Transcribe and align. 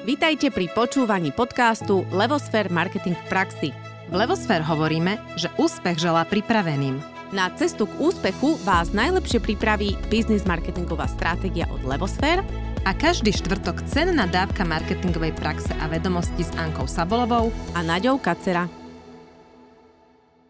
Vítajte 0.00 0.48
pri 0.48 0.72
počúvaní 0.72 1.28
podcastu 1.28 2.08
Levosfér 2.08 2.72
Marketing 2.72 3.12
v 3.12 3.24
praxi. 3.28 3.68
V 4.08 4.14
Levosfér 4.16 4.64
hovoríme, 4.64 5.20
že 5.36 5.52
úspech 5.60 6.00
želá 6.00 6.24
pripraveným. 6.24 6.96
Na 7.36 7.52
cestu 7.52 7.84
k 7.84 8.00
úspechu 8.00 8.56
vás 8.64 8.96
najlepšie 8.96 9.44
pripraví 9.44 10.00
biznis 10.08 10.48
marketingová 10.48 11.04
stratégia 11.04 11.68
od 11.68 11.84
Levosfér 11.84 12.40
a 12.88 12.96
každý 12.96 13.28
štvrtok 13.28 13.84
cenná 13.92 14.24
dávka 14.24 14.64
marketingovej 14.64 15.36
praxe 15.36 15.68
a 15.76 15.84
vedomosti 15.84 16.48
s 16.48 16.52
Ankou 16.56 16.88
Sabolovou 16.88 17.52
a 17.76 17.84
Naďou 17.84 18.16
Kacera. 18.24 18.72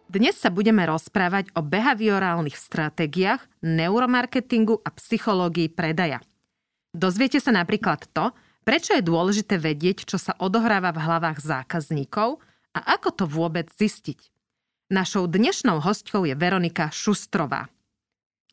Dnes 0.07 0.39
sa 0.39 0.55
budeme 0.55 0.87
rozprávať 0.87 1.51
o 1.59 1.67
behaviorálnych 1.67 2.55
stratégiách, 2.55 3.43
neuromarketingu 3.67 4.79
a 4.79 4.95
psychológii 4.95 5.75
predaja. 5.75 6.23
Dozviete 6.95 7.43
sa 7.43 7.51
napríklad 7.51 8.07
to, 8.15 8.31
Prečo 8.61 8.93
je 8.93 9.01
dôležité 9.01 9.57
vedieť, 9.57 10.05
čo 10.05 10.21
sa 10.21 10.37
odohráva 10.37 10.93
v 10.93 11.01
hlavách 11.01 11.41
zákazníkov 11.41 12.45
a 12.77 12.81
ako 12.93 13.09
to 13.17 13.25
vôbec 13.25 13.73
zistiť? 13.73 14.29
Našou 14.93 15.25
dnešnou 15.33 15.81
hostkou 15.81 16.29
je 16.29 16.37
Veronika 16.37 16.93
Šustrová. 16.93 17.73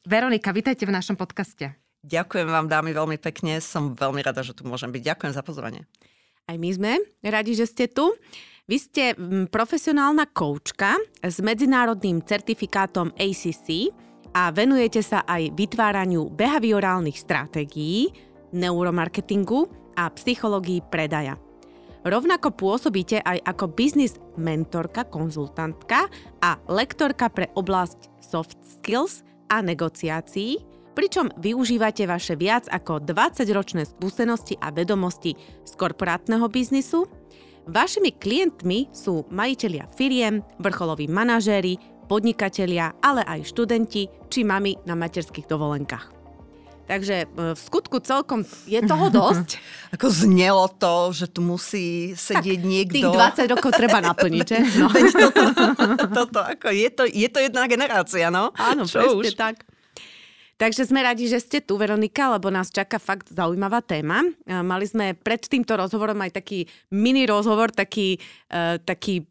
Veronika, 0.07 0.55
vítajte 0.55 0.87
v 0.87 0.95
našom 0.95 1.19
podcaste. 1.19 1.75
Ďakujem 2.07 2.47
vám, 2.47 2.71
dámy, 2.71 2.95
veľmi 2.95 3.19
pekne. 3.19 3.59
Som 3.59 3.99
veľmi 3.99 4.23
rada, 4.23 4.47
že 4.47 4.55
tu 4.55 4.63
môžem 4.63 4.87
byť. 4.95 5.11
Ďakujem 5.11 5.33
za 5.35 5.43
pozvanie. 5.43 5.83
Aj 6.47 6.55
my 6.55 6.69
sme 6.71 7.03
radi, 7.27 7.51
že 7.51 7.67
ste 7.67 7.91
tu. 7.91 8.15
Vy 8.63 8.77
ste 8.79 9.11
profesionálna 9.51 10.31
koučka 10.31 10.95
s 11.19 11.43
medzinárodným 11.43 12.23
certifikátom 12.23 13.11
ACC 13.19 13.91
a 14.31 14.55
venujete 14.55 15.03
sa 15.03 15.27
aj 15.27 15.51
vytváraniu 15.51 16.31
behaviorálnych 16.31 17.19
stratégií, 17.19 18.07
neuromarketingu 18.55 19.86
a 19.97 20.13
psychológii 20.13 20.85
predaja. 20.93 21.35
Rovnako 22.07 22.55
pôsobíte 22.55 23.19
aj 23.19 23.43
ako 23.43 23.73
biznis 23.73 24.15
mentorka, 24.39 25.03
konzultantka 25.03 26.07
a 26.39 26.55
lektorka 26.71 27.27
pre 27.27 27.51
oblasť 27.57 28.07
soft 28.23 28.55
skills 28.63 29.27
a 29.51 29.59
negociácií, 29.59 30.63
pričom 30.95 31.33
využívate 31.35 32.07
vaše 32.07 32.39
viac 32.39 32.69
ako 32.71 33.03
20-ročné 33.03 33.83
skúsenosti 33.85 34.55
a 34.63 34.71
vedomosti 34.71 35.35
z 35.67 35.71
korporátneho 35.75 36.47
biznisu. 36.47 37.05
Vašimi 37.67 38.15
klientmi 38.15 38.87
sú 38.95 39.27
majiteľia 39.27 39.91
firiem, 39.91 40.39
vrcholoví 40.63 41.11
manažéri, 41.11 41.75
podnikatelia, 42.07 42.95
ale 43.03 43.21
aj 43.27 43.51
študenti 43.51 44.07
či 44.31 44.47
mami 44.47 44.79
na 44.87 44.95
materských 44.95 45.45
dovolenkách. 45.45 46.16
Takže 46.87 47.15
e, 47.23 47.25
v 47.53 47.59
skutku 47.59 47.99
celkom 47.99 48.47
je 48.63 48.79
toho 48.87 49.11
dosť. 49.11 49.59
Ako 49.99 50.07
znelo 50.07 50.71
to, 50.71 51.11
že 51.11 51.27
tu 51.27 51.43
musí 51.43 52.15
sedieť 52.15 52.59
tak, 52.63 52.71
niekto. 52.71 52.95
Tých 52.95 53.11
20 53.43 53.53
rokov 53.53 53.71
treba 53.75 53.99
naplniť, 53.99 54.47
že? 54.47 54.59
No. 54.77 54.87
toto, 54.93 55.41
toto, 56.17 56.39
ako 56.43 56.69
je 56.69 56.89
to, 56.91 57.03
je 57.07 57.27
to 57.27 57.39
jedna 57.41 57.65
generácia, 57.65 58.29
no? 58.29 58.53
Áno, 58.53 58.85
Čo 58.85 59.03
presne 59.03 59.31
už? 59.31 59.35
tak. 59.35 59.55
Takže 60.57 60.89
sme 60.89 61.05
radi, 61.05 61.29
že 61.29 61.37
ste 61.37 61.61
tu, 61.61 61.77
Veronika, 61.77 62.33
lebo 62.33 62.49
nás 62.49 62.73
čaká 62.73 62.97
fakt 62.97 63.29
zaujímavá 63.29 63.85
téma. 63.85 64.25
Mali 64.49 64.89
sme 64.89 65.13
pred 65.13 65.37
týmto 65.37 65.77
rozhovorom 65.77 66.17
aj 66.17 66.41
taký 66.41 66.65
mini 66.89 67.29
rozhovor, 67.29 67.69
taký, 67.69 68.17
uh, 68.49 68.81
taký 68.81 69.21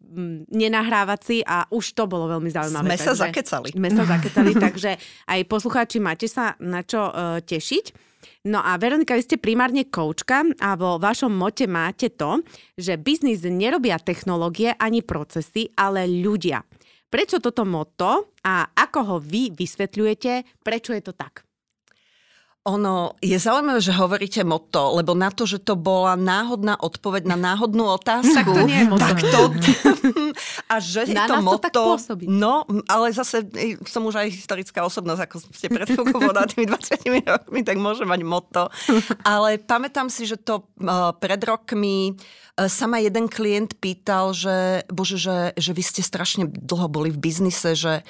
nenahrávací 0.55 1.43
a 1.43 1.67
už 1.75 1.99
to 1.99 2.07
bolo 2.07 2.31
veľmi 2.31 2.47
zaujímavé. 2.47 2.95
Sme 2.95 3.07
sa 3.11 3.15
zakecali. 3.19 3.75
Sme 3.75 3.91
sa 3.91 4.07
zakecali, 4.07 4.51
takže 4.71 4.95
aj 5.27 5.41
poslucháči 5.51 5.99
máte 5.99 6.31
sa 6.31 6.55
na 6.63 6.87
čo 6.87 7.11
uh, 7.11 7.43
tešiť. 7.43 8.07
No 8.47 8.63
a 8.63 8.79
Veronika, 8.79 9.19
vy 9.19 9.27
ste 9.27 9.43
primárne 9.43 9.91
koučka 9.91 10.47
a 10.63 10.79
vo 10.79 11.03
vašom 11.03 11.35
mote 11.35 11.67
máte 11.67 12.15
to, 12.15 12.39
že 12.79 12.95
biznis 12.95 13.43
nerobia 13.43 13.99
technológie 13.99 14.79
ani 14.79 15.03
procesy, 15.03 15.75
ale 15.75 16.07
ľudia. 16.07 16.63
Prečo 17.17 17.41
toto 17.41 17.65
moto 17.65 18.37
a 18.45 18.77
ako 18.77 19.01
ho 19.09 19.17
vy 19.17 19.49
vysvetľujete, 19.49 20.61
prečo 20.61 20.93
je 20.93 21.01
to 21.01 21.17
tak? 21.17 21.46
Ono, 22.67 23.15
je 23.23 23.39
zaujímavé, 23.39 23.79
že 23.79 23.95
hovoríte 23.95 24.43
moto, 24.43 24.99
lebo 24.99 25.15
na 25.15 25.31
to, 25.31 25.47
že 25.47 25.63
to 25.63 25.79
bola 25.79 26.19
náhodná 26.19 26.75
odpoveď 26.75 27.31
na 27.31 27.39
náhodnú 27.39 27.87
otázku. 27.95 28.35
Tak 28.35 28.51
to 28.51 28.63
nie 28.67 28.83
je 28.83 28.87
moto. 28.91 29.07
Tak 29.07 29.19
to, 29.23 29.41
a 30.73 30.75
že 30.83 31.07
na 31.15 31.31
je 31.31 31.31
to 31.31 31.35
nás 31.39 31.45
moto. 31.47 31.63
To 31.63 31.67
tak 31.71 31.75
pôsobí. 31.79 32.25
No, 32.27 32.67
ale 32.91 33.15
zase 33.15 33.47
som 33.87 34.03
už 34.03 34.19
aj 34.19 34.35
historická 34.35 34.83
osobnosť, 34.83 35.21
ako 35.31 35.37
ste 35.55 35.71
pred 35.71 35.87
chvíľkou 35.87 36.19
povedali 36.19 36.47
tými 36.51 36.67
20 36.75 37.39
rokmi, 37.39 37.61
tak 37.63 37.79
môžem 37.79 38.11
mať 38.11 38.23
moto. 38.27 38.67
Ale 39.23 39.63
pamätám 39.63 40.11
si, 40.11 40.27
že 40.27 40.35
to 40.35 40.67
uh, 40.83 41.15
pred 41.15 41.39
rokmi 41.47 42.19
uh, 42.19 42.67
sa 42.67 42.91
ma 42.91 42.99
jeden 42.99 43.31
klient 43.31 43.79
pýtal, 43.79 44.35
že 44.35 44.83
bože, 44.91 45.23
že, 45.23 45.39
že 45.55 45.71
vy 45.71 45.83
ste 45.87 46.03
strašne 46.03 46.51
dlho 46.51 46.91
boli 46.91 47.15
v 47.15 47.23
biznise, 47.23 47.79
že 47.79 48.03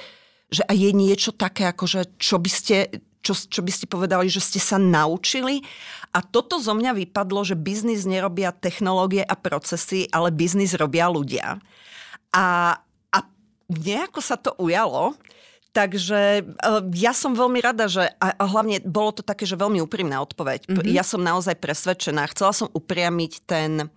že 0.46 0.62
a 0.62 0.72
je 0.78 0.94
niečo 0.94 1.34
také, 1.34 1.66
akože, 1.66 2.22
čo 2.22 2.38
by 2.38 2.50
ste, 2.50 3.02
čo, 3.26 3.34
čo 3.34 3.60
by 3.66 3.72
ste 3.74 3.90
povedali, 3.90 4.30
že 4.30 4.38
ste 4.38 4.62
sa 4.62 4.78
naučili. 4.78 5.66
A 6.14 6.22
toto 6.22 6.62
zo 6.62 6.70
mňa 6.70 6.94
vypadlo, 6.94 7.42
že 7.42 7.58
biznis 7.58 8.06
nerobia 8.06 8.54
technológie 8.54 9.26
a 9.26 9.34
procesy, 9.34 10.06
ale 10.14 10.30
biznis 10.30 10.78
robia 10.78 11.10
ľudia. 11.10 11.58
A, 12.30 12.78
a 13.10 13.18
nejako 13.66 14.22
sa 14.22 14.38
to 14.38 14.54
ujalo. 14.62 15.18
Takže 15.74 16.40
e, 16.40 16.42
ja 16.96 17.12
som 17.12 17.36
veľmi 17.36 17.60
rada, 17.60 17.84
že 17.84 18.08
a, 18.16 18.32
a 18.32 18.44
hlavne 18.48 18.80
bolo 18.80 19.12
to 19.12 19.20
také, 19.20 19.44
že 19.44 19.60
veľmi 19.60 19.82
úprimná 19.84 20.22
odpoveď. 20.24 20.64
Mm-hmm. 20.64 20.88
Ja 20.88 21.04
som 21.04 21.20
naozaj 21.20 21.60
presvedčená. 21.60 22.24
Chcela 22.32 22.56
som 22.56 22.72
upriamiť 22.72 23.44
ten, 23.44 23.92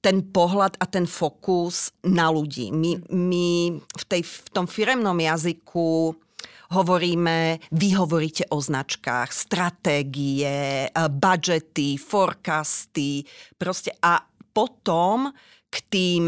ten 0.00 0.24
pohľad 0.24 0.80
a 0.80 0.88
ten 0.88 1.04
fokus 1.04 1.92
na 2.00 2.32
ľudí. 2.32 2.72
My, 2.72 3.04
my 3.12 3.48
v, 3.84 4.04
tej, 4.08 4.24
v 4.24 4.48
tom 4.48 4.64
firemnom 4.64 5.16
jazyku 5.20 6.16
hovoríme, 6.74 7.62
vy 7.70 7.88
hovoríte 7.94 8.50
o 8.50 8.58
značkách, 8.58 9.30
stratégie, 9.30 10.90
budžety, 10.92 11.94
forecasty, 11.96 13.22
proste 13.54 13.94
a 14.02 14.18
potom 14.50 15.30
k 15.70 15.76
tým 15.86 16.24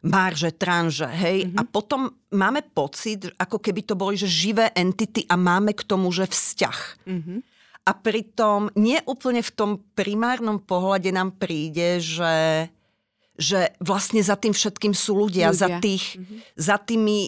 marže, 0.00 0.56
tranže, 0.56 1.06
hej? 1.10 1.44
Mm-hmm. 1.44 1.58
A 1.60 1.62
potom 1.68 2.08
máme 2.32 2.64
pocit, 2.72 3.28
ako 3.36 3.60
keby 3.60 3.84
to 3.84 3.94
boli, 3.98 4.16
že 4.16 4.30
živé 4.30 4.72
entity 4.72 5.28
a 5.28 5.36
máme 5.36 5.76
k 5.76 5.84
tomu, 5.84 6.08
že 6.08 6.24
vzťah. 6.24 6.78
Mm-hmm. 7.04 7.38
A 7.84 7.90
pritom 7.96 8.72
nie 8.76 9.00
úplne 9.04 9.44
v 9.44 9.52
tom 9.52 9.70
primárnom 9.92 10.60
pohľade 10.60 11.10
nám 11.12 11.36
príde, 11.36 12.00
že, 12.00 12.68
že 13.36 13.76
vlastne 13.80 14.24
za 14.24 14.40
tým 14.40 14.56
všetkým 14.56 14.96
sú 14.96 15.16
ľudia, 15.16 15.52
ľudia. 15.52 15.58
Za, 15.58 15.68
tých, 15.80 16.04
mm-hmm. 16.16 16.38
za 16.56 16.76
tými 16.80 17.18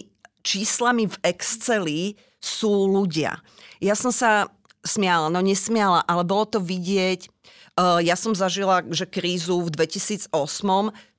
číslami 0.43 1.09
v 1.09 1.17
Exceli 1.23 2.01
sú 2.43 2.91
ľudia. 2.91 3.39
Ja 3.79 3.95
som 3.95 4.11
sa 4.11 4.51
smiala, 4.83 5.31
no 5.31 5.39
nesmiala, 5.39 6.03
ale 6.03 6.27
bolo 6.27 6.43
to 6.43 6.59
vidieť. 6.59 7.31
Uh, 7.79 8.03
ja 8.03 8.19
som 8.19 8.35
zažila, 8.35 8.83
že 8.91 9.07
krízu 9.07 9.63
v 9.63 9.71
2008 9.71 10.27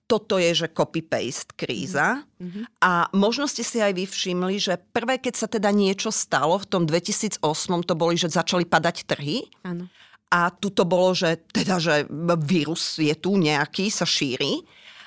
toto 0.04 0.36
je, 0.36 0.52
že 0.52 0.68
copy-paste 0.68 1.56
kríza. 1.56 2.28
Mm-hmm. 2.36 2.64
A 2.84 3.08
možno 3.16 3.48
ste 3.48 3.64
si 3.64 3.80
aj 3.80 3.96
vy 3.96 4.04
všimli, 4.04 4.60
že 4.60 4.76
prvé, 4.92 5.16
keď 5.16 5.34
sa 5.34 5.48
teda 5.48 5.72
niečo 5.72 6.12
stalo, 6.12 6.60
v 6.60 6.68
tom 6.68 6.84
2008 6.84 7.40
to 7.88 7.94
boli, 7.96 8.20
že 8.20 8.28
začali 8.28 8.68
padať 8.68 9.08
trhy. 9.08 9.48
Áno. 9.64 9.88
A 10.28 10.52
tu 10.52 10.68
to 10.68 10.84
bolo, 10.84 11.16
že 11.16 11.40
teda, 11.48 11.80
že 11.80 12.04
vírus 12.44 13.00
je 13.00 13.16
tu 13.16 13.40
nejaký, 13.40 13.88
sa 13.88 14.04
šíri. 14.04 14.60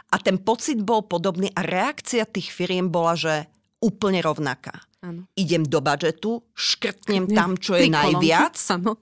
A 0.09 0.17
ten 0.17 0.41
pocit 0.41 0.81
bol 0.81 1.05
podobný 1.05 1.53
a 1.53 1.61
reakcia 1.61 2.25
tých 2.25 2.49
firiem 2.49 2.89
bola, 2.89 3.13
že 3.13 3.45
úplne 3.83 4.23
rovnaká. 4.23 4.86
Ano. 5.05 5.29
Idem 5.37 5.61
do 5.61 5.77
budžetu, 5.77 6.41
škrtnem 6.57 7.29
tam, 7.29 7.53
čo 7.53 7.77
je 7.77 7.85
najviac. 7.85 8.57
Ano. 8.73 8.97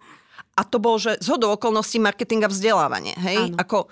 A 0.56 0.62
to 0.68 0.80
bolo, 0.80 1.00
že 1.00 1.20
z 1.20 1.28
hodou 1.32 1.56
okolností 1.56 2.00
marketing 2.00 2.48
a 2.48 2.52
vzdelávanie. 2.52 3.16
Hej? 3.16 3.56
Ako, 3.60 3.88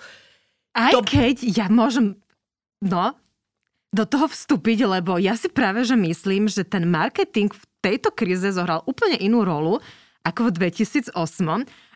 Aj 0.76 0.92
to... 0.92 1.04
keď 1.04 1.44
ja 1.44 1.68
môžem 1.72 2.16
no, 2.84 3.16
do 3.94 4.04
toho 4.04 4.28
vstúpiť, 4.28 4.84
lebo 4.84 5.16
ja 5.16 5.38
si 5.38 5.48
práve 5.48 5.84
že 5.86 5.96
myslím, 5.96 6.48
že 6.48 6.64
ten 6.64 6.88
marketing 6.88 7.52
v 7.52 7.64
tejto 7.84 8.12
kríze 8.12 8.48
zohral 8.52 8.84
úplne 8.84 9.16
inú 9.20 9.44
rolu 9.44 9.80
ako 10.24 10.48
v 10.48 10.72
2008 10.72 11.12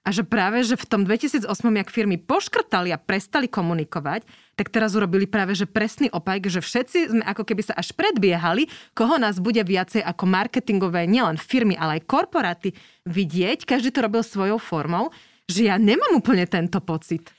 a 0.03 0.09
že 0.15 0.23
práve, 0.27 0.63
že 0.63 0.79
v 0.79 0.87
tom 0.87 1.03
2008, 1.03 1.47
jak 1.49 1.89
firmy 1.91 2.17
poškrtali 2.19 2.95
a 2.95 2.99
prestali 2.99 3.51
komunikovať, 3.51 4.27
tak 4.59 4.75
teraz 4.75 4.99
urobili 4.99 5.31
práve, 5.31 5.55
že 5.55 5.71
presný 5.71 6.11
opak, 6.11 6.47
že 6.51 6.59
všetci 6.59 6.99
sme 7.15 7.23
ako 7.23 7.43
keby 7.47 7.63
sa 7.63 7.75
až 7.79 7.95
predbiehali, 7.95 8.67
koho 8.95 9.19
nás 9.19 9.39
bude 9.39 9.63
viacej 9.63 10.03
ako 10.03 10.25
marketingové, 10.27 11.07
nielen 11.07 11.39
firmy, 11.39 11.79
ale 11.79 12.03
aj 12.03 12.11
korporáty 12.11 12.75
vidieť. 13.07 13.63
Každý 13.67 13.95
to 13.95 14.03
robil 14.03 14.23
svojou 14.27 14.59
formou, 14.59 15.15
že 15.47 15.71
ja 15.71 15.79
nemám 15.79 16.19
úplne 16.19 16.45
tento 16.51 16.83
pocit. 16.83 17.31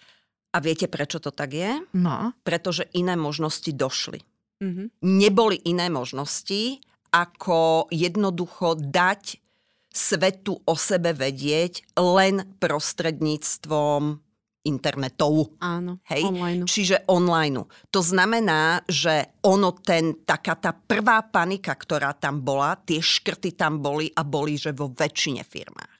A 0.49 0.57
viete, 0.63 0.89
prečo 0.89 1.21
to 1.21 1.29
tak 1.29 1.53
je? 1.53 1.77
No. 1.93 2.33
Pretože 2.41 2.89
iné 2.97 3.13
možnosti 3.13 3.69
došli. 3.69 4.25
Mm-hmm. 4.59 4.87
Neboli 5.05 5.61
iné 5.69 5.93
možnosti, 5.93 6.81
ako 7.13 7.89
jednoducho 7.93 8.77
dať 8.77 9.48
svetu 9.89 10.61
o 10.63 10.73
sebe 10.77 11.11
vedieť 11.17 11.97
len 11.97 12.45
prostredníctvom 12.61 14.21
internetov. 14.67 15.55
Áno, 15.63 16.03
Hej? 16.11 16.23
online. 16.29 16.63
Čiže 16.67 17.09
online. 17.09 17.65
To 17.89 18.01
znamená, 18.03 18.83
že 18.85 19.39
ono 19.47 19.73
ten, 19.79 20.21
taká 20.27 20.59
tá 20.59 20.75
prvá 20.75 21.25
panika, 21.25 21.73
ktorá 21.73 22.13
tam 22.13 22.43
bola, 22.43 22.77
tie 22.77 23.01
škrty 23.01 23.55
tam 23.55 23.79
boli 23.79 24.11
a 24.13 24.21
boli, 24.21 24.59
že 24.59 24.75
vo 24.75 24.91
väčšine 24.91 25.41
firmách. 25.47 25.98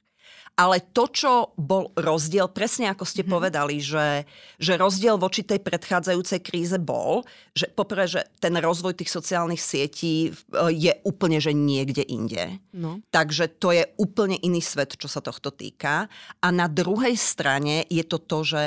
Ale 0.59 0.83
to, 0.91 1.07
čo 1.07 1.55
bol 1.55 1.95
rozdiel, 1.95 2.51
presne 2.51 2.91
ako 2.91 3.07
ste 3.07 3.23
mm-hmm. 3.23 3.31
povedali, 3.31 3.79
že, 3.79 4.27
že 4.59 4.75
rozdiel 4.75 5.15
voči 5.15 5.47
tej 5.47 5.63
predchádzajúcej 5.63 6.43
kríze 6.43 6.75
bol, 6.75 7.23
že 7.55 7.71
poprvé, 7.71 8.11
že 8.11 8.27
ten 8.43 8.51
rozvoj 8.59 8.99
tých 8.99 9.07
sociálnych 9.07 9.63
sietí 9.63 10.27
e, 10.27 10.31
je 10.75 10.91
úplne, 11.07 11.39
že 11.39 11.55
niekde 11.55 12.03
inde. 12.03 12.59
No. 12.75 12.99
Takže 13.07 13.55
to 13.55 13.71
je 13.71 13.87
úplne 13.95 14.35
iný 14.43 14.59
svet, 14.59 14.99
čo 14.99 15.07
sa 15.07 15.23
tohto 15.23 15.55
týka. 15.55 16.11
A 16.43 16.47
na 16.51 16.67
druhej 16.67 17.15
strane 17.15 17.87
je 17.87 18.03
to 18.03 18.19
to, 18.19 18.43
že 18.43 18.63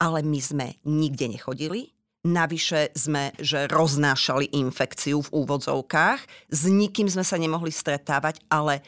ale 0.00 0.24
my 0.24 0.40
sme 0.40 0.66
nikde 0.88 1.28
nechodili, 1.28 1.92
Navyše 2.26 2.98
sme, 2.98 3.30
že 3.38 3.70
roznášali 3.70 4.50
infekciu 4.50 5.22
v 5.22 5.32
úvodzovkách, 5.38 6.50
s 6.50 6.62
nikým 6.66 7.06
sme 7.06 7.22
sa 7.22 7.38
nemohli 7.38 7.70
stretávať, 7.70 8.42
ale 8.50 8.82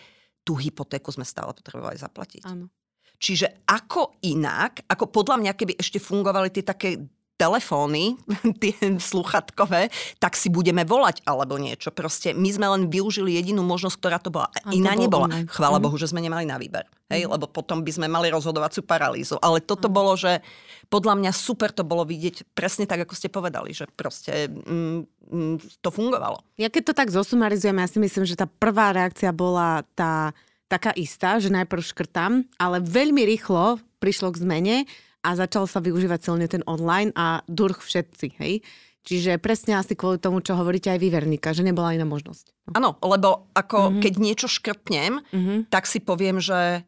tú 0.45 0.57
hypotéku 0.57 1.13
sme 1.13 1.27
stále 1.27 1.53
potrebovali 1.53 1.97
zaplatiť. 2.01 2.43
Áno. 2.49 2.73
Čiže 3.21 3.69
ako 3.69 4.17
inak, 4.25 4.89
ako 4.89 5.13
podľa 5.13 5.37
mňa, 5.45 5.53
keby 5.53 5.77
ešte 5.77 6.01
fungovali 6.01 6.49
tie 6.49 6.65
také 6.65 6.97
telefóny, 7.41 8.21
tie 8.63 8.77
sluchatkové, 9.01 9.89
tak 10.21 10.37
si 10.37 10.53
budeme 10.53 10.85
volať 10.85 11.25
alebo 11.25 11.57
niečo. 11.57 11.89
Proste 11.89 12.37
my 12.37 12.51
sme 12.53 12.67
len 12.69 12.83
využili 12.87 13.33
jedinú 13.33 13.65
možnosť, 13.65 13.97
ktorá 13.97 14.21
to 14.21 14.29
bola. 14.29 14.53
A 14.61 14.77
Iná 14.77 14.93
to 14.93 15.09
nebola. 15.09 15.25
online. 15.33 15.49
Chvála 15.49 15.81
Mhm. 15.81 15.85
Bohu, 15.89 15.97
že 15.97 16.13
sme 16.13 16.21
nemali 16.21 16.45
na 16.45 16.61
výber. 16.61 16.85
Hej, 17.09 17.27
lebo 17.27 17.49
potom 17.49 17.81
by 17.81 17.91
sme 17.91 18.07
mali 18.07 18.29
rozhodovaciu 18.29 18.85
paralýzu. 18.85 19.41
Ale 19.41 19.59
toto 19.59 19.89
bolo, 19.89 20.15
že 20.15 20.45
podľa 20.87 21.19
mňa 21.19 21.33
super 21.33 21.73
to 21.73 21.83
bolo 21.83 22.05
vidieť 22.05 22.53
presne 22.53 22.85
tak, 22.85 23.03
ako 23.03 23.17
ste 23.17 23.27
povedali, 23.27 23.73
že 23.73 23.91
proste 23.91 24.47
mm, 24.47 25.01
mm, 25.27 25.57
to 25.81 25.91
fungovalo. 25.91 26.39
Ja 26.55 26.69
keď 26.69 26.83
to 26.87 26.95
tak 26.95 27.11
zosumarizujem, 27.11 27.75
ja 27.75 27.89
si 27.89 27.99
myslím, 27.99 28.29
že 28.29 28.39
tá 28.39 28.47
prvá 28.47 28.95
reakcia 28.95 29.33
bola 29.33 29.83
tá 29.95 30.31
taká 30.67 30.95
istá, 30.95 31.43
že 31.43 31.51
najprv 31.51 31.83
škrtám, 31.83 32.33
ale 32.55 32.79
veľmi 32.79 33.27
rýchlo 33.27 33.83
prišlo 33.99 34.31
k 34.31 34.41
zmene 34.47 34.77
a 35.21 35.29
začal 35.35 35.65
sa 35.65 35.79
využívať 35.79 36.21
silne 36.23 36.47
ten 36.47 36.65
online 36.65 37.13
a 37.13 37.41
durch 37.47 37.81
všetci, 37.81 38.27
hej. 38.39 38.65
Čiže 39.01 39.41
presne 39.41 39.75
asi 39.75 39.97
kvôli 39.97 40.21
tomu, 40.21 40.45
čo 40.45 40.53
hovoríte 40.53 40.93
aj 40.93 41.01
vy, 41.01 41.09
Vernika, 41.09 41.57
že 41.57 41.65
nebola 41.65 41.97
iná 41.97 42.05
možnosť. 42.05 42.53
No. 42.69 42.73
Áno, 42.77 42.91
lebo 43.01 43.49
ako 43.53 43.97
Mhm. 43.97 44.01
keď 44.01 44.13
niečo 44.17 44.47
škrtnem, 44.47 45.25
Mhm. 45.33 45.55
tak 45.69 45.89
si 45.89 46.01
poviem, 46.01 46.37
že 46.37 46.85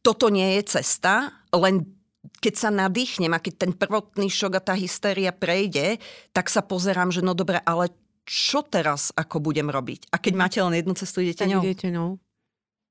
toto 0.00 0.30
nie 0.30 0.56
je 0.58 0.78
cesta, 0.78 1.34
len 1.50 1.84
keď 2.38 2.54
sa 2.56 2.68
nadýchnem 2.70 3.32
a 3.32 3.42
keď 3.42 3.66
ten 3.66 3.72
prvotný 3.72 4.30
šok 4.30 4.52
a 4.56 4.64
tá 4.64 4.74
hystéria 4.76 5.34
prejde, 5.34 5.98
tak 6.30 6.48
sa 6.48 6.62
pozerám, 6.62 7.10
že 7.10 7.20
no 7.20 7.34
dobre, 7.34 7.58
ale 7.60 7.90
čo 8.24 8.62
teraz 8.62 9.10
ako 9.12 9.42
budem 9.42 9.66
robiť? 9.66 10.06
A 10.14 10.22
keď 10.22 10.34
máte 10.38 10.58
len 10.62 10.78
jednu 10.78 10.94
cestu, 10.94 11.20
idete 11.20 11.50
ňou? 11.50 11.60
idete, 11.66 11.90
no. 11.90 12.22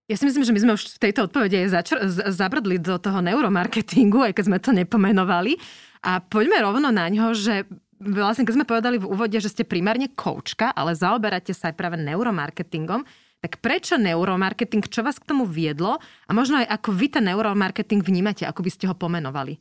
Ja 0.09 0.17
si 0.17 0.25
myslím, 0.25 0.41
že 0.41 0.53
my 0.57 0.61
sme 0.65 0.73
už 0.73 0.97
v 0.97 1.01
tejto 1.05 1.29
odpovede 1.29 1.69
začr- 1.69 2.01
z- 2.09 2.33
zabrdli 2.33 2.81
do 2.81 2.97
toho 2.97 3.21
neuromarketingu, 3.21 4.25
aj 4.25 4.33
keď 4.33 4.43
sme 4.49 4.57
to 4.57 4.73
nepomenovali. 4.73 5.53
A 6.01 6.17
poďme 6.17 6.57
rovno 6.65 6.89
na 6.89 7.05
ňo, 7.05 7.37
že 7.37 7.69
vlastne 8.01 8.47
keď 8.47 8.55
sme 8.57 8.65
povedali 8.65 8.97
v 8.97 9.05
úvode, 9.05 9.37
že 9.37 9.53
ste 9.53 9.67
primárne 9.67 10.09
koučka, 10.09 10.73
ale 10.73 10.97
zaoberáte 10.97 11.53
sa 11.53 11.69
aj 11.69 11.77
práve 11.77 12.01
neuromarketingom, 12.01 13.05
tak 13.39 13.61
prečo 13.63 13.95
neuromarketing, 13.95 14.83
čo 14.89 15.05
vás 15.05 15.21
k 15.21 15.29
tomu 15.29 15.47
viedlo 15.47 16.01
a 16.01 16.31
možno 16.33 16.59
aj 16.59 16.67
ako 16.73 16.89
vy 16.91 17.07
ten 17.07 17.23
neuromarketing 17.29 18.03
vnímate, 18.03 18.43
ako 18.43 18.65
by 18.65 18.71
ste 18.71 18.89
ho 18.89 18.95
pomenovali? 18.95 19.55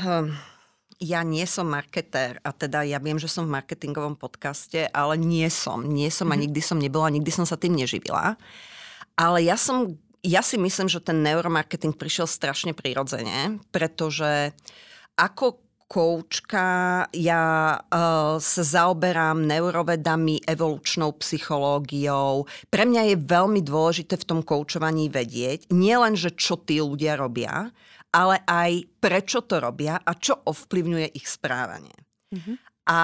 Hm, 0.00 0.32
ja 1.02 1.20
nie 1.26 1.44
som 1.44 1.68
marketér 1.68 2.40
a 2.40 2.54
teda 2.54 2.86
ja 2.88 2.96
viem, 3.02 3.20
že 3.20 3.28
som 3.28 3.44
v 3.44 3.58
marketingovom 3.58 4.16
podcaste, 4.16 4.88
ale 4.94 5.20
nie 5.20 5.44
som. 5.52 5.84
Nie 5.84 6.08
som 6.08 6.32
a 6.32 6.40
nikdy 6.40 6.60
som 6.64 6.80
nebola, 6.80 7.12
nikdy 7.12 7.28
som 7.28 7.44
sa 7.44 7.60
tým 7.60 7.76
neživila. 7.76 8.38
Ale 9.14 9.46
ja 9.46 9.54
som, 9.54 9.94
ja 10.26 10.42
si 10.42 10.58
myslím, 10.58 10.90
že 10.90 11.02
ten 11.02 11.22
neuromarketing 11.22 11.94
prišiel 11.94 12.26
strašne 12.26 12.74
prirodzene, 12.74 13.62
pretože 13.70 14.50
ako 15.14 15.64
koučka 15.84 17.06
ja 17.14 17.76
uh, 17.78 18.40
sa 18.40 18.62
zaoberám 18.64 19.46
neurovedami, 19.46 20.42
evolučnou 20.42 21.14
psychológiou. 21.22 22.48
Pre 22.66 22.84
mňa 22.88 23.14
je 23.14 23.16
veľmi 23.20 23.60
dôležité 23.62 24.18
v 24.18 24.26
tom 24.26 24.40
koučovaní 24.42 25.12
vedieť, 25.12 25.70
nielen, 25.70 26.18
že 26.18 26.34
čo 26.34 26.58
tí 26.58 26.82
ľudia 26.82 27.14
robia, 27.14 27.70
ale 28.10 28.42
aj 28.48 28.90
prečo 28.98 29.46
to 29.46 29.62
robia 29.62 30.00
a 30.00 30.18
čo 30.18 30.34
ovplyvňuje 30.34 31.14
ich 31.14 31.26
správanie. 31.30 31.94
Mhm. 32.34 32.54
A 32.90 33.00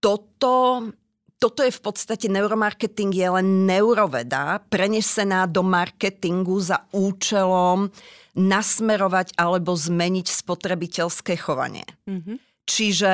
toto, 0.00 0.86
toto 1.36 1.60
je 1.60 1.72
v 1.72 1.80
podstate 1.84 2.32
neuromarketing, 2.32 3.12
je 3.12 3.28
len 3.28 3.68
neuroveda 3.68 4.64
prenesená 4.72 5.44
do 5.44 5.60
marketingu 5.60 6.56
za 6.64 6.88
účelom 6.96 7.92
nasmerovať 8.36 9.36
alebo 9.36 9.76
zmeniť 9.76 10.26
spotrebiteľské 10.28 11.36
chovanie. 11.36 11.84
Mhm. 12.08 12.40
Čiže 12.66 13.12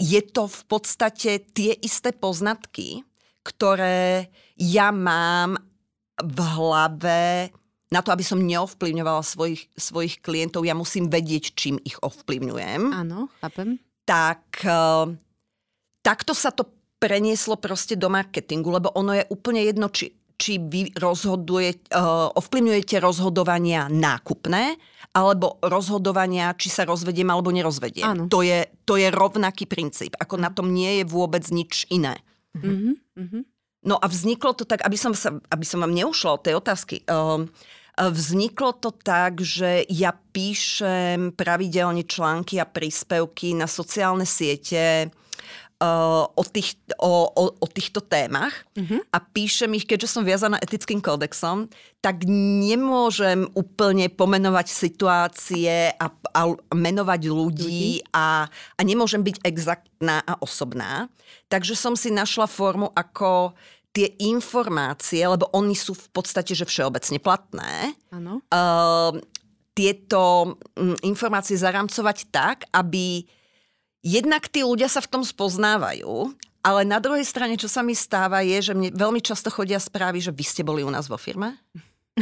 je 0.00 0.20
to 0.24 0.48
v 0.48 0.62
podstate 0.66 1.52
tie 1.52 1.76
isté 1.84 2.10
poznatky, 2.16 3.04
ktoré 3.44 4.32
ja 4.56 4.90
mám 4.90 5.60
v 6.20 6.38
hlave 6.40 7.52
na 7.90 8.00
to, 8.00 8.14
aby 8.14 8.22
som 8.22 8.40
neovplyvňovala 8.40 9.22
svojich, 9.26 9.66
svojich 9.74 10.22
klientov, 10.22 10.62
ja 10.62 10.78
musím 10.78 11.10
vedieť, 11.10 11.58
čím 11.58 11.76
ich 11.82 11.98
ovplyvňujem 11.98 12.94
Áno, 12.94 13.26
chápem. 13.42 13.82
tak 14.06 14.62
eh, 14.62 15.10
takto 16.00 16.32
sa 16.32 16.54
to 16.54 16.79
prenieslo 17.00 17.56
proste 17.56 17.96
do 17.96 18.12
marketingu, 18.12 18.68
lebo 18.68 18.92
ono 18.92 19.16
je 19.16 19.24
úplne 19.32 19.64
jedno, 19.64 19.88
či, 19.88 20.12
či 20.36 20.60
vy 20.60 20.92
rozhoduje, 20.92 21.90
uh, 21.96 22.28
ovplyvňujete 22.36 23.00
rozhodovania 23.00 23.88
nákupné, 23.88 24.76
alebo 25.16 25.58
rozhodovania, 25.64 26.54
či 26.54 26.68
sa 26.70 26.84
rozvediem 26.86 27.26
alebo 27.32 27.50
nerozvediem. 27.50 28.06
Áno. 28.06 28.22
To 28.30 28.44
je, 28.44 28.68
to 28.84 28.94
je 29.00 29.08
rovnaký 29.10 29.66
princíp. 29.66 30.14
Ako 30.20 30.38
na 30.38 30.52
tom 30.52 30.70
nie 30.70 31.02
je 31.02 31.04
vôbec 31.08 31.42
nič 31.48 31.88
iné. 31.90 32.20
Mhm. 32.54 33.00
Mhm. 33.16 33.40
No 33.80 33.96
a 33.96 34.04
vzniklo 34.12 34.52
to 34.52 34.68
tak, 34.68 34.84
aby 34.84 35.00
som, 35.00 35.16
sa, 35.16 35.32
aby 35.48 35.64
som 35.64 35.80
vám 35.80 35.96
neušla 35.96 36.36
od 36.36 36.44
tej 36.44 36.54
otázky. 36.60 37.00
Um, 37.08 37.48
Vzniklo 38.00 38.80
to 38.80 38.96
tak, 38.96 39.44
že 39.44 39.84
ja 39.92 40.16
píšem 40.16 41.36
pravidelne 41.36 42.08
články 42.08 42.56
a 42.56 42.64
príspevky 42.64 43.52
na 43.52 43.68
sociálne 43.68 44.24
siete 44.24 45.12
o, 46.36 46.44
tých, 46.44 46.76
o, 47.00 47.32
o, 47.32 47.44
o 47.56 47.66
týchto 47.66 48.04
témach 48.04 48.52
Mhm. 48.76 49.08
a 49.12 49.18
píšem 49.20 49.72
ich, 49.74 49.88
keďže 49.88 50.12
som 50.12 50.22
viazaná 50.22 50.60
etickým 50.60 51.00
kódexom, 51.00 51.72
tak 52.04 52.24
nemôžem 52.28 53.48
úplne 53.56 54.12
pomenovať 54.12 54.66
situácie 54.68 55.92
a, 55.96 56.06
a 56.36 56.40
menovať 56.72 57.20
ľudí, 57.32 58.04
a, 58.12 58.48
a 58.48 58.80
nemôžem 58.84 59.24
byť 59.24 59.36
exaktná 59.44 60.20
a 60.24 60.36
osobná. 60.40 61.08
Takže 61.48 61.76
som 61.76 61.96
si 61.96 62.12
našla 62.12 62.44
formu, 62.48 62.92
ako 62.92 63.56
tie 63.90 64.14
informácie, 64.22 65.24
lebo 65.26 65.50
oni 65.50 65.74
sú 65.74 65.98
v 65.98 66.08
podstate 66.14 66.54
že 66.54 66.68
všeobecne 66.68 67.18
platné, 67.18 67.98
uh, 68.54 69.12
tieto 69.74 70.54
mm, 70.76 71.02
informácie 71.08 71.56
zaramcovať 71.56 72.18
tak, 72.30 72.68
aby 72.70 73.24
jednak 74.02 74.46
tí 74.46 74.60
ľudia 74.60 74.86
sa 74.86 74.98
v 74.98 75.10
tom 75.10 75.22
spoznávajú, 75.22 76.32
ale 76.60 76.80
na 76.82 76.96
druhej 76.96 77.22
strane, 77.22 77.54
čo 77.54 77.66
sa 77.66 77.80
mi 77.80 77.92
stáva, 77.92 78.40
je, 78.40 78.60
že 78.62 78.72
mne 78.72 78.90
veľmi 78.90 79.18
často 79.18 79.48
chodia 79.48 79.76
správy, 79.76 80.20
že 80.20 80.28
vy 80.28 80.42
ste 80.42 80.60
boli 80.60 80.80
u 80.80 80.88
nás 80.88 81.04
vo 81.04 81.16
firme. 81.16 81.56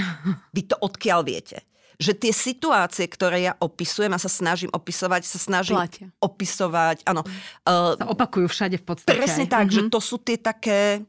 Vy 0.51 0.63
to 0.65 0.77
odkiaľ 0.77 1.21
viete? 1.23 1.59
Že 1.97 2.13
tie 2.17 2.33
situácie, 2.33 3.03
ktoré 3.05 3.43
ja 3.43 3.57
opisujem 3.57 4.07
a 4.09 4.17
sa 4.17 4.31
snažím 4.31 4.71
opisovať, 4.71 5.23
sa 5.23 5.35
snažím 5.37 5.75
Platia. 5.77 6.07
opisovať, 6.17 7.03
áno. 7.03 7.27
Uh, 7.67 7.97
Sa 7.97 8.07
opakujú 8.07 8.47
všade 8.47 8.77
v 8.77 8.85
podstate. 8.85 9.17
presne 9.17 9.45
aj. 9.45 9.51
tak, 9.51 9.67
Mhm. 9.67 9.73
že 9.73 9.81
to 9.89 9.99
sú 9.99 10.17
tie 10.17 10.37
také 10.37 11.03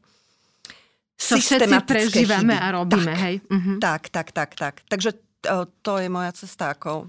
Čo 1.14 1.38
všetci 1.38 1.76
prežívame 1.84 2.50
chyby. 2.50 2.64
a 2.64 2.68
robíme, 2.74 3.04
Tak. 3.06 3.22
hej. 3.22 3.34
Mhm. 3.46 3.72
Tak, 3.78 4.02
tak, 4.08 4.28
tak, 4.32 4.50
tak. 4.56 4.74
Takže 4.84 5.10
uh, 5.46 5.70
to 5.78 5.92
je 5.96 6.08
moja 6.08 6.32
cesta 6.32 6.72
ako... 6.72 7.06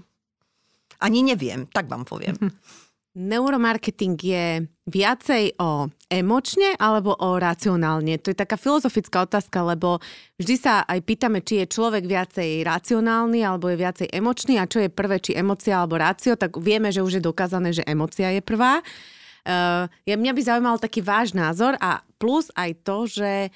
Ani 1.00 1.24
neviem, 1.24 1.66
tak 1.66 1.88
vám 1.88 2.04
poviem. 2.04 2.38
Neuromarketing 3.12 4.16
je 4.16 4.64
viacej 4.88 5.60
o 5.60 5.92
emočne 6.08 6.72
alebo 6.80 7.12
o 7.12 7.36
racionálne? 7.36 8.16
To 8.16 8.32
je 8.32 8.40
taká 8.40 8.56
filozofická 8.56 9.28
otázka, 9.28 9.60
lebo 9.68 10.00
vždy 10.40 10.56
sa 10.56 10.80
aj 10.88 11.04
pýtame, 11.04 11.44
či 11.44 11.60
je 11.60 11.76
človek 11.76 12.08
viacej 12.08 12.64
racionálny 12.64 13.44
alebo 13.44 13.68
je 13.68 13.76
viacej 13.76 14.08
emočný 14.08 14.56
a 14.56 14.64
čo 14.64 14.80
je 14.80 14.88
prvé, 14.88 15.20
či 15.20 15.36
emocia 15.36 15.76
alebo 15.76 16.00
rácio, 16.00 16.40
tak 16.40 16.56
vieme, 16.56 16.88
že 16.88 17.04
už 17.04 17.20
je 17.20 17.22
dokázané, 17.28 17.76
že 17.76 17.84
emocia 17.84 18.32
je 18.32 18.40
prvá. 18.40 18.80
Uh, 19.44 19.92
ja, 20.08 20.16
mňa 20.16 20.32
by 20.32 20.42
zaujímal 20.48 20.76
taký 20.80 21.04
váš 21.04 21.36
názor 21.36 21.76
a 21.84 22.00
plus 22.16 22.48
aj 22.56 22.80
to, 22.80 23.04
že 23.12 23.52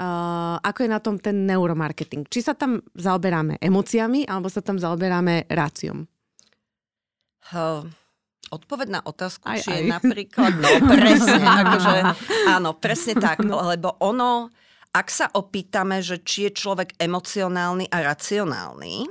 uh, 0.00 0.56
ako 0.64 0.78
je 0.86 0.88
na 0.88 1.00
tom 1.04 1.20
ten 1.20 1.44
neuromarketing. 1.44 2.24
Či 2.32 2.48
sa 2.48 2.56
tam 2.56 2.80
zaoberáme 2.96 3.60
emóciami 3.60 4.24
alebo 4.24 4.48
sa 4.48 4.64
tam 4.64 4.80
zaoberáme 4.80 5.52
ráciom? 5.52 6.08
Uh, 7.52 7.84
Odpoveď 8.46 8.88
na 8.88 9.00
otázku, 9.02 9.50
Aj, 9.50 9.58
či 9.58 9.74
aj. 9.74 9.76
je 9.76 9.82
napríklad, 9.90 10.52
no 10.54 10.70
presne, 10.86 11.42
akože, 11.66 11.96
áno, 12.46 12.78
presne 12.78 13.14
tak, 13.18 13.42
lebo 13.42 13.98
ono, 13.98 14.54
ak 14.94 15.08
sa 15.10 15.26
opýtame, 15.34 15.98
že 15.98 16.22
či 16.22 16.46
je 16.46 16.52
človek 16.54 16.94
emocionálny 16.94 17.90
a 17.90 18.06
racionálny, 18.06 19.02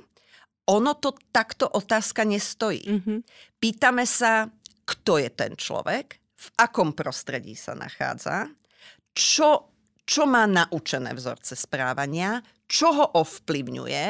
ono 0.66 0.92
to 0.98 1.14
takto 1.30 1.68
otázka 1.68 2.24
nestojí. 2.26 2.88
Mhm. 2.88 3.16
Pýtame 3.60 4.08
sa, 4.08 4.48
kto 4.88 5.20
je 5.20 5.30
ten 5.30 5.54
človek, 5.54 6.18
v 6.36 6.48
akom 6.62 6.94
prostredí 6.94 7.58
sa 7.58 7.74
nachádza, 7.74 8.48
čo, 9.16 9.72
čo 10.06 10.24
má 10.28 10.46
naučené 10.46 11.16
vzorce 11.16 11.56
správania, 11.58 12.44
čo 12.68 12.92
ho 12.94 13.06
ovplyvňuje, 13.18 14.06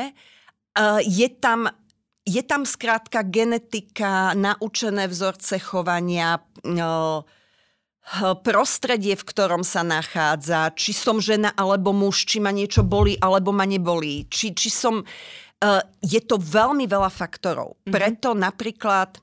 je 1.05 1.27
tam 1.39 1.70
je 2.25 2.41
tam 2.41 2.65
skrátka 2.65 3.22
genetika, 3.22 4.34
naučené 4.34 5.05
vzorce 5.05 5.62
chovania, 5.62 6.41
no, 6.65 7.24
prostredie, 8.46 9.17
v 9.17 9.25
ktorom 9.25 9.65
sa 9.65 9.82
nachádza, 9.82 10.74
či 10.77 10.94
som 10.94 11.17
žena 11.17 11.53
alebo 11.58 11.89
muž, 11.89 12.25
či 12.29 12.38
ma 12.38 12.53
niečo 12.53 12.86
bolí 12.86 13.17
alebo 13.17 13.50
ma 13.50 13.65
nebolí, 13.65 14.29
či, 14.29 14.53
či 14.53 14.70
som... 14.70 15.05
Uh, 15.55 15.79
je 16.03 16.20
to 16.20 16.36
veľmi 16.36 16.84
veľa 16.84 17.08
faktorov. 17.08 17.79
Mhm. 17.88 17.91
Preto 17.96 18.36
napríklad, 18.36 19.17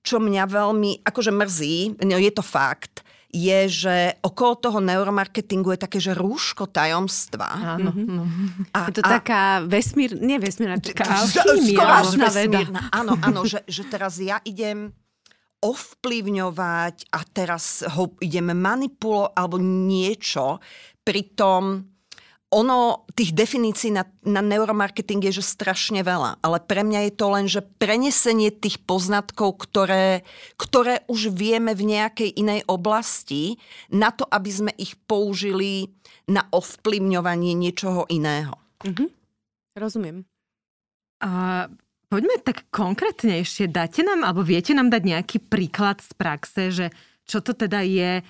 čo 0.00 0.16
mňa 0.16 0.48
veľmi, 0.48 1.04
akože 1.04 1.30
mrzí, 1.30 2.00
no 2.02 2.16
je 2.16 2.32
to 2.32 2.40
fakt, 2.40 3.03
je, 3.34 3.58
že 3.66 3.96
okolo 4.22 4.54
toho 4.62 4.78
neuromarketingu 4.78 5.74
je 5.74 5.80
také, 5.82 5.98
že 5.98 6.14
rúško 6.14 6.70
tajomstva. 6.70 7.74
Áno, 7.74 7.90
no. 7.90 8.22
A, 8.70 8.86
Je 8.86 9.02
to 9.02 9.02
taká 9.02 9.58
vesmír, 9.66 10.14
nie 10.22 10.38
vesmírna, 10.38 10.78
taká 10.78 11.26
veda. 12.30 12.62
vesmírna. 12.62 12.80
Áno, 12.94 13.18
áno, 13.18 13.42
že, 13.42 13.66
že 13.66 13.82
teraz 13.90 14.22
ja 14.22 14.38
idem 14.46 14.94
ovplyvňovať 15.64 17.10
a 17.10 17.18
teraz 17.26 17.82
ho 17.82 18.14
idem 18.22 18.54
manipulovať 18.54 19.34
alebo 19.34 19.56
niečo. 19.58 20.62
Pritom 21.02 21.93
ono, 22.54 23.02
tých 23.18 23.34
definícií 23.34 23.90
na, 23.90 24.06
na 24.22 24.38
neuromarketing 24.38 25.26
je, 25.26 25.42
že 25.42 25.50
strašne 25.58 26.06
veľa. 26.06 26.38
Ale 26.38 26.62
pre 26.62 26.86
mňa 26.86 27.10
je 27.10 27.12
to 27.18 27.26
len, 27.34 27.46
že 27.50 27.66
prenesenie 27.82 28.54
tých 28.54 28.78
poznatkov, 28.86 29.58
ktoré, 29.58 30.22
ktoré 30.54 31.02
už 31.10 31.34
vieme 31.34 31.74
v 31.74 31.98
nejakej 31.98 32.30
inej 32.38 32.62
oblasti, 32.70 33.58
na 33.90 34.14
to, 34.14 34.22
aby 34.30 34.50
sme 34.54 34.72
ich 34.78 34.94
použili 35.10 35.90
na 36.30 36.46
ovplyvňovanie 36.54 37.58
niečoho 37.58 38.06
iného. 38.06 38.54
Mhm. 38.86 39.10
Rozumiem. 39.74 40.22
A 41.18 41.66
poďme 42.06 42.38
tak 42.38 42.70
konkrétnejšie. 42.70 43.66
Dáte 43.66 44.06
nám, 44.06 44.22
alebo 44.22 44.46
viete 44.46 44.70
nám 44.70 44.86
dať 44.86 45.02
nejaký 45.02 45.38
príklad 45.42 45.98
z 45.98 46.10
praxe, 46.14 46.62
že 46.70 46.86
čo 47.26 47.42
to 47.42 47.56
teda 47.56 47.82
je 47.82 48.22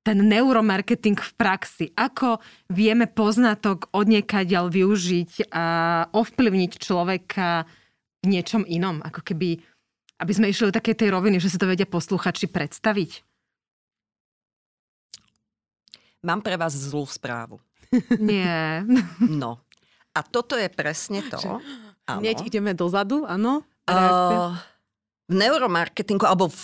ten 0.00 0.18
neuromarketing 0.24 1.20
v 1.20 1.32
praxi? 1.36 1.86
Ako 1.92 2.40
vieme 2.72 3.04
poznatok 3.04 3.92
odniekaďal 3.92 4.72
využiť 4.72 5.52
a 5.52 5.64
ovplyvniť 6.08 6.72
človeka 6.80 7.68
v 8.24 8.26
niečom 8.26 8.64
inom? 8.64 9.04
Ako 9.04 9.20
keby, 9.20 9.60
aby 10.20 10.32
sme 10.32 10.48
išli 10.48 10.72
do 10.72 10.76
takej 10.76 10.96
tej 10.96 11.08
roviny, 11.12 11.36
že 11.36 11.52
si 11.52 11.60
to 11.60 11.68
vedia 11.68 11.88
posluchači 11.88 12.48
predstaviť? 12.48 13.24
Mám 16.20 16.44
pre 16.44 16.56
vás 16.60 16.76
zlú 16.76 17.04
správu. 17.08 17.60
Nie. 18.20 18.84
No. 19.42 19.60
A 20.10 20.26
toto 20.26 20.58
je 20.58 20.66
presne 20.66 21.22
to. 21.30 21.38
Áno. 21.38 22.18
Hneď 22.18 22.42
ideme 22.42 22.74
dozadu, 22.74 23.22
áno? 23.30 23.62
Uh, 23.86 24.58
v 25.30 25.34
neuromarketingu, 25.38 26.26
alebo 26.26 26.50
v 26.50 26.58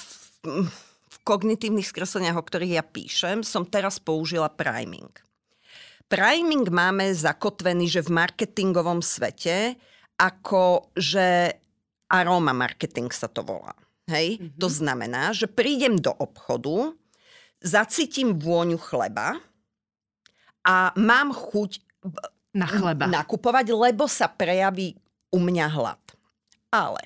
kognitívnych 1.26 1.90
skresleniach, 1.90 2.38
o 2.38 2.46
ktorých 2.46 2.78
ja 2.78 2.84
píšem, 2.86 3.42
som 3.42 3.66
teraz 3.66 3.98
použila 3.98 4.46
priming. 4.46 5.10
Priming 6.06 6.70
máme 6.70 7.10
zakotvený, 7.10 7.90
že 7.90 8.06
v 8.06 8.14
marketingovom 8.14 9.02
svete, 9.02 9.74
ako 10.14 10.94
že 10.94 11.50
aroma 12.06 12.54
marketing 12.54 13.10
sa 13.10 13.26
to 13.26 13.42
volá. 13.42 13.74
Hej? 14.06 14.38
Mm-hmm. 14.38 14.58
To 14.62 14.68
znamená, 14.70 15.34
že 15.34 15.50
prídem 15.50 15.98
do 15.98 16.14
obchodu, 16.14 16.94
zacítim 17.58 18.38
vôňu 18.38 18.78
chleba 18.78 19.42
a 20.62 20.94
mám 20.94 21.34
chuť 21.34 21.82
Na 22.54 22.70
chleba. 22.70 23.10
nakupovať, 23.10 23.74
lebo 23.74 24.06
sa 24.06 24.30
prejaví 24.30 24.94
u 25.34 25.42
mňa 25.42 25.66
hlad. 25.74 26.02
Ale 26.70 27.02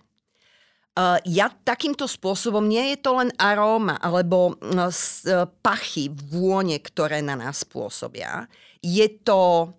ja 1.23 1.47
takýmto 1.65 2.11
spôsobom, 2.11 2.67
nie 2.67 2.95
je 2.95 2.99
to 2.99 3.17
len 3.21 3.31
aróma 3.39 3.97
alebo 4.03 4.59
s- 4.91 5.23
uh, 5.25 5.47
pachy, 5.63 6.11
vône, 6.11 6.77
ktoré 6.83 7.23
na 7.23 7.39
nás 7.39 7.63
pôsobia. 7.63 8.51
Je 8.83 9.07
to, 9.23 9.71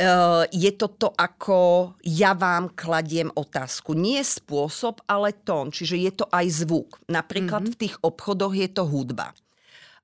uh, 0.00 0.44
je 0.48 0.72
to 0.74 0.86
to, 0.96 1.12
ako 1.14 1.92
ja 2.00 2.32
vám 2.32 2.72
kladiem 2.72 3.28
otázku. 3.36 3.92
Nie 3.92 4.24
spôsob, 4.24 5.04
ale 5.04 5.36
tón. 5.36 5.68
Čiže 5.74 5.96
je 6.00 6.12
to 6.14 6.26
aj 6.32 6.46
zvuk. 6.64 7.00
Napríklad 7.10 7.68
mm-hmm. 7.68 7.76
v 7.76 7.80
tých 7.80 7.96
obchodoch 8.00 8.54
je 8.56 8.68
to 8.70 8.88
hudba. 8.88 9.36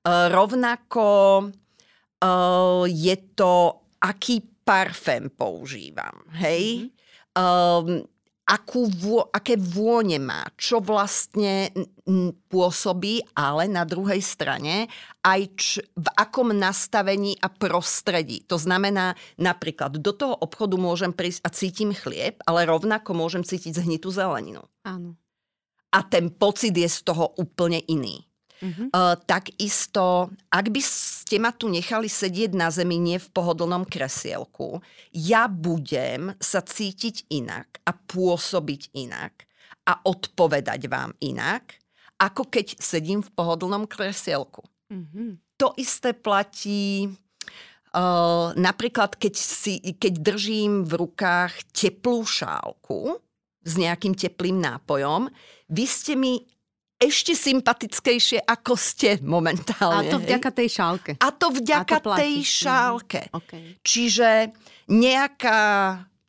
Rovnako 0.07 1.07
je 2.87 3.15
to, 3.35 3.53
aký 3.99 4.39
parfém 4.63 5.27
používam. 5.27 6.23
Hej? 6.31 6.87
Mm-hmm. 6.87 6.95
Um, 7.35 8.07
akú 8.47 8.87
vô, 8.87 9.27
aké 9.27 9.59
vône 9.59 10.15
má, 10.23 10.47
čo 10.55 10.79
vlastne 10.79 11.67
pôsobí, 12.47 13.35
ale 13.35 13.67
na 13.67 13.83
druhej 13.83 14.23
strane 14.23 14.87
aj 15.19 15.41
č, 15.59 15.83
v 15.91 16.07
akom 16.15 16.55
nastavení 16.55 17.35
a 17.43 17.51
prostredí. 17.51 18.47
To 18.47 18.55
znamená, 18.55 19.19
napríklad 19.35 19.99
do 19.99 20.15
toho 20.15 20.39
obchodu 20.39 20.79
môžem 20.79 21.11
prísť 21.11 21.43
a 21.43 21.51
cítim 21.51 21.91
chlieb, 21.91 22.39
ale 22.47 22.63
rovnako 22.63 23.11
môžem 23.11 23.43
cítiť 23.43 23.83
zhnitú 23.83 24.15
zeleninu. 24.15 24.63
Áno. 24.87 25.19
A 25.91 25.99
ten 26.07 26.31
pocit 26.31 26.71
je 26.71 26.87
z 26.87 27.03
toho 27.03 27.35
úplne 27.35 27.83
iný. 27.91 28.23
Mhm. 28.57 28.89
Uh, 28.89 29.13
takisto, 29.29 30.33
ak 30.49 30.65
by 30.73 30.81
ste 30.81 31.37
ma 31.37 31.53
tu 31.53 31.69
nechali 31.69 32.09
sedieť 32.09 32.57
na 32.57 32.73
zemi, 32.73 32.97
nie 32.97 33.21
v 33.21 33.29
pohodlnom 33.29 33.85
kresielku, 33.85 34.81
ja 35.13 35.45
budem 35.45 36.33
sa 36.41 36.65
cítiť 36.65 37.29
inak 37.29 37.81
a 37.85 37.93
pôsobiť 37.93 38.97
inak 38.97 39.45
a 39.85 40.01
odpovedať 40.03 40.89
vám 40.89 41.13
inak, 41.21 41.77
ako 42.17 42.49
keď 42.49 42.81
sedím 42.81 43.21
v 43.21 43.29
pohodlnom 43.29 43.85
kresielku. 43.85 44.65
Mhm. 44.89 45.37
To 45.57 45.73
isté 45.77 46.13
platí 46.13 47.09
uh, 47.93 48.53
napríklad, 48.53 49.17
keď, 49.17 49.33
si, 49.33 49.81
keď 49.81 50.13
držím 50.21 50.85
v 50.85 50.93
rukách 51.01 51.53
teplú 51.73 52.25
šálku 52.25 53.17
s 53.65 53.73
nejakým 53.75 54.13
teplým 54.13 54.61
nápojom, 54.61 55.29
vy 55.67 55.85
ste 55.89 56.13
mi 56.15 56.39
ešte 56.97 57.37
sympatickejšie, 57.37 58.41
ako 58.41 58.73
ste 58.73 59.17
A 59.17 59.23
momentálne. 59.23 60.09
to 60.09 60.17
hej? 60.17 60.25
vďaka 60.25 60.49
tej 60.49 60.67
šálke. 60.73 61.11
A 61.21 61.29
to 61.29 61.47
vďaka 61.53 61.95
A 61.97 62.01
to 62.01 62.09
tej 62.17 62.35
Mhm. 62.41 62.49
šálke. 62.49 63.21
Okay. 63.29 63.65
Čiže 63.85 64.29
nejaká 64.89 65.61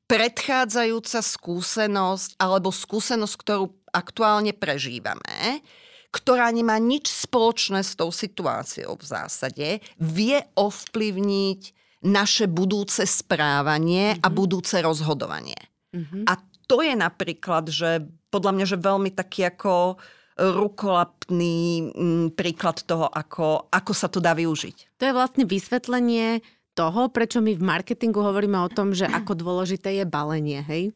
predchádzajúca 0.08 1.20
skúsenosť 1.20 2.36
alebo 2.36 2.72
skúsenosť, 2.72 3.34
ktorú 3.36 3.64
aktuálne 3.92 4.52
prežívame, 4.52 5.60
ktorá 6.08 6.48
nemá 6.48 6.80
nič 6.80 7.12
spoločné 7.12 7.84
s 7.84 7.92
tou 7.92 8.08
situáciou 8.08 8.96
v 8.96 9.04
zásade, 9.04 9.68
vie 10.00 10.40
ovplyvniť 10.56 11.60
naše 11.98 12.48
budúce 12.48 13.04
správanie 13.04 14.16
a 14.20 14.28
budúce 14.28 14.80
rozhodovanie. 14.80 15.58
Mhm. 15.92 16.24
A 16.24 16.36
to 16.64 16.80
je 16.84 16.92
napríklad, 16.92 17.68
že 17.68 18.04
podľa 18.28 18.52
mňa, 18.52 18.64
že 18.68 18.76
veľmi 18.76 19.10
taký 19.12 19.48
ako 19.48 19.96
rukolapný 20.38 21.90
mm, 21.90 22.26
príklad 22.38 22.86
toho, 22.86 23.10
ako, 23.10 23.66
ako 23.74 23.92
sa 23.92 24.06
to 24.06 24.22
dá 24.22 24.38
využiť. 24.38 25.02
To 25.02 25.02
je 25.02 25.12
vlastne 25.12 25.44
vysvetlenie 25.44 26.40
toho, 26.78 27.10
prečo 27.10 27.42
my 27.42 27.58
v 27.58 27.66
marketingu 27.66 28.22
hovoríme 28.22 28.54
o 28.62 28.70
tom, 28.70 28.94
že 28.94 29.10
ako 29.10 29.34
dôležité 29.34 29.98
je 29.98 30.04
balenie, 30.06 30.62
hej? 30.62 30.94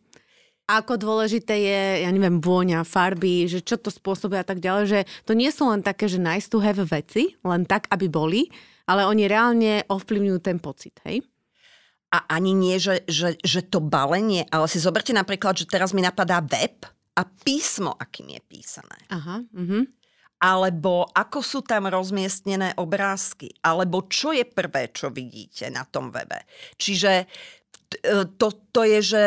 Ako 0.70 0.94
dôležité 0.94 1.58
je, 1.58 2.06
ja 2.06 2.10
neviem, 2.14 2.38
vôňa, 2.38 2.86
farby, 2.86 3.50
že 3.50 3.66
čo 3.66 3.74
to 3.74 3.90
spôsobuje 3.90 4.38
a 4.38 4.46
tak 4.46 4.62
ďalej, 4.62 4.84
že 4.86 5.00
to 5.26 5.34
nie 5.34 5.50
sú 5.50 5.66
len 5.66 5.82
také, 5.82 6.06
že 6.06 6.22
nice 6.22 6.46
to 6.46 6.62
have 6.62 6.78
veci, 6.86 7.34
len 7.42 7.66
tak, 7.66 7.90
aby 7.90 8.06
boli, 8.06 8.46
ale 8.86 9.02
oni 9.10 9.26
reálne 9.26 9.82
ovplyvňujú 9.90 10.38
ten 10.38 10.62
pocit, 10.62 10.94
hej? 11.02 11.26
A 12.14 12.30
ani 12.30 12.54
nie, 12.54 12.78
že, 12.78 13.02
že, 13.10 13.34
že 13.42 13.66
to 13.66 13.82
balenie, 13.82 14.46
ale 14.54 14.70
si 14.70 14.78
zoberte 14.78 15.10
napríklad, 15.10 15.58
že 15.58 15.66
teraz 15.66 15.90
mi 15.90 16.04
napadá 16.04 16.38
web 16.38 16.86
a 17.12 17.22
písmo, 17.24 17.92
akým 17.96 18.32
je 18.36 18.40
písané. 18.44 18.98
Aha, 19.12 19.44
mhm. 19.52 19.88
Alebo 20.42 21.06
ako 21.14 21.38
sú 21.38 21.60
tam 21.62 21.86
rozmiestnené 21.86 22.74
obrázky. 22.74 23.54
Alebo 23.62 24.10
čo 24.10 24.34
je 24.34 24.42
prvé, 24.42 24.90
čo 24.90 25.14
vidíte 25.14 25.70
na 25.70 25.86
tom 25.86 26.10
webe. 26.10 26.42
Čiže 26.74 27.12
e, 27.22 27.26
to, 28.26 28.50
to 28.74 28.82
je, 28.82 28.98
že 29.06 29.24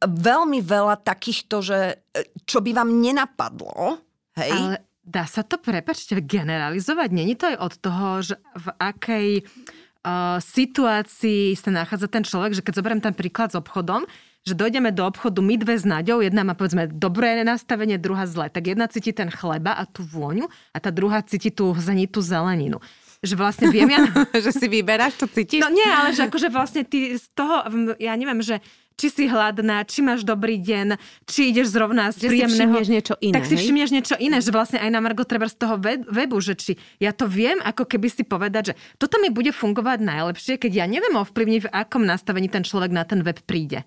veľmi 0.00 0.64
veľa 0.64 1.04
takýchto, 1.04 1.60
že 1.60 2.00
e, 2.16 2.32
čo 2.48 2.64
by 2.64 2.80
vám 2.80 2.96
nenapadlo, 2.96 4.00
Hej? 4.34 4.50
Ale 4.50 4.74
dá 5.06 5.24
sa 5.30 5.46
to, 5.46 5.56
prepačte, 5.58 6.18
generalizovať? 6.18 7.08
Není 7.14 7.34
to 7.38 7.54
aj 7.54 7.56
od 7.58 7.74
toho, 7.78 8.08
že 8.22 8.34
v 8.58 8.66
akej 8.78 9.28
uh, 9.42 10.38
situácii 10.42 11.54
sa 11.54 11.70
nachádza 11.70 12.10
ten 12.10 12.26
človek, 12.26 12.58
že 12.58 12.64
keď 12.66 12.74
zoberiem 12.74 13.02
ten 13.02 13.14
príklad 13.14 13.54
s 13.54 13.58
obchodom, 13.58 14.06
že 14.44 14.52
dojdeme 14.52 14.92
do 14.92 15.08
obchodu 15.08 15.40
my 15.40 15.56
dve 15.56 15.80
s 15.80 15.88
Naďou, 15.88 16.20
jedna 16.20 16.44
má 16.44 16.52
povedzme 16.52 16.88
dobré 16.88 17.40
nastavenie, 17.42 17.96
druhá 17.96 18.28
zlé. 18.28 18.52
Tak 18.52 18.68
jedna 18.68 18.86
cíti 18.92 19.16
ten 19.16 19.32
chleba 19.32 19.72
a 19.72 19.88
tú 19.88 20.04
vôňu 20.04 20.52
a 20.72 20.78
tá 20.78 20.92
druhá 20.92 21.24
cíti 21.24 21.48
tú 21.48 21.72
zenitú 21.76 22.20
zeleninu 22.20 22.78
že 23.24 23.40
vlastne 23.40 23.72
viem 23.72 23.88
ja... 23.88 24.04
že 24.44 24.52
si 24.52 24.68
vyberáš, 24.68 25.16
čo 25.16 25.26
cítiš? 25.26 25.64
No 25.64 25.72
nie, 25.72 25.88
ale 25.88 26.12
že 26.12 26.28
akože 26.28 26.52
vlastne 26.52 26.84
ty 26.84 27.16
z 27.16 27.24
toho, 27.32 27.64
ja 27.96 28.12
neviem, 28.20 28.44
že 28.44 28.60
či 28.94 29.10
si 29.10 29.24
hladná, 29.26 29.82
či 29.82 30.06
máš 30.06 30.22
dobrý 30.22 30.54
deň, 30.54 30.94
či 31.26 31.50
ideš 31.50 31.74
zrovna 31.74 32.14
z 32.14 32.28
že 32.28 32.28
príjemného... 32.30 32.78
si 32.78 32.94
niečo 32.94 33.14
iné. 33.18 33.34
Tak 33.34 33.48
si 33.50 33.56
všimneš 33.58 33.90
niečo 33.90 34.16
iné, 34.22 34.38
že 34.38 34.54
vlastne 34.54 34.78
aj 34.78 34.90
na 34.92 35.02
Margo 35.02 35.26
treba 35.26 35.50
z 35.50 35.58
toho 35.58 35.80
webu, 35.82 36.38
že 36.38 36.54
či 36.54 36.72
ja 37.02 37.10
to 37.10 37.26
viem, 37.26 37.58
ako 37.58 37.90
keby 37.90 38.06
si 38.06 38.22
povedať, 38.22 38.70
že 38.70 38.74
toto 38.94 39.18
mi 39.18 39.34
bude 39.34 39.50
fungovať 39.50 39.98
najlepšie, 39.98 40.54
keď 40.62 40.84
ja 40.84 40.86
neviem 40.86 41.18
ovplyvniť, 41.18 41.66
v 41.66 41.72
akom 41.74 42.06
nastavení 42.06 42.46
ten 42.46 42.62
človek 42.62 42.94
na 42.94 43.02
ten 43.02 43.26
web 43.26 43.42
príde. 43.42 43.82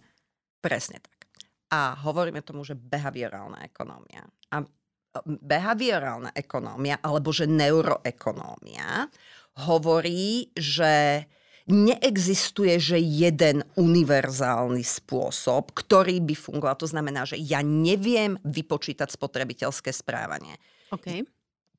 Presne 0.67 0.99
tak. 0.99 1.15
A 1.71 1.95
hovoríme 2.03 2.43
tomu, 2.43 2.67
že 2.67 2.75
behaviorálna 2.75 3.63
ekonómia. 3.63 4.27
A 4.51 4.63
behaviorálna 5.23 6.35
ekonómia, 6.35 6.99
alebo 6.99 7.31
že 7.31 7.47
neuroekonómia 7.47 9.07
hovorí, 9.63 10.51
že 10.53 11.23
neexistuje, 11.67 12.79
že 12.79 12.95
jeden 12.99 13.63
univerzálny 13.75 14.83
spôsob, 14.83 15.75
ktorý 15.75 16.23
by 16.23 16.35
fungoval. 16.35 16.79
To 16.79 16.87
znamená, 16.87 17.27
že 17.27 17.35
ja 17.39 17.59
neviem 17.59 18.39
vypočítať 18.47 19.11
spotrebiteľské 19.11 19.91
správanie. 19.91 20.55
Okay. 20.91 21.27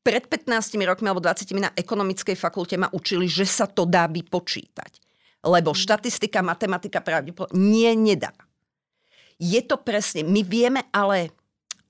Pred 0.05 0.25
15 0.29 0.77
rokmi 0.85 1.09
alebo 1.09 1.25
20 1.25 1.53
na 1.57 1.73
ekonomickej 1.73 2.37
fakulte 2.37 2.77
ma 2.77 2.93
učili, 2.93 3.29
že 3.29 3.49
sa 3.49 3.65
to 3.65 3.89
dá 3.89 4.05
vypočítať. 4.09 5.01
Lebo 5.45 5.73
mhm. 5.73 5.79
štatistika, 5.79 6.45
matematika 6.45 7.01
pravdepodobne 7.01 7.57
nie, 7.57 7.93
nedá. 7.97 8.33
Je 9.39 9.63
to 9.63 9.79
presne, 9.79 10.27
my 10.27 10.43
vieme 10.43 10.83
ale 10.91 11.31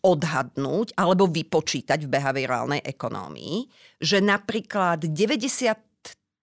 odhadnúť 0.04 0.94
alebo 0.94 1.26
vypočítať 1.26 2.06
v 2.06 2.12
behaviorálnej 2.12 2.80
ekonómii, 2.86 3.66
že 3.98 4.22
napríklad 4.22 5.10
90 5.10 5.88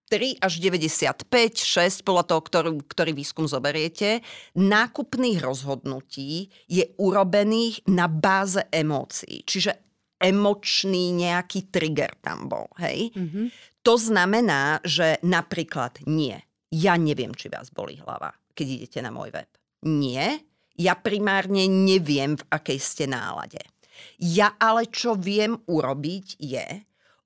3 0.05 0.38
až 0.38 0.62
95, 0.62 1.25
6, 1.65 2.05
podľa 2.05 2.24
toho, 2.29 2.41
ktorý, 2.45 2.71
ktorý 2.85 3.12
výskum 3.17 3.50
zoberiete, 3.50 4.21
nákupných 4.53 5.41
rozhodnutí 5.41 6.53
je 6.69 6.85
urobených 7.01 7.89
na 7.89 8.05
báze 8.05 8.62
emócií. 8.69 9.41
Čiže 9.41 9.74
emočný 10.21 11.09
nejaký 11.09 11.74
trigger 11.74 12.21
tam 12.21 12.45
bol. 12.45 12.69
Hej? 12.77 13.17
Mm-hmm. 13.17 13.45
To 13.81 13.97
znamená, 13.97 14.77
že 14.85 15.17
napríklad 15.25 16.05
nie. 16.05 16.38
Ja 16.69 16.97
neviem, 17.01 17.33
či 17.33 17.50
vás 17.50 17.74
bolí 17.74 17.97
hlava, 17.97 18.33
keď 18.53 18.67
idete 18.81 19.00
na 19.01 19.09
môj 19.09 19.33
web. 19.33 19.50
Nie. 19.85 20.41
Ja 20.75 20.96
primárne 21.00 21.67
neviem, 21.67 22.36
v 22.36 22.44
akej 22.51 22.79
ste 22.79 23.05
nálade. 23.08 23.63
Ja 24.20 24.55
ale 24.60 24.91
čo 24.91 25.15
viem 25.15 25.55
urobiť 25.67 26.36
je, 26.39 26.67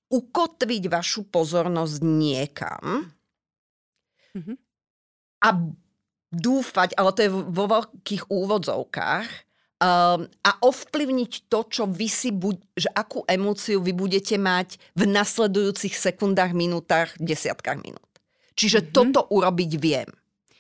ukotviť 0.10 0.84
vašu 0.90 1.30
pozornosť 1.30 1.98
niekam 2.02 3.10
mm-hmm. 4.34 4.58
a 5.46 5.50
dúfať, 6.30 6.94
ale 6.98 7.10
to 7.14 7.22
je 7.26 7.32
vo 7.34 7.66
veľkých 7.70 8.24
úvodzovkách, 8.30 9.30
um, 9.80 10.28
a 10.28 10.52
ovplyvniť 10.62 11.50
to, 11.50 11.60
čo 11.66 11.84
vy 11.90 12.08
si 12.12 12.30
buď, 12.30 12.56
že 12.76 12.90
akú 12.94 13.24
emóciu 13.26 13.82
vy 13.82 13.96
budete 13.96 14.36
mať 14.36 14.78
v 14.94 15.10
nasledujúcich 15.10 15.96
sekundách, 15.96 16.54
minútach, 16.54 17.16
desiatkách 17.18 17.80
minút. 17.82 18.10
Čiže 18.60 18.86
mm-hmm. 18.86 18.94
toto 18.94 19.22
urobiť 19.32 19.72
viem. 19.80 20.10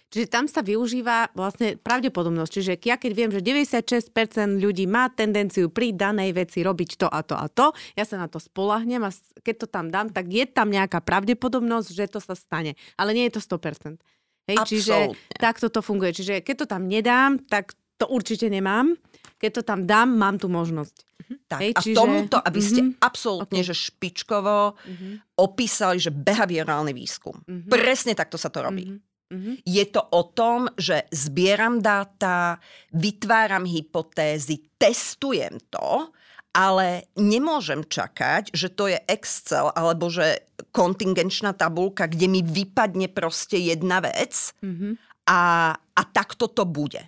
Čiže 0.09 0.25
tam 0.25 0.49
sa 0.49 0.65
využíva 0.65 1.29
vlastne 1.37 1.77
pravdepodobnosť. 1.77 2.51
Čiže 2.51 2.71
ja 2.81 2.97
keď 2.97 3.11
viem, 3.13 3.29
že 3.29 3.45
96% 3.45 4.57
ľudí 4.57 4.89
má 4.89 5.05
tendenciu 5.13 5.69
pri 5.69 5.93
danej 5.93 6.33
veci 6.33 6.65
robiť 6.65 7.05
to 7.05 7.07
a 7.07 7.21
to 7.21 7.37
a 7.37 7.45
to, 7.45 7.69
ja 7.93 8.09
sa 8.09 8.17
na 8.17 8.25
to 8.25 8.41
spolahnem 8.41 9.05
a 9.05 9.13
keď 9.45 9.55
to 9.65 9.67
tam 9.69 9.93
dám, 9.93 10.09
tak 10.09 10.25
je 10.33 10.49
tam 10.49 10.73
nejaká 10.73 11.05
pravdepodobnosť, 11.05 11.89
že 11.93 12.05
to 12.09 12.17
sa 12.17 12.33
stane. 12.33 12.73
Ale 12.97 13.13
nie 13.13 13.29
je 13.29 13.37
to 13.37 13.41
100%. 13.45 14.01
Hej, 14.49 14.57
čiže 14.65 15.13
takto 15.37 15.69
to 15.69 15.85
funguje. 15.85 16.09
Čiže 16.09 16.41
keď 16.41 16.55
to 16.57 16.65
tam 16.65 16.89
nedám, 16.89 17.37
tak 17.45 17.77
to 18.01 18.09
určite 18.09 18.49
nemám. 18.49 18.97
Keď 19.37 19.61
to 19.61 19.63
tam 19.63 19.85
dám, 19.85 20.09
mám 20.09 20.41
tú 20.41 20.49
možnosť. 20.49 21.05
Mhm. 21.21 21.35
Tak, 21.45 21.59
Hej, 21.61 21.71
a 21.77 21.81
čiže... 21.85 21.97
tomuto, 22.01 22.37
aby 22.41 22.61
ste 22.63 22.81
mm-hmm. 22.81 23.05
absolútne, 23.05 23.61
okay. 23.61 23.69
že 23.69 23.75
špičkovo 23.77 24.73
mm-hmm. 24.73 25.13
opísali, 25.37 26.01
že 26.01 26.09
behaviorálny 26.09 26.97
výskum. 26.97 27.37
Mm-hmm. 27.45 27.69
Presne 27.69 28.17
takto 28.17 28.41
sa 28.41 28.49
to 28.49 28.65
robí. 28.65 28.89
Mm-hmm. 28.89 29.08
Mm-hmm. 29.29 29.55
Je 29.61 29.85
to 29.93 30.01
o 30.01 30.25
tom, 30.33 30.73
že 30.73 31.05
zbieram 31.13 31.77
dáta, 31.85 32.57
vytváram 32.89 33.61
hypotézy, 33.61 34.65
testujem 34.81 35.61
to, 35.69 36.09
ale 36.49 37.05
nemôžem 37.13 37.85
čakať, 37.85 38.49
že 38.49 38.73
to 38.73 38.89
je 38.89 38.97
Excel 39.05 39.69
alebo 39.77 40.09
že 40.09 40.49
kontingenčná 40.73 41.53
tabulka, 41.53 42.09
kde 42.09 42.25
mi 42.25 42.41
vypadne 42.41 43.05
proste 43.13 43.61
jedna 43.61 44.01
vec 44.01 44.57
mm-hmm. 44.65 44.93
a, 45.29 45.41
a 45.77 46.01
takto 46.09 46.49
to 46.49 46.65
bude. 46.65 47.05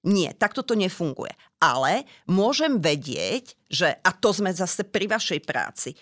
Nie, 0.00 0.32
takto 0.32 0.64
to 0.64 0.72
nefunguje. 0.72 1.36
Ale 1.60 2.08
môžem 2.24 2.80
vedieť, 2.80 3.52
že, 3.68 4.00
a 4.00 4.10
to 4.16 4.32
sme 4.32 4.48
zase 4.48 4.80
pri 4.88 5.04
vašej 5.12 5.40
práci, 5.44 5.92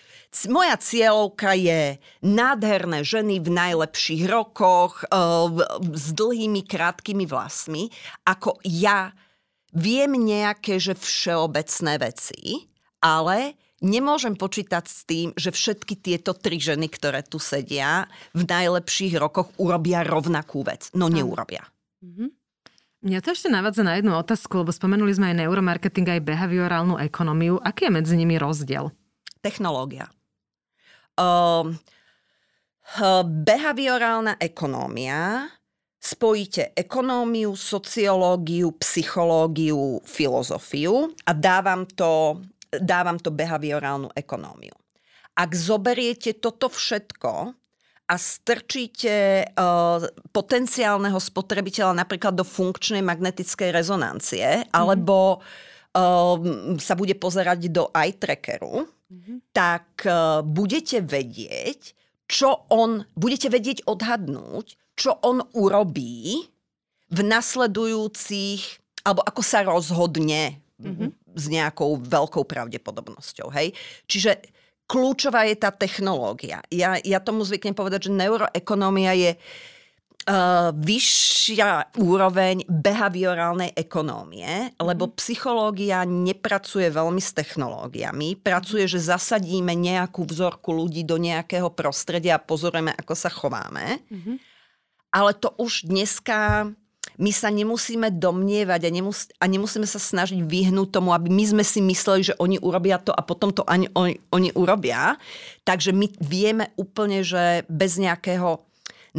moja 0.47 0.79
cieľovka 0.79 1.51
je 1.51 1.99
nádherné 2.23 3.03
ženy 3.03 3.43
v 3.43 3.49
najlepších 3.51 4.23
rokoch, 4.31 5.03
e, 5.03 5.07
s 5.99 6.15
dlhými, 6.15 6.63
krátkými 6.63 7.27
vlasmi, 7.27 7.91
ako 8.23 8.63
ja 8.63 9.11
viem 9.75 10.15
nejaké, 10.15 10.79
že 10.79 10.95
všeobecné 10.95 11.93
veci, 11.99 12.71
ale 13.03 13.59
nemôžem 13.83 14.39
počítať 14.39 14.85
s 14.87 14.99
tým, 15.03 15.27
že 15.35 15.51
všetky 15.51 15.99
tieto 15.99 16.31
tri 16.35 16.55
ženy, 16.55 16.87
ktoré 16.87 17.19
tu 17.27 17.35
sedia, 17.35 18.07
v 18.31 18.47
najlepších 18.47 19.19
rokoch 19.19 19.51
urobia 19.59 20.07
rovnakú 20.07 20.63
vec. 20.63 20.87
No 20.95 21.11
neurobia. 21.11 21.67
Mm-hmm. 21.99 22.38
Mňa 22.99 23.23
to 23.23 23.31
ešte 23.31 23.47
navádza 23.47 23.87
na 23.87 23.95
jednu 23.95 24.11
otázku, 24.11 24.59
lebo 24.59 24.75
spomenuli 24.75 25.15
sme 25.15 25.31
aj 25.31 25.47
neuromarketing, 25.47 26.19
aj 26.19 26.25
behaviorálnu 26.27 26.99
ekonómiu. 26.99 27.55
Aký 27.63 27.87
je 27.87 27.95
medzi 27.95 28.19
nimi 28.19 28.35
rozdiel? 28.35 28.91
Technológia. 29.39 30.11
Uh, 31.15 31.79
behaviorálna 33.23 34.35
ekonómia 34.35 35.47
spojíte 35.99 36.75
ekonómiu, 36.75 37.55
sociológiu, 37.55 38.71
psychológiu, 38.79 40.03
filozofiu 40.03 41.11
a 41.23 41.31
dávam 41.31 41.87
to, 41.87 42.43
dávam 42.83 43.19
to 43.19 43.31
behaviorálnu 43.31 44.11
ekonómiu. 44.15 44.75
Ak 45.39 45.55
zoberiete 45.55 46.35
toto 46.35 46.67
všetko 46.67 47.55
a 48.09 48.17
strčíte 48.17 49.45
uh, 49.53 50.01
potenciálneho 50.33 51.21
spotrebiteľa 51.21 51.93
napríklad 51.93 52.33
do 52.33 52.41
funkčnej 52.41 53.05
magnetickej 53.05 53.69
rezonancie, 53.69 54.65
mm-hmm. 54.65 54.73
alebo 54.73 55.37
uh, 55.37 56.35
sa 56.81 56.97
bude 56.97 57.13
pozerať 57.13 57.69
do 57.69 57.93
eye 57.93 58.17
trackeru, 58.17 58.89
mm-hmm. 58.89 59.53
tak 59.53 60.09
uh, 60.09 60.41
budete 60.41 61.05
vedieť, 61.05 61.93
čo 62.25 62.65
on, 62.73 63.05
budete 63.13 63.53
vedieť 63.53 63.85
odhadnúť, 63.85 64.73
čo 64.97 65.13
on 65.21 65.45
urobí 65.53 66.49
v 67.13 67.19
nasledujúcich, 67.21 68.61
alebo 69.05 69.21
ako 69.21 69.41
sa 69.45 69.61
rozhodne 69.61 70.57
mm-hmm. 70.81 71.37
s 71.37 71.45
nejakou 71.45 72.01
veľkou 72.01 72.41
pravdepodobnosťou. 72.41 73.53
Hej? 73.53 73.77
Čiže 74.09 74.58
kľúčová 74.89 75.45
je 75.45 75.55
tá 75.61 75.69
technológia. 75.69 76.65
Ja, 76.73 76.97
ja 76.97 77.21
tomu 77.21 77.45
zvyknem 77.45 77.77
povedať, 77.77 78.09
že 78.09 78.17
neuroekonómia 78.17 79.13
je 79.13 79.31
uh, 79.37 80.73
vyššia 80.73 81.93
úroveň 82.01 82.65
behaviorálnej 82.65 83.77
ekonómie, 83.77 84.73
lebo 84.81 85.05
mm. 85.05 85.13
psychológia 85.21 86.01
nepracuje 86.09 86.89
veľmi 86.89 87.21
s 87.21 87.37
technológiami. 87.37 88.41
Pracuje, 88.41 88.89
že 88.89 88.97
zasadíme 88.97 89.77
nejakú 89.77 90.25
vzorku 90.25 90.73
ľudí 90.73 91.05
do 91.05 91.21
nejakého 91.21 91.69
prostredia 91.69 92.41
a 92.41 92.43
pozorujeme, 92.43 92.97
ako 92.97 93.13
sa 93.13 93.29
chováme. 93.29 94.01
Mm-hmm. 94.09 94.35
Ale 95.09 95.31
to 95.37 95.53
už 95.61 95.85
dneska 95.85 96.69
my 97.19 97.31
sa 97.35 97.51
nemusíme 97.51 98.15
domnievať 98.15 98.81
a, 98.87 98.91
nemus- 98.91 99.31
a 99.35 99.45
nemusíme 99.45 99.83
sa 99.83 99.99
snažiť 99.99 100.39
vyhnúť 100.39 100.87
tomu, 100.87 101.11
aby 101.11 101.27
my 101.27 101.43
sme 101.43 101.63
si 101.67 101.83
mysleli, 101.83 102.31
že 102.31 102.37
oni 102.39 102.63
urobia 102.63 102.95
to 102.95 103.11
a 103.11 103.19
potom 103.19 103.51
to 103.51 103.67
ani 103.67 103.91
oni, 103.91 104.23
oni 104.31 104.55
urobia. 104.55 105.19
Takže 105.67 105.91
my 105.91 106.07
vieme 106.23 106.71
úplne, 106.79 107.19
že 107.19 107.67
bez 107.67 107.99
nejakého 107.99 108.63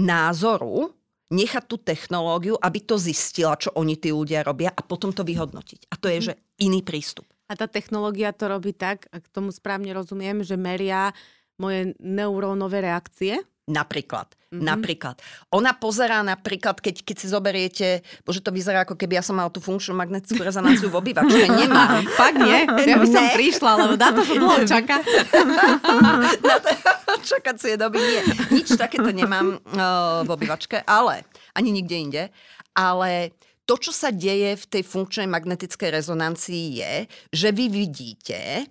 názoru 0.00 0.96
nechať 1.30 1.64
tú 1.68 1.76
technológiu, 1.78 2.56
aby 2.58 2.80
to 2.82 2.96
zistila, 2.96 3.54
čo 3.54 3.70
oni 3.76 3.94
tí 4.00 4.10
ľudia 4.10 4.42
robia 4.42 4.72
a 4.72 4.82
potom 4.82 5.12
to 5.12 5.22
vyhodnotiť. 5.22 5.92
A 5.92 5.94
to 6.00 6.08
je, 6.08 6.18
mhm. 6.18 6.24
že 6.24 6.34
iný 6.64 6.80
prístup. 6.80 7.28
A 7.50 7.58
tá 7.58 7.66
technológia 7.66 8.32
to 8.32 8.46
robí 8.46 8.72
tak, 8.72 9.10
ak 9.10 9.26
tomu 9.28 9.50
správne 9.52 9.92
rozumiem, 9.92 10.40
že 10.46 10.54
meria 10.54 11.12
moje 11.60 11.92
neurónové 12.00 12.80
reakcie 12.80 13.42
Napríklad. 13.70 14.26
Mm-hmm. 14.50 14.66
Napríklad. 14.66 15.16
Ona 15.54 15.70
pozerá 15.78 16.26
napríklad, 16.26 16.82
keď, 16.82 17.06
keď 17.06 17.16
si 17.22 17.26
zoberiete, 17.30 17.88
bože 18.26 18.42
to 18.42 18.50
vyzerá 18.50 18.82
ako 18.82 18.98
keby 18.98 19.14
ja 19.14 19.22
som 19.22 19.38
mal 19.38 19.46
tú 19.46 19.62
funkčnú 19.62 19.94
magnetickú 19.94 20.42
rezonanciu 20.42 20.90
v 20.90 20.98
obývačke. 20.98 21.46
Nemám. 21.62 22.02
Fakt 22.18 22.42
nie? 22.42 22.66
Ja 22.90 22.98
by 22.98 23.06
som 23.06 23.30
prišla, 23.30 23.70
lebo 23.78 23.94
na 23.94 24.10
to 24.10 24.26
sa 24.26 24.34
dlho 24.34 24.58
čaká. 24.66 24.96
na 26.50 26.56
to 26.58 26.70
čakacie 27.22 27.78
doby 27.78 28.02
nie. 28.02 28.20
Nič 28.58 28.74
takéto 28.74 29.14
nemám 29.14 29.62
uh, 29.62 30.26
v 30.26 30.30
obývačke, 30.34 30.82
ale 30.82 31.22
ani 31.54 31.70
nikde 31.70 31.94
inde. 31.94 32.22
Ale 32.74 33.30
to, 33.70 33.78
čo 33.78 33.94
sa 33.94 34.10
deje 34.10 34.58
v 34.58 34.64
tej 34.66 34.82
funkčnej 34.82 35.30
magnetickej 35.30 35.94
rezonancii 35.94 36.82
je, 36.82 36.94
že 37.30 37.54
vy 37.54 37.70
vidíte, 37.70 38.66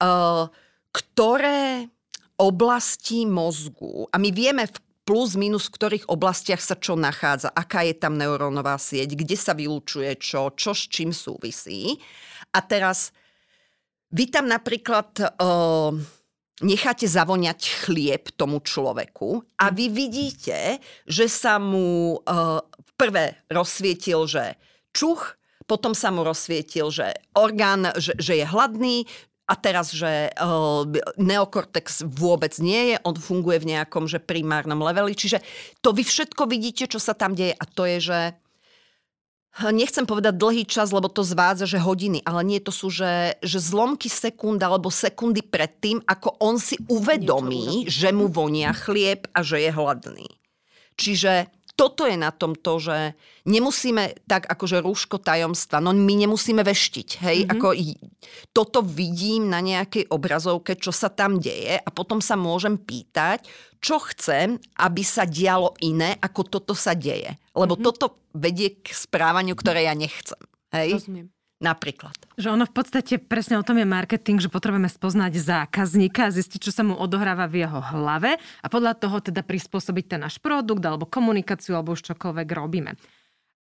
uh, 0.00 0.48
ktoré 0.88 1.92
oblasti 2.38 3.26
mozgu 3.26 4.06
a 4.10 4.16
my 4.16 4.30
vieme 4.30 4.64
v 4.66 4.78
plus 5.08 5.40
minus 5.40 5.72
v 5.72 5.74
ktorých 5.80 6.04
oblastiach 6.12 6.60
sa 6.60 6.76
čo 6.76 6.92
nachádza, 6.92 7.48
aká 7.48 7.80
je 7.88 7.96
tam 7.96 8.20
neurónová 8.20 8.76
sieť, 8.76 9.16
kde 9.16 9.40
sa 9.40 9.56
vylúčuje 9.56 10.20
čo, 10.20 10.52
čo 10.52 10.76
s 10.76 10.84
čím 10.84 11.16
súvisí. 11.16 11.96
A 12.52 12.60
teraz 12.60 13.16
vy 14.12 14.28
tam 14.28 14.52
napríklad 14.52 15.16
uh, 15.16 15.96
necháte 16.60 17.08
zavoňať 17.08 17.88
chlieb 17.88 18.36
tomu 18.36 18.60
človeku 18.60 19.48
a 19.56 19.72
vy 19.72 19.88
vidíte, 19.88 20.76
že 21.08 21.24
sa 21.24 21.56
mu 21.56 22.20
uh, 22.20 22.60
prvé 23.00 23.40
rozsvietil, 23.48 24.28
že 24.28 24.60
čuch, 24.92 25.40
potom 25.68 25.92
sa 25.92 26.08
mu 26.08 26.24
rozsvietil, 26.24 26.88
že 26.88 27.16
orgán, 27.36 27.92
že, 28.00 28.16
že 28.16 28.40
je 28.40 28.46
hladný, 28.48 29.08
a 29.48 29.54
teraz, 29.56 29.96
že 29.96 30.28
uh, 30.36 30.84
neokortex 31.16 32.04
vôbec 32.04 32.52
nie 32.60 32.92
je, 32.92 32.96
on 33.08 33.16
funguje 33.16 33.64
v 33.64 33.70
nejakom 33.74 34.04
že 34.04 34.20
primárnom 34.20 34.76
leveli. 34.84 35.16
Čiže 35.16 35.40
to 35.80 35.96
vy 35.96 36.04
všetko 36.04 36.44
vidíte, 36.44 36.84
čo 36.84 37.00
sa 37.00 37.16
tam 37.16 37.32
deje 37.32 37.56
a 37.56 37.64
to 37.64 37.88
je, 37.88 37.98
že 38.12 38.20
nechcem 39.66 40.06
povedať 40.06 40.38
dlhý 40.38 40.62
čas, 40.68 40.94
lebo 40.94 41.10
to 41.10 41.26
zvádza, 41.26 41.66
že 41.66 41.82
hodiny, 41.82 42.22
ale 42.22 42.46
nie, 42.46 42.60
to 42.62 42.70
sú, 42.70 42.92
že, 42.92 43.34
že 43.42 43.58
zlomky 43.58 44.06
sekúnd 44.06 44.62
alebo 44.62 44.92
sekundy 44.92 45.42
pred 45.42 45.72
tým, 45.82 45.98
ako 46.06 46.38
on 46.38 46.62
si 46.62 46.78
uvedomí, 46.86 47.90
že 47.90 48.14
mu 48.14 48.30
vonia 48.30 48.70
chlieb 48.70 49.26
a 49.34 49.42
že 49.42 49.58
je 49.66 49.70
hladný. 49.74 50.28
Čiže 50.94 51.50
toto 51.78 52.10
je 52.10 52.18
na 52.18 52.34
tom 52.34 52.58
to, 52.58 52.82
že 52.82 53.14
nemusíme 53.46 54.26
tak 54.26 54.50
akože 54.50 54.82
rúško 54.82 55.22
tajomstva, 55.22 55.78
no 55.78 55.94
my 55.94 56.26
nemusíme 56.26 56.66
veštiť, 56.66 57.08
hej, 57.22 57.38
mm-hmm. 57.46 57.54
ako 57.54 57.68
toto 58.50 58.82
vidím 58.82 59.46
na 59.46 59.62
nejakej 59.62 60.10
obrazovke, 60.10 60.74
čo 60.74 60.90
sa 60.90 61.06
tam 61.06 61.38
deje 61.38 61.78
a 61.78 61.88
potom 61.94 62.18
sa 62.18 62.34
môžem 62.34 62.74
pýtať, 62.74 63.46
čo 63.78 64.02
chcem, 64.10 64.58
aby 64.82 65.06
sa 65.06 65.22
dialo 65.22 65.78
iné, 65.78 66.18
ako 66.18 66.58
toto 66.58 66.74
sa 66.74 66.98
deje. 66.98 67.38
Lebo 67.54 67.78
mm-hmm. 67.78 67.86
toto 67.86 68.26
vedie 68.34 68.82
k 68.82 68.90
správaniu, 68.90 69.54
ktoré 69.54 69.86
ja 69.86 69.94
nechcem. 69.94 70.42
Hej? 70.74 70.98
Rozumiem. 70.98 71.30
Napríklad. 71.58 72.14
Že 72.38 72.54
ono 72.54 72.64
v 72.70 72.74
podstate 72.74 73.18
presne 73.18 73.58
o 73.58 73.66
tom 73.66 73.82
je 73.82 73.86
marketing, 73.86 74.38
že 74.38 74.46
potrebujeme 74.46 74.86
spoznať 74.86 75.42
zákazníka, 75.42 76.30
zistiť, 76.30 76.70
čo 76.70 76.70
sa 76.70 76.86
mu 76.86 76.94
odohráva 76.94 77.50
v 77.50 77.66
jeho 77.66 77.82
hlave 77.82 78.38
a 78.38 78.66
podľa 78.70 78.94
toho 78.94 79.18
teda 79.18 79.42
prispôsobiť 79.42 80.04
ten 80.14 80.20
náš 80.22 80.38
produkt 80.38 80.86
alebo 80.86 81.10
komunikáciu 81.10 81.74
alebo 81.74 81.98
už 81.98 82.14
čokoľvek 82.14 82.48
robíme. 82.54 82.94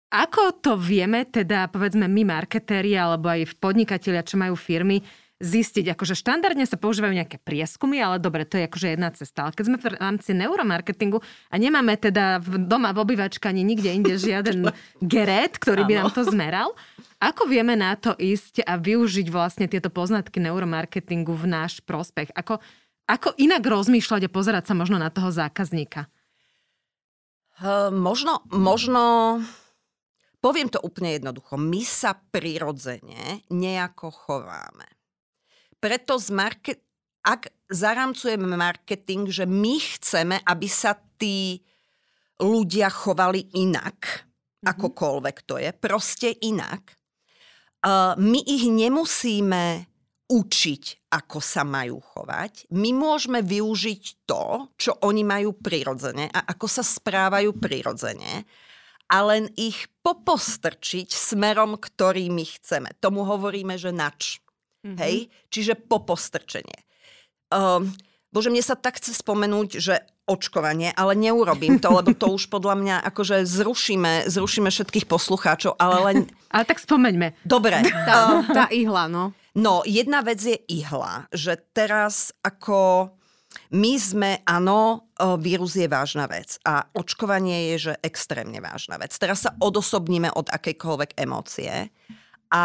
Ako 0.08 0.60
to 0.60 0.76
vieme, 0.76 1.24
teda 1.24 1.68
povedzme 1.72 2.04
my 2.08 2.28
marketéri 2.28 2.92
alebo 2.92 3.32
aj 3.32 3.56
podnikatelia, 3.56 4.20
čo 4.20 4.36
majú 4.36 4.52
firmy, 4.52 5.00
zistiť, 5.38 5.94
akože 5.94 6.18
štandardne 6.18 6.66
sa 6.66 6.74
používajú 6.74 7.14
nejaké 7.14 7.38
prieskumy, 7.38 8.02
ale 8.02 8.18
dobre, 8.18 8.42
to 8.42 8.58
je 8.58 8.66
akože 8.66 8.88
jedna 8.98 9.14
cesta. 9.14 9.46
Ale 9.46 9.54
keď 9.54 9.64
sme 9.70 9.78
v 9.78 9.86
rámci 9.94 10.30
neuromarketingu 10.34 11.22
a 11.22 11.54
nemáme 11.54 11.94
teda 11.94 12.42
v 12.42 12.66
doma 12.66 12.90
v 12.90 13.06
obývačke 13.06 13.46
ani 13.46 13.62
nikde 13.62 13.94
inde 13.94 14.18
žiaden 14.28 14.74
geret, 14.98 15.56
ktorý 15.56 15.86
by 15.86 15.94
nám 16.04 16.10
to 16.10 16.26
zmeral, 16.26 16.74
ako 17.18 17.50
vieme 17.50 17.74
na 17.74 17.98
to 17.98 18.14
ísť 18.14 18.62
a 18.62 18.78
využiť 18.78 19.26
vlastne 19.30 19.66
tieto 19.66 19.90
poznatky 19.90 20.38
neuromarketingu 20.38 21.34
v 21.34 21.50
náš 21.50 21.82
prospech? 21.82 22.30
Ako, 22.34 22.62
ako 23.10 23.34
inak 23.38 23.66
rozmýšľať 23.66 24.26
a 24.26 24.34
pozerať 24.34 24.70
sa 24.70 24.74
možno 24.78 25.02
na 25.02 25.10
toho 25.10 25.34
zákazníka? 25.34 26.06
Uh, 27.58 27.90
možno, 27.90 28.46
možno 28.54 29.42
Poviem 30.38 30.70
to 30.70 30.78
úplne 30.78 31.18
jednoducho. 31.18 31.58
My 31.58 31.82
sa 31.82 32.14
prirodzene 32.14 33.42
nejako 33.50 34.14
chováme. 34.14 34.86
Preto 35.82 36.14
z 36.18 36.30
market, 36.30 36.78
ak 37.26 37.50
zaramcujeme 37.66 38.46
marketing, 38.54 39.34
že 39.34 39.50
my 39.50 39.82
chceme, 39.98 40.38
aby 40.46 40.68
sa 40.70 40.94
tí 41.18 41.58
ľudia 42.38 42.86
chovali 42.86 43.50
inak, 43.58 43.98
mm-hmm. 43.98 44.70
akokoľvek 44.70 45.36
to 45.42 45.58
je, 45.58 45.70
proste 45.74 46.38
inak, 46.46 46.97
my 48.18 48.40
ich 48.42 48.64
nemusíme 48.66 49.86
učiť, 50.28 51.08
ako 51.08 51.38
sa 51.40 51.64
majú 51.64 52.04
chovať. 52.04 52.68
My 52.76 52.92
môžeme 52.92 53.40
využiť 53.40 54.28
to, 54.28 54.68
čo 54.76 54.92
oni 55.00 55.24
majú 55.24 55.56
prirodzene 55.56 56.28
a 56.28 56.52
ako 56.52 56.66
sa 56.68 56.84
správajú 56.84 57.56
prirodzene 57.56 58.44
a 59.08 59.16
len 59.24 59.48
ich 59.56 59.88
popostrčiť 60.04 61.08
smerom, 61.08 61.80
ktorý 61.80 62.28
my 62.28 62.44
chceme. 62.44 62.92
Tomu 63.00 63.24
hovoríme, 63.24 63.80
že 63.80 63.88
nač. 63.88 64.44
Mm-hmm. 64.84 64.96
Hej? 65.00 65.16
Čiže 65.48 65.80
popostrčenie. 65.88 66.84
Um, 67.48 67.88
bože, 68.28 68.52
mne 68.52 68.60
sa 68.60 68.76
tak 68.76 69.00
chce 69.00 69.16
spomenúť, 69.16 69.80
že 69.80 70.04
očkovanie, 70.28 70.92
ale 70.92 71.16
neurobím 71.16 71.80
to, 71.80 71.88
lebo 71.88 72.12
to 72.12 72.36
už 72.36 72.52
podľa 72.52 72.76
mňa 72.76 72.96
akože 73.08 73.48
zrušíme, 73.48 74.28
zrušíme 74.28 74.68
všetkých 74.68 75.08
poslucháčov, 75.08 75.80
ale 75.80 75.96
len... 76.04 76.16
Ale 76.54 76.64
tak 76.64 76.80
spomeňme. 76.80 77.44
Dobre. 77.44 77.80
Tá, 78.08 78.40
tá 78.40 78.64
ihla, 78.72 79.04
no. 79.08 79.36
No, 79.52 79.84
jedna 79.84 80.24
vec 80.24 80.40
je 80.40 80.56
ihla, 80.70 81.28
že 81.28 81.60
teraz 81.76 82.32
ako 82.40 83.12
my 83.72 83.92
sme, 84.00 84.30
áno, 84.48 85.08
vírus 85.40 85.76
je 85.76 85.84
vážna 85.84 86.24
vec 86.24 86.56
a 86.64 86.88
očkovanie 86.96 87.74
je, 87.74 87.90
že 87.90 87.94
extrémne 88.00 88.64
vážna 88.64 88.96
vec. 88.96 89.12
Teraz 89.16 89.44
sa 89.44 89.52
odosobníme 89.60 90.32
od 90.32 90.48
akejkoľvek 90.48 91.20
emócie 91.20 91.92
a 92.48 92.64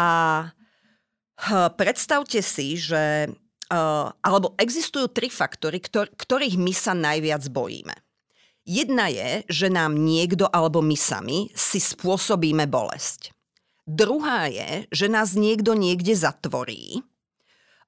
Predstavte 1.74 2.38
si, 2.40 2.78
že 2.78 3.26
uh, 3.70 4.10
alebo 4.20 4.52
existujú 4.60 5.08
tri 5.12 5.28
faktory, 5.32 5.80
ktor- 5.80 6.10
ktorých 6.12 6.56
my 6.58 6.72
sa 6.74 6.92
najviac 6.92 7.44
bojíme. 7.48 7.94
Jedna 8.64 9.12
je, 9.12 9.44
že 9.48 9.68
nám 9.68 10.00
niekto 10.00 10.48
alebo 10.48 10.80
my 10.80 10.96
sami 10.96 11.52
si 11.52 11.80
spôsobíme 11.80 12.64
bolesť. 12.64 13.36
Druhá 13.84 14.48
je, 14.48 14.88
že 14.88 15.12
nás 15.12 15.36
niekto 15.36 15.76
niekde 15.76 16.16
zatvorí, 16.16 17.04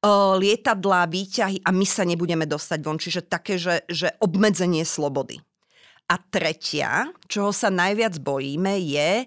uh, 0.05 0.37
lietadlá, 0.37 1.09
výťahy 1.09 1.65
a 1.65 1.73
my 1.73 1.87
sa 1.89 2.05
nebudeme 2.05 2.45
dostať 2.45 2.79
von. 2.85 3.01
Čiže 3.01 3.25
také, 3.25 3.57
že, 3.57 3.89
že 3.89 4.13
obmedzenie 4.21 4.85
slobody. 4.85 5.41
A 6.07 6.21
tretia, 6.21 7.11
čoho 7.27 7.51
sa 7.51 7.73
najviac 7.73 8.21
bojíme, 8.21 8.79
je, 8.79 9.27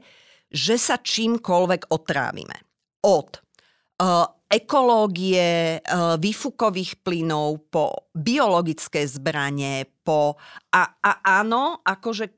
že 0.53 0.75
sa 0.77 1.01
čímkoľvek 1.01 1.91
otrávime. 1.91 2.55
Od 3.03 3.41
Eh, 3.99 4.25
ekológie, 4.49 5.77
eh, 5.77 6.15
výfukových 6.17 7.05
plynov, 7.05 7.69
po 7.69 8.09
biologické 8.17 9.05
zbranie, 9.05 9.85
po... 10.01 10.41
A, 10.73 10.97
a 10.97 11.11
áno, 11.21 11.85
akože, 11.85 12.33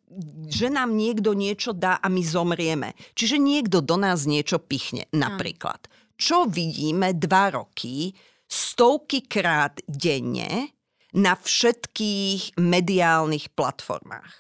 že 0.52 0.68
nám 0.68 1.00
niekto 1.00 1.32
niečo 1.32 1.72
dá 1.72 2.04
a 2.04 2.12
my 2.12 2.20
zomrieme. 2.20 3.00
Čiže 3.16 3.40
niekto 3.40 3.80
do 3.80 3.96
nás 3.96 4.28
niečo 4.28 4.60
pichne, 4.60 5.08
napríklad. 5.16 5.88
Čo 6.20 6.46
vidíme 6.52 7.16
dva 7.16 7.50
roky, 7.56 8.12
stovky 8.46 9.24
krát 9.26 9.80
denne 9.88 10.76
na 11.16 11.40
všetkých 11.40 12.60
mediálnych 12.60 13.56
platformách. 13.56 14.32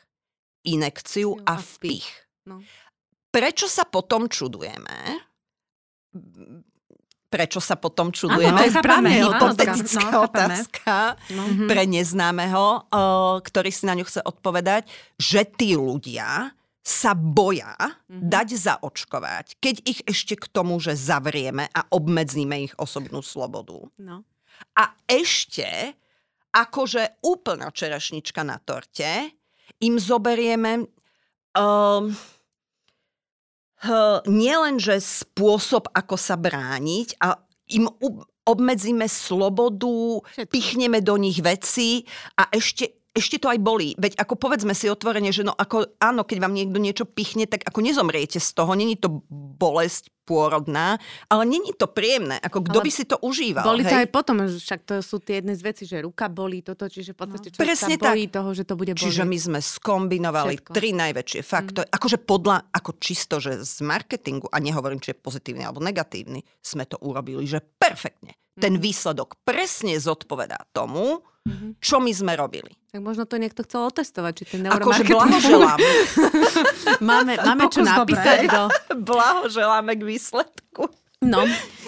Inekciu 0.68 1.40
a 1.48 1.58
vpich. 1.58 2.06
No. 2.46 2.62
Prečo 3.32 3.72
sa 3.72 3.88
potom 3.88 4.28
čudujeme? 4.28 5.24
Prečo 7.32 7.64
sa 7.64 7.80
potom 7.80 8.12
čudujeme. 8.12 8.68
Je 8.68 8.76
správne 8.76 9.24
hypotetická 9.24 10.12
no, 10.12 10.28
otázka 10.28 11.16
no. 11.32 11.66
pre 11.72 11.88
neznámeho, 11.88 12.92
ktorý 13.40 13.72
si 13.72 13.88
na 13.88 13.96
ňu 13.96 14.04
chce 14.04 14.20
odpovedať, 14.28 14.92
že 15.16 15.48
tí 15.48 15.80
ľudia 15.80 16.52
sa 16.84 17.16
boja 17.16 17.78
mm-hmm. 17.80 18.28
dať 18.28 18.48
zaočkovať, 18.58 19.46
keď 19.64 19.76
ich 19.88 20.04
ešte 20.04 20.36
k 20.36 20.46
tomu, 20.52 20.82
že 20.84 20.98
zavrieme 20.98 21.72
a 21.72 21.88
obmedzíme 21.88 22.68
ich 22.68 22.74
osobnú 22.76 23.24
slobodu. 23.24 23.88
No. 24.02 24.28
A 24.76 24.92
ešte, 25.08 25.96
akože 26.52 27.24
úplná 27.24 27.72
čerešnička 27.72 28.44
na 28.44 28.60
torte, 28.60 29.32
im 29.80 29.96
zoberieme... 29.96 30.90
Um, 31.56 32.12
nielen, 34.30 34.78
že 34.78 35.02
spôsob, 35.02 35.90
ako 35.92 36.16
sa 36.18 36.38
brániť 36.38 37.18
a 37.18 37.42
im 37.72 37.90
obmedzíme 38.46 39.06
slobodu, 39.08 40.22
Všetko. 40.22 40.52
pichneme 40.52 41.00
do 41.02 41.16
nich 41.18 41.40
veci 41.42 42.06
a 42.36 42.50
ešte 42.52 43.01
ešte 43.12 43.44
to 43.44 43.52
aj 43.52 43.60
bolí. 43.60 43.92
Veď 44.00 44.16
ako 44.24 44.40
povedzme 44.40 44.72
si 44.72 44.88
otvorene, 44.88 45.36
že 45.36 45.44
no 45.44 45.52
ako 45.52 46.00
áno, 46.00 46.24
keď 46.24 46.38
vám 46.40 46.56
niekto 46.56 46.80
niečo 46.80 47.04
pichne, 47.04 47.44
tak 47.44 47.68
ako 47.68 47.84
nezomriete 47.84 48.40
z 48.40 48.50
toho. 48.56 48.72
Není 48.72 48.96
to 48.96 49.20
bolesť 49.32 50.08
pôrodná, 50.24 50.96
ale 51.28 51.44
není 51.44 51.76
to 51.76 51.92
príjemné. 51.92 52.40
Ako 52.40 52.64
kto 52.64 52.80
Ale 52.80 52.86
by 52.88 52.92
si 52.94 53.04
to 53.04 53.20
užíval, 53.20 53.68
Boli 53.68 53.84
to 53.84 53.92
hej? 53.92 54.08
aj 54.08 54.10
potom, 54.16 54.48
však 54.48 54.80
to 54.88 54.96
sú 55.04 55.20
tie 55.20 55.44
jedné 55.44 55.60
z 55.60 55.62
vecí, 55.66 55.84
že 55.84 56.00
ruka 56.00 56.32
bolí 56.32 56.64
toto, 56.64 56.88
čiže 56.88 57.12
v 57.12 57.18
podstate 57.20 57.48
človek 57.52 57.68
Presne 57.68 57.96
sa 58.00 58.16
bojí 58.16 58.26
toho, 58.32 58.50
že 58.56 58.64
to 58.64 58.80
bude 58.80 58.96
bolieť. 58.96 59.04
Čiže 59.04 59.24
my 59.28 59.38
sme 59.38 59.60
skombinovali 59.60 60.56
Všetko. 60.56 60.72
tri 60.72 60.90
najväčšie 60.96 61.42
faktory. 61.44 61.88
Mm. 61.90 61.96
Akože 62.00 62.18
podľa, 62.24 62.58
ako 62.72 62.92
čisto, 63.02 63.44
že 63.44 63.60
z 63.60 63.78
marketingu, 63.84 64.48
a 64.48 64.58
nehovorím, 64.64 65.04
či 65.04 65.12
je 65.12 65.20
pozitívny 65.20 65.68
alebo 65.68 65.84
negatívny, 65.84 66.48
sme 66.64 66.88
to 66.88 66.96
urobili, 67.04 67.44
že 67.44 67.60
perfektne. 67.60 68.40
Ten 68.56 68.80
výsledok 68.80 69.42
presne 69.44 70.00
zodpovedá 70.00 70.70
tomu, 70.72 71.26
Mhm. 71.42 71.82
čo 71.82 71.98
my 71.98 72.14
sme 72.14 72.38
robili. 72.38 72.70
Tak 72.94 73.02
možno 73.02 73.26
to 73.26 73.42
niekto 73.42 73.66
chcel 73.66 73.90
otestovať, 73.90 74.34
či 74.38 74.44
ten 74.46 74.62
Akože 74.62 75.02
neuromarketing 75.02 75.18
blahoželám. 75.18 75.80
máme, 77.10 77.34
máme 77.42 77.66
čo 77.74 77.82
napísať 77.82 78.46
do... 78.46 78.70
blahoželáme 79.10 79.98
k 79.98 80.04
výsledku. 80.06 80.86
No, 81.22 81.46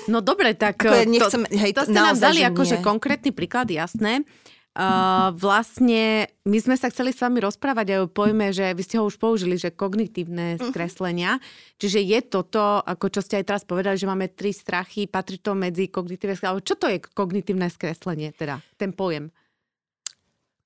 no 0.09 0.17
dobre, 0.25 0.57
tak 0.57 0.81
Ako 0.81 0.93
ja 0.93 1.05
to, 1.05 1.09
nechcem, 1.09 1.41
hej, 1.53 1.71
to 1.73 1.85
ste 1.85 1.93
nám 1.93 2.17
naozaj, 2.17 2.25
dali 2.25 2.41
že 2.41 2.49
akože 2.49 2.75
konkrétny 2.81 3.29
príklad, 3.29 3.69
jasné. 3.69 4.25
Uh, 4.73 5.29
vlastne 5.37 6.25
my 6.49 6.57
sme 6.57 6.73
sa 6.73 6.89
chceli 6.89 7.13
s 7.13 7.21
vami 7.21 7.45
rozprávať 7.45 7.93
aj 7.93 7.99
o 8.01 8.07
pojme, 8.09 8.49
že 8.49 8.73
vy 8.73 8.81
ste 8.81 8.97
ho 8.97 9.05
už 9.05 9.21
použili, 9.21 9.53
že 9.53 9.69
kognitívne 9.69 10.57
Mhm. 10.57 10.73
skreslenia. 10.73 11.37
Čiže 11.77 12.01
je 12.01 12.19
toto, 12.25 12.81
ako 12.81 13.05
čo 13.13 13.21
ste 13.21 13.37
aj 13.37 13.53
teraz 13.53 13.63
povedali, 13.69 14.01
že 14.01 14.09
máme 14.09 14.33
tri 14.33 14.49
strachy, 14.49 15.05
patrí 15.05 15.37
to 15.37 15.53
medzi 15.53 15.93
kognitívne 15.93 16.33
skreslenia. 16.33 16.57
Ale 16.57 16.65
čo 16.65 16.73
to 16.73 16.89
je 16.89 16.97
kognitívne 17.05 17.69
skreslenie, 17.69 18.33
teda 18.33 18.65
ten 18.81 18.97
pojem? 18.97 19.29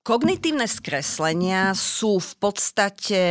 Kognitívne 0.08 0.64
skreslenia 0.64 1.76
sú 1.76 2.16
v 2.16 2.32
podstate 2.40 3.22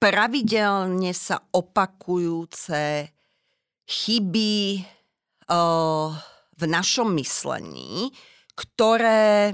pravidelne 0.00 1.12
sa 1.12 1.36
opakujúce 1.52 3.12
chyby 3.84 4.88
o, 5.52 5.62
v 6.56 6.62
našom 6.64 7.12
myslení, 7.12 8.08
ktoré 8.56 9.52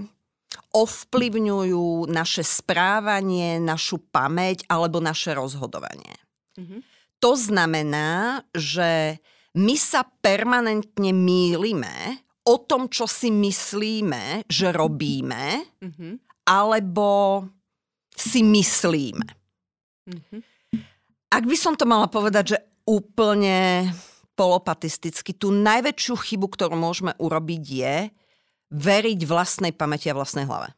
ovplyvňujú 0.71 2.07
naše 2.07 2.47
správanie, 2.47 3.59
našu 3.59 3.99
pamäť 4.15 4.63
alebo 4.71 5.03
naše 5.03 5.35
rozhodovanie. 5.35 6.15
Mhm. 6.55 6.87
To 7.19 7.35
znamená, 7.35 8.47
že 8.55 9.19
my 9.59 9.75
sa 9.75 10.07
permanentne 10.07 11.11
mýlime 11.11 12.23
o 12.47 12.63
tom, 12.63 12.87
čo 12.87 13.11
si 13.11 13.35
myslíme, 13.35 14.47
že 14.47 14.71
robíme, 14.79 15.67
Mhm. 15.83 16.34
Alebo 16.47 17.43
si 18.15 18.45
myslíme. 18.45 19.27
Mhm. 20.07 20.39
Ak 21.35 21.43
by 21.43 21.57
som 21.59 21.75
to 21.75 21.83
mala 21.83 22.07
povedať, 22.07 22.55
že 22.55 22.59
úplne 22.87 23.91
polopatisticky, 24.39 25.35
tú 25.35 25.51
najväčšiu 25.51 26.15
chybu, 26.15 26.47
ktorú 26.47 26.79
môžeme 26.79 27.11
urobiť 27.19 27.63
je 27.65 27.97
veriť 28.71 29.21
vlastnej 29.27 29.73
pamäti 29.75 30.11
a 30.11 30.19
vlastnej 30.19 30.47
hlave. 30.47 30.71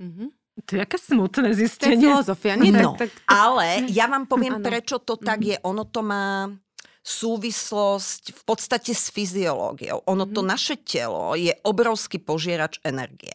Mhm. 0.00 0.32
To 0.68 0.70
je 0.76 0.80
aké 0.84 1.00
smutné 1.00 1.48
To 1.48 1.52
je 1.56 1.60
zistenie. 1.64 2.04
filozofia, 2.12 2.60
nie? 2.60 2.76
No, 2.76 2.92
Tak, 2.92 3.08
tak, 3.08 3.24
ale 3.24 3.88
ja 3.88 4.04
vám 4.04 4.28
poviem, 4.28 4.60
Áno. 4.60 4.64
prečo 4.68 5.00
to 5.00 5.16
tak 5.16 5.40
je. 5.40 5.56
Ono 5.64 5.88
to 5.88 6.04
má 6.04 6.52
súvislosť 7.00 8.36
v 8.36 8.42
podstate 8.44 8.92
s 8.92 9.08
fyziológiou. 9.08 10.04
Ono 10.06 10.24
to 10.28 10.44
naše 10.44 10.76
telo 10.76 11.32
je 11.34 11.56
obrovský 11.64 12.20
požierač 12.20 12.78
energie. 12.84 13.32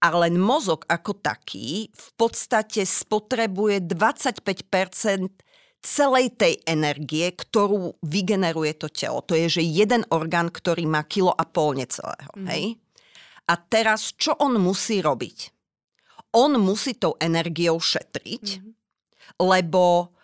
A 0.00 0.08
len 0.16 0.40
mozog 0.40 0.88
ako 0.88 1.12
taký 1.20 1.92
v 1.92 2.08
podstate 2.16 2.88
spotrebuje 2.88 3.84
25% 3.84 5.28
celej 5.80 6.36
tej 6.36 6.60
energie, 6.68 7.32
ktorú 7.32 8.00
vygeneruje 8.04 8.76
to 8.76 8.88
telo. 8.92 9.24
To 9.24 9.32
je, 9.36 9.60
že 9.60 9.62
jeden 9.64 10.04
orgán, 10.12 10.52
ktorý 10.52 10.84
má 10.88 11.04
kilo 11.04 11.32
a 11.32 11.44
pol 11.44 11.76
necelého. 11.76 12.32
Mhm. 12.36 12.46
Hej? 12.48 12.64
A 13.48 13.54
teraz, 13.58 14.12
čo 14.14 14.36
on 14.38 14.60
musí 14.60 15.00
robiť? 15.02 15.50
On 16.36 16.54
musí 16.60 16.94
tou 16.94 17.18
energiou 17.18 17.80
šetriť, 17.82 18.44
Mhm. 18.60 18.70
lebo 19.42 20.14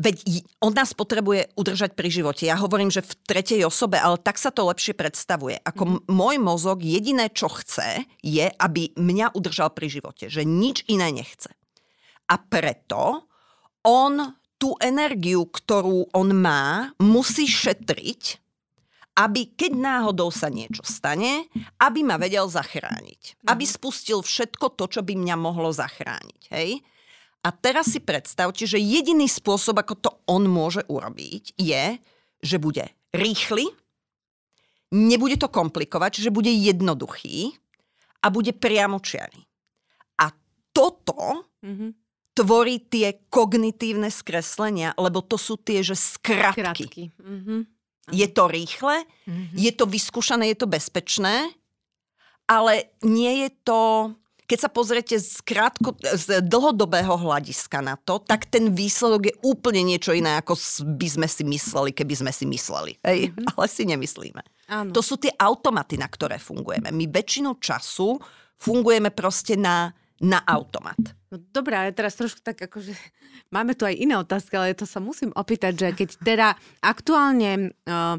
veď 0.00 0.16
on 0.64 0.72
nás 0.72 0.96
potrebuje 0.96 1.52
udržať 1.60 1.92
pri 1.92 2.08
živote. 2.08 2.48
Ja 2.48 2.56
hovorím, 2.56 2.88
že 2.88 3.04
v 3.04 3.12
tretej 3.28 3.68
osobe, 3.68 4.00
ale 4.00 4.16
tak 4.16 4.40
sa 4.40 4.48
to 4.48 4.64
lepšie 4.64 4.96
predstavuje. 4.96 5.60
Ako 5.60 5.84
m- 5.84 6.00
môj 6.08 6.40
mozog 6.40 6.80
jediné, 6.80 7.28
čo 7.28 7.52
chce, 7.52 8.08
je, 8.24 8.48
aby 8.48 8.96
mňa 8.96 9.36
udržal 9.36 9.76
pri 9.76 9.92
živote. 9.92 10.32
Že 10.32 10.48
nič 10.48 10.88
iné 10.88 11.12
nechce. 11.12 11.52
A 12.32 12.40
preto 12.40 13.28
on 13.84 14.40
tú 14.56 14.76
energiu, 14.80 15.48
ktorú 15.48 16.12
on 16.16 16.28
má, 16.36 16.92
musí 17.00 17.48
šetriť, 17.48 18.40
aby 19.20 19.52
keď 19.52 19.72
náhodou 19.76 20.32
sa 20.32 20.48
niečo 20.48 20.80
stane, 20.84 21.48
aby 21.80 22.00
ma 22.00 22.16
vedel 22.16 22.48
zachrániť. 22.48 23.44
Aby 23.48 23.64
spustil 23.68 24.24
všetko 24.24 24.76
to, 24.80 24.84
čo 24.88 25.00
by 25.04 25.12
mňa 25.12 25.36
mohlo 25.36 25.72
zachrániť. 25.72 26.42
Hej? 26.52 26.80
A 27.40 27.48
teraz 27.50 27.88
si 27.88 28.00
predstavte, 28.04 28.68
že 28.68 28.76
jediný 28.76 29.24
spôsob, 29.24 29.80
ako 29.80 29.94
to 29.96 30.10
on 30.28 30.44
môže 30.44 30.84
urobiť, 30.84 31.56
je, 31.56 31.96
že 32.44 32.56
bude 32.60 32.84
rýchly, 33.16 33.64
nebude 34.92 35.40
to 35.40 35.48
komplikovať, 35.48 36.20
čiže 36.20 36.34
bude 36.34 36.52
jednoduchý 36.52 37.56
a 38.20 38.26
bude 38.28 38.52
priamočiarý. 38.52 39.40
A 40.20 40.34
toto 40.76 41.48
Mhm. 41.64 41.96
tvorí 42.36 42.80
tie 42.80 43.24
kognitívne 43.28 44.12
skreslenia, 44.12 44.92
lebo 44.96 45.20
to 45.24 45.40
sú 45.40 45.56
tie, 45.56 45.80
že 45.80 45.96
skratky. 45.96 46.60
Krátky. 46.60 47.04
Mhm. 47.16 47.56
Je 48.10 48.26
to 48.28 48.48
rýchle, 48.50 49.06
Mhm. 49.28 49.54
je 49.56 49.72
to 49.72 49.84
vyskúšané, 49.86 50.52
je 50.52 50.58
to 50.60 50.68
bezpečné, 50.68 51.52
ale 52.44 52.90
nie 53.00 53.46
je 53.46 53.50
to... 53.64 53.80
Keď 54.50 54.58
sa 54.58 54.70
pozriete 54.70 55.14
z, 55.14 55.38
krátko, 55.46 55.94
z 56.02 56.42
dlhodobého 56.42 57.14
hľadiska 57.14 57.78
na 57.86 57.94
to, 57.94 58.18
tak 58.18 58.50
ten 58.50 58.74
výsledok 58.74 59.30
je 59.30 59.34
úplne 59.46 59.86
niečo 59.86 60.10
iné, 60.10 60.42
ako 60.42 60.58
by 60.98 61.06
sme 61.06 61.30
si 61.30 61.46
mysleli, 61.46 61.94
keby 61.94 62.14
sme 62.18 62.32
si 62.34 62.50
mysleli. 62.50 62.98
Hej? 63.06 63.30
Mhm. 63.30 63.54
Ale 63.54 63.66
si 63.70 63.86
nemyslíme. 63.86 64.42
Áno. 64.66 64.90
To 64.90 64.98
sú 65.06 65.22
tie 65.22 65.30
automaty, 65.38 65.94
na 65.94 66.10
ktoré 66.10 66.42
fungujeme. 66.42 66.90
My 66.90 67.06
väčšinu 67.06 67.62
času 67.62 68.18
fungujeme 68.58 69.14
proste 69.14 69.54
na, 69.54 69.94
na 70.18 70.42
automat. 70.42 70.98
No 71.30 71.38
dobré, 71.38 71.78
ale 71.78 71.94
teraz 71.94 72.18
trošku 72.18 72.42
tak 72.42 72.58
akože 72.58 72.90
máme 73.54 73.78
tu 73.78 73.86
aj 73.86 73.94
iné 73.94 74.18
otázky, 74.18 74.58
ale 74.58 74.74
to 74.74 74.82
sa 74.82 74.98
musím 74.98 75.30
opýtať, 75.30 75.72
že 75.78 75.88
keď 75.94 76.08
teda 76.26 76.48
aktuálne 76.82 77.70
uh, 77.86 78.18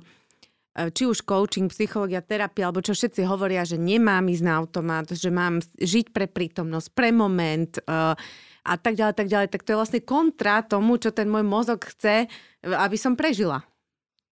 či 0.71 1.03
už 1.03 1.27
coaching, 1.27 1.67
psychológia, 1.67 2.23
terapia, 2.23 2.71
alebo 2.71 2.79
čo 2.79 2.95
všetci 2.95 3.27
hovoria, 3.27 3.67
že 3.67 3.75
nemám 3.75 4.23
ísť 4.31 4.43
na 4.47 4.53
automat, 4.55 5.11
že 5.11 5.27
mám 5.27 5.59
žiť 5.75 6.15
pre 6.15 6.31
prítomnosť, 6.31 6.87
pre 6.95 7.11
moment 7.11 7.75
uh, 7.83 8.15
a 8.61 8.73
tak 8.79 8.95
ďalej, 8.95 9.15
tak 9.17 9.27
ďalej, 9.27 9.47
tak 9.51 9.61
to 9.67 9.73
je 9.73 9.79
vlastne 9.83 10.01
kontra 10.05 10.63
tomu, 10.63 10.95
čo 10.95 11.11
ten 11.11 11.27
môj 11.27 11.43
mozog 11.43 11.81
chce, 11.83 12.29
aby 12.63 12.97
som 12.97 13.19
prežila. 13.19 13.65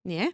Nie? 0.07 0.31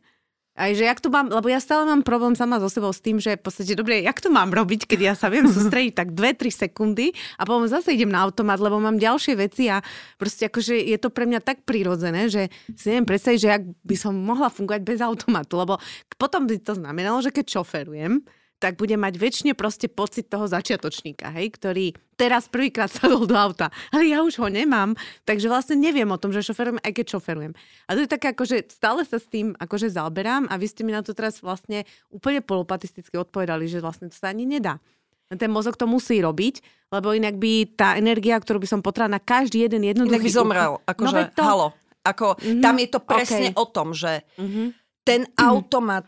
Aj 0.55 0.71
že 0.71 0.87
jak 0.87 1.03
to 1.03 1.11
mám, 1.11 1.27
lebo 1.27 1.51
ja 1.51 1.59
stále 1.59 1.83
mám 1.83 1.99
problém 1.99 2.31
sama 2.31 2.63
so 2.63 2.71
sebou 2.71 2.95
s 2.95 3.03
tým, 3.03 3.19
že 3.19 3.35
v 3.35 3.43
podstate, 3.43 3.75
dobre, 3.75 3.99
jak 3.99 4.23
to 4.23 4.31
mám 4.31 4.55
robiť, 4.55 4.87
keď 4.87 4.99
ja 5.03 5.13
sa 5.13 5.27
viem 5.27 5.43
sústrediť 5.51 5.91
tak 5.91 6.15
2-3 6.15 6.47
sekundy 6.47 7.11
a 7.35 7.43
potom 7.43 7.67
zase 7.67 7.91
idem 7.91 8.07
na 8.07 8.23
automat, 8.23 8.63
lebo 8.63 8.79
mám 8.79 8.95
ďalšie 8.95 9.35
veci 9.35 9.67
a 9.67 9.83
proste 10.15 10.47
akože 10.47 10.79
je 10.79 10.95
to 10.95 11.11
pre 11.11 11.27
mňa 11.27 11.43
tak 11.43 11.67
prirodzené, 11.67 12.31
že 12.31 12.47
si 12.71 12.87
neviem 12.87 13.03
predstaviť, 13.03 13.39
že 13.43 13.49
jak 13.51 13.63
by 13.83 13.95
som 13.99 14.15
mohla 14.15 14.47
fungovať 14.47 14.81
bez 14.87 15.03
automatu, 15.03 15.59
lebo 15.59 15.75
potom 16.15 16.47
by 16.47 16.55
to 16.63 16.79
znamenalo, 16.79 17.19
že 17.19 17.35
keď 17.35 17.59
šoferujem, 17.59 18.23
tak 18.57 18.75
budem 18.75 18.97
mať 18.97 19.13
väčšine 19.15 19.51
proste 19.51 19.85
pocit 19.85 20.25
toho 20.25 20.45
začiatočníka, 20.45 21.27
hej, 21.29 21.51
ktorý 21.51 21.85
teraz 22.13 22.47
prvýkrát 22.47 22.87
sadol 22.89 23.23
do 23.23 23.35
auta, 23.35 23.67
ale 23.89 24.07
ja 24.07 24.19
už 24.19 24.37
ho 24.37 24.47
nemám, 24.47 24.95
takže 25.21 25.45
vlastne 25.45 25.75
neviem 25.75 26.07
o 26.07 26.15
tom, 26.15 26.29
že 26.29 26.39
šoferujem, 26.41 26.79
aj 26.79 26.91
keď 26.91 27.05
šoferujem. 27.11 27.51
A 27.83 27.91
to 27.91 27.99
je 27.99 28.09
také 28.09 28.31
akože 28.31 28.65
stále 28.67 29.03
sa 29.03 29.15
s 29.15 29.27
tým 29.27 29.51
akože 29.53 29.89
zaoberám 29.89 30.47
a 30.47 30.55
vy 30.55 30.65
ste 30.65 30.81
mi 30.81 30.89
na 30.89 30.99
to 30.99 31.11
teraz 31.11 31.39
vlastne 31.39 31.83
úplne 32.07 32.39
polopatisticky 32.39 33.13
odpovedali, 33.13 33.65
že 33.65 33.77
vlastne 33.77 34.07
to 34.07 34.15
sa 34.15 34.29
ani 34.29 34.43
nedá. 34.43 34.79
Ten 35.27 35.49
mozog 35.49 35.73
to 35.73 35.83
musí 35.83 36.17
robiť, 36.17 36.61
lebo 36.89 37.11
inak 37.11 37.35
by 37.35 37.51
tá 37.73 37.95
energia, 37.95 38.37
ktorú 38.37 38.57
by 38.57 38.69
som 38.69 38.79
potrebovala 38.79 39.17
na 39.17 39.21
každý 39.21 39.61
jeden 39.61 39.81
jednoduchý... 39.83 40.15
Inak 40.15 40.23
by 40.23 40.31
zomrel. 40.31 40.73
Akože, 40.81 41.17
No 41.19 41.33
to- 41.33 41.43
halo. 41.43 41.67
Ako, 42.03 42.37
Mhm, 42.37 42.61
Tam 42.61 42.75
je 42.77 42.87
to 42.87 42.99
presne 43.01 43.49
okej. 43.49 43.57
o 43.57 43.65
tom, 43.65 43.87
že 43.91 44.21
Mhm. 44.37 44.63
ten 45.01 45.21
automat 45.41 46.05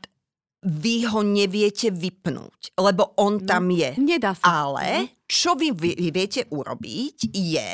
vy 0.68 1.08
ho 1.08 1.24
neviete 1.24 1.88
vypnúť, 1.90 2.76
lebo 2.76 3.16
on 3.16 3.40
No, 3.40 3.48
tam 3.48 3.72
je. 3.72 3.96
Nedá 3.96 4.36
sa. 4.36 4.68
Ale 4.68 5.16
čo 5.24 5.56
vy, 5.56 5.72
vy 5.72 6.12
viete 6.12 6.44
urobiť, 6.52 7.32
je, 7.32 7.72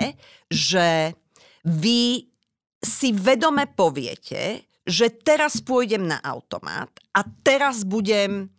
že 0.48 1.18
vy 1.66 2.30
si 2.78 3.10
vedome 3.16 3.66
poviete, 3.66 4.70
že 4.84 5.10
teraz 5.10 5.64
pôjdem 5.64 6.06
na 6.06 6.20
automat 6.22 6.92
a 7.16 7.24
teraz 7.42 7.88
budem 7.88 8.52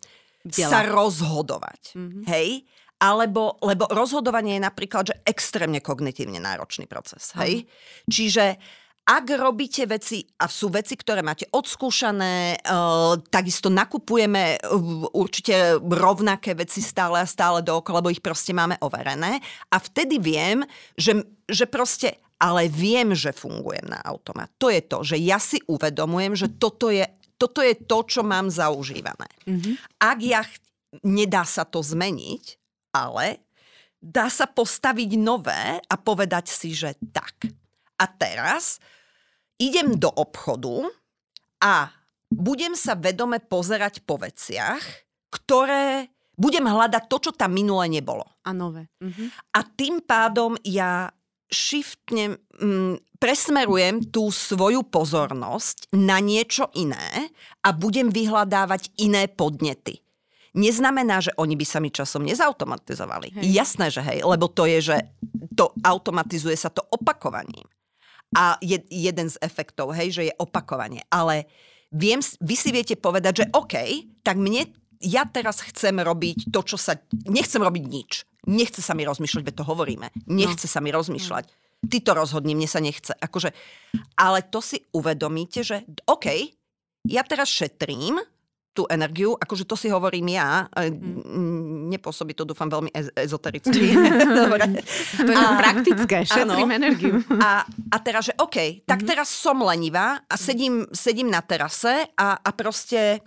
Bdela. 0.42 0.70
sa 0.72 0.80
rozhodovať. 0.82 1.94
Mhm. 1.94 2.20
Hej? 2.26 2.64
Alebo, 2.98 3.60
lebo 3.60 3.84
rozhodovanie 3.92 4.56
je 4.56 4.64
napríklad, 4.64 5.04
že 5.12 5.16
extrémne 5.28 5.84
kognitívne 5.84 6.40
náročný 6.40 6.88
proces. 6.88 7.36
Hej? 7.36 7.68
Čiže 8.08 8.56
ak 9.04 9.36
robíte 9.36 9.84
veci, 9.84 10.24
a 10.40 10.48
sú 10.48 10.72
veci, 10.72 10.96
ktoré 10.96 11.20
máte 11.20 11.44
odskúšané, 11.52 12.56
uh, 12.56 13.20
takisto 13.28 13.68
nakupujeme 13.68 14.56
uh, 14.56 15.04
určite 15.12 15.76
rovnaké 15.76 16.56
veci 16.56 16.80
stále 16.80 17.20
a 17.20 17.28
stále 17.28 17.60
dookola, 17.60 18.00
lebo 18.00 18.08
ich 18.08 18.24
proste 18.24 18.56
máme 18.56 18.80
overené. 18.80 19.44
A 19.68 19.76
vtedy 19.76 20.16
viem, 20.16 20.64
že, 20.96 21.20
že 21.44 21.68
proste, 21.68 22.16
ale 22.40 22.72
viem, 22.72 23.12
že 23.12 23.36
fungujem 23.36 23.84
na 23.84 24.00
automat. 24.00 24.48
To 24.56 24.72
je 24.72 24.80
to, 24.80 25.04
že 25.04 25.20
ja 25.20 25.36
si 25.36 25.60
uvedomujem, 25.68 26.32
že 26.32 26.48
toto 26.56 26.88
je, 26.88 27.04
toto 27.36 27.60
je 27.60 27.76
to, 27.76 28.08
čo 28.08 28.24
mám 28.24 28.48
zaužívané. 28.48 29.28
Mhm. 29.44 30.00
Ak 30.00 30.18
ja, 30.24 30.40
nedá 31.04 31.44
sa 31.44 31.68
to 31.68 31.84
zmeniť, 31.84 32.56
ale 32.96 33.44
dá 34.00 34.32
sa 34.32 34.48
postaviť 34.48 35.10
nové 35.20 35.76
a 35.76 35.94
povedať 36.00 36.48
si, 36.48 36.72
že 36.72 36.96
tak. 37.12 37.52
A 38.00 38.04
teraz 38.08 38.80
idem 39.64 39.96
do 39.96 40.12
obchodu 40.12 40.92
a 41.64 41.88
budem 42.28 42.76
sa 42.76 42.92
vedome 42.92 43.40
pozerať 43.40 44.04
po 44.04 44.20
veciach, 44.20 44.84
ktoré 45.32 46.12
budem 46.36 46.66
hľadať 46.66 47.08
to, 47.08 47.16
čo 47.30 47.32
tam 47.32 47.54
minule 47.54 47.88
nebolo. 47.88 48.26
A 48.44 48.52
nové. 48.52 48.90
Mhm. 49.00 49.24
A 49.54 49.58
tým 49.64 50.04
pádom 50.04 50.58
ja 50.66 51.08
shiftnem, 51.48 52.36
mm, 52.58 52.98
presmerujem 53.22 54.04
tú 54.10 54.28
svoju 54.28 54.82
pozornosť 54.84 55.94
na 55.94 56.18
niečo 56.18 56.68
iné 56.74 57.30
a 57.62 57.70
budem 57.70 58.10
vyhľadávať 58.10 58.90
iné 59.00 59.30
podnety. 59.30 60.02
Neznamená, 60.54 61.18
že 61.18 61.34
oni 61.34 61.58
by 61.58 61.66
sa 61.66 61.82
mi 61.82 61.90
časom 61.90 62.22
nezautomatizovali. 62.22 63.34
Hej. 63.34 63.42
Jasné, 63.50 63.90
že 63.90 64.02
hej, 64.06 64.22
lebo 64.22 64.46
to 64.46 64.70
je, 64.70 64.94
že 64.94 64.96
to 65.58 65.74
automatizuje 65.82 66.54
sa 66.54 66.70
to 66.70 66.82
opakovaním. 66.94 67.66
A 68.34 68.58
je 68.58 68.82
jeden 68.90 69.30
z 69.30 69.38
efektov, 69.40 69.94
hej, 69.94 70.10
že 70.10 70.22
je 70.30 70.34
opakovanie. 70.36 71.06
Ale 71.08 71.46
viem, 71.94 72.18
vy 72.20 72.54
si 72.58 72.70
viete 72.74 72.98
povedať, 72.98 73.46
že 73.46 73.50
OK, 73.54 73.74
tak 74.26 74.36
mne, 74.36 74.66
ja 74.98 75.22
teraz 75.24 75.62
chcem 75.62 76.02
robiť 76.02 76.50
to, 76.50 76.60
čo 76.66 76.76
sa... 76.76 76.98
Nechcem 77.30 77.62
robiť 77.62 77.84
nič. 77.86 78.26
Nechce 78.50 78.84
sa 78.84 78.92
mi 78.92 79.06
rozmýšľať, 79.08 79.42
veď 79.46 79.56
to 79.56 79.64
hovoríme. 79.64 80.06
Nechce 80.28 80.68
sa 80.68 80.82
mi 80.82 80.92
rozmýšľať. 80.92 81.44
Ty 81.84 81.98
to 82.00 82.12
rozhodni, 82.16 82.56
mne 82.56 82.68
sa 82.68 82.80
nechce. 82.80 83.12
Akože, 83.12 83.52
ale 84.16 84.44
to 84.44 84.60
si 84.64 84.80
uvedomíte, 84.92 85.64
že 85.64 85.84
OK, 86.08 86.26
ja 87.08 87.22
teraz 87.24 87.52
šetrím 87.52 88.20
tú 88.74 88.90
energiu, 88.90 89.38
akože 89.38 89.64
to 89.70 89.78
si 89.78 89.86
hovorím 89.86 90.34
ja, 90.34 90.66
mm. 90.66 91.88
nepôsobí 91.94 92.34
to, 92.34 92.42
dúfam, 92.42 92.66
veľmi 92.66 92.90
ez- 92.90 93.14
ezotericky. 93.14 93.94
Dobre. 94.42 94.82
To 95.22 95.30
je 95.30 95.38
A- 95.38 95.54
praktické, 95.54 96.26
šetrím 96.26 96.74
áno. 96.74 96.78
energiu. 96.82 97.22
A, 97.38 97.62
a 97.64 97.96
teraz, 98.02 98.28
že 98.28 98.34
OK, 98.34 98.82
tak 98.82 99.06
teraz 99.06 99.30
som 99.30 99.62
lenivá 99.62 100.18
a 100.26 100.34
sedím, 100.34 100.90
sedím 100.90 101.30
na 101.30 101.38
terase 101.38 102.10
a, 102.18 102.34
a 102.42 102.50
proste 102.50 103.22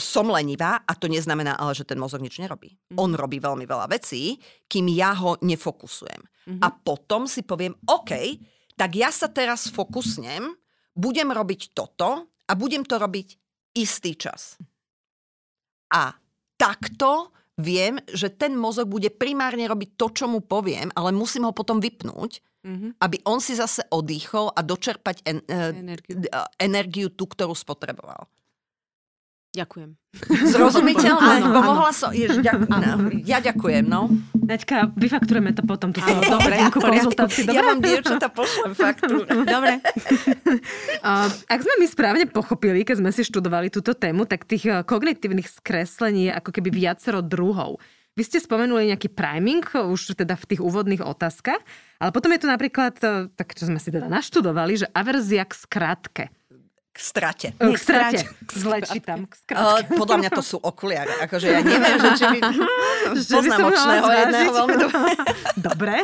som 0.00 0.32
lenivá 0.32 0.80
a 0.88 0.96
to 0.96 1.12
neznamená 1.12 1.60
ale, 1.60 1.76
že 1.76 1.84
ten 1.84 2.00
mozog 2.00 2.24
nič 2.24 2.40
nerobí. 2.40 2.72
On 2.96 3.12
robí 3.12 3.36
veľmi 3.36 3.68
veľa 3.68 3.92
vecí, 3.92 4.40
kým 4.64 4.88
ja 4.88 5.12
ho 5.20 5.36
nefokusujem. 5.44 6.24
A 6.64 6.72
potom 6.72 7.28
si 7.28 7.44
poviem, 7.44 7.76
OK, 7.84 8.16
tak 8.74 8.96
ja 8.96 9.12
sa 9.12 9.28
teraz 9.28 9.68
fokusnem, 9.68 10.48
budem 10.96 11.28
robiť 11.28 11.76
toto 11.76 12.32
a 12.48 12.52
budem 12.56 12.82
to 12.82 12.96
robiť 12.96 13.28
istý 13.72 14.14
čas. 14.14 14.58
A 15.90 16.14
takto 16.54 17.30
viem, 17.56 18.00
že 18.08 18.30
ten 18.32 18.56
mozog 18.56 18.88
bude 18.88 19.10
primárne 19.10 19.66
robiť 19.66 19.98
to, 19.98 20.06
čo 20.10 20.24
mu 20.30 20.40
poviem, 20.40 20.88
ale 20.96 21.12
musím 21.12 21.44
ho 21.46 21.52
potom 21.52 21.78
vypnúť, 21.78 22.40
Mhm. 22.60 23.00
aby 23.00 23.16
on 23.24 23.40
si 23.40 23.56
zase 23.56 23.80
odýchol 23.88 24.52
a 24.52 24.60
dočerpať 24.60 25.24
en, 25.24 25.40
eh, 25.48 25.72
Energiu. 25.72 26.20
eh, 26.20 26.44
energiu 26.60 27.08
tú, 27.08 27.24
ktorú 27.24 27.56
spotreboval. 27.56 28.28
Ďakujem. 29.50 29.98
Zrozumiteľné? 30.54 31.42
Áno, 31.42 31.58
Pomohla 31.58 31.90
som? 31.90 32.14
Jež, 32.14 32.38
ďak, 32.38 32.70
no, 32.70 33.10
ja 33.26 33.42
ďakujem, 33.42 33.82
no. 33.82 34.06
Naďka, 34.38 34.94
vyfakturujeme 34.94 35.50
to 35.58 35.66
potom, 35.66 35.90
túto 35.90 36.06
Áno, 36.06 36.22
dobre, 36.22 36.54
poriadku. 36.54 36.78
konzultáciu. 36.78 37.50
Ja 37.50 37.66
vám, 37.66 37.82
dievčatá, 37.82 38.30
pošlem 38.30 38.78
faktúru. 38.78 39.26
Dobre. 39.26 39.82
Uh, 41.02 41.26
ak 41.54 41.60
sme 41.66 41.74
my 41.82 41.86
správne 41.90 42.24
pochopili, 42.30 42.86
keď 42.86 43.02
sme 43.02 43.10
si 43.10 43.26
študovali 43.26 43.74
túto 43.74 43.90
tému, 43.90 44.22
tak 44.22 44.46
tých 44.46 44.70
uh, 44.70 44.86
kognitívnych 44.86 45.50
skreslení 45.50 46.30
je 46.30 46.32
ako 46.38 46.50
keby 46.54 46.70
viacero 46.70 47.18
druhov. 47.18 47.82
Vy 48.14 48.22
ste 48.26 48.38
spomenuli 48.38 48.94
nejaký 48.94 49.10
priming, 49.10 49.66
už 49.66 50.14
teda 50.14 50.38
v 50.38 50.46
tých 50.46 50.60
úvodných 50.62 51.02
otázkach, 51.02 51.62
ale 51.98 52.10
potom 52.14 52.30
je 52.30 52.42
tu 52.42 52.46
napríklad, 52.46 52.94
uh, 53.02 53.26
tak 53.34 53.58
čo 53.58 53.66
sme 53.66 53.82
si 53.82 53.90
teda 53.90 54.06
naštudovali, 54.06 54.78
že 54.78 54.86
averzia 54.94 55.42
k 55.42 55.58
skratke. 55.58 56.24
K 56.90 56.98
strate. 56.98 57.48
Nie, 57.54 57.74
K 57.74 57.78
strate. 57.78 58.24
k 58.26 58.50
Zle 58.50 58.82
čítam. 58.82 59.30
Uh, 59.54 59.78
podľa 59.94 60.16
mňa 60.26 60.30
to 60.34 60.42
sú 60.42 60.56
okuliare. 60.58 61.22
Akože 61.22 61.46
ja 61.46 61.62
neviem, 61.62 61.96
že 62.02 62.10
či 62.18 62.24
by... 62.26 62.38
Že 63.10 63.34
Poznám 63.40 63.60
očného 63.70 64.06
jedného 64.10 64.50
veľmi 64.52 64.76
dobre. 64.86 65.12
Dobre. 65.56 65.94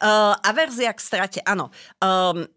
Uh, 0.00 0.32
averzia 0.44 0.92
k 0.92 1.00
strate, 1.00 1.40
áno. 1.44 1.72
Um, 2.00 2.48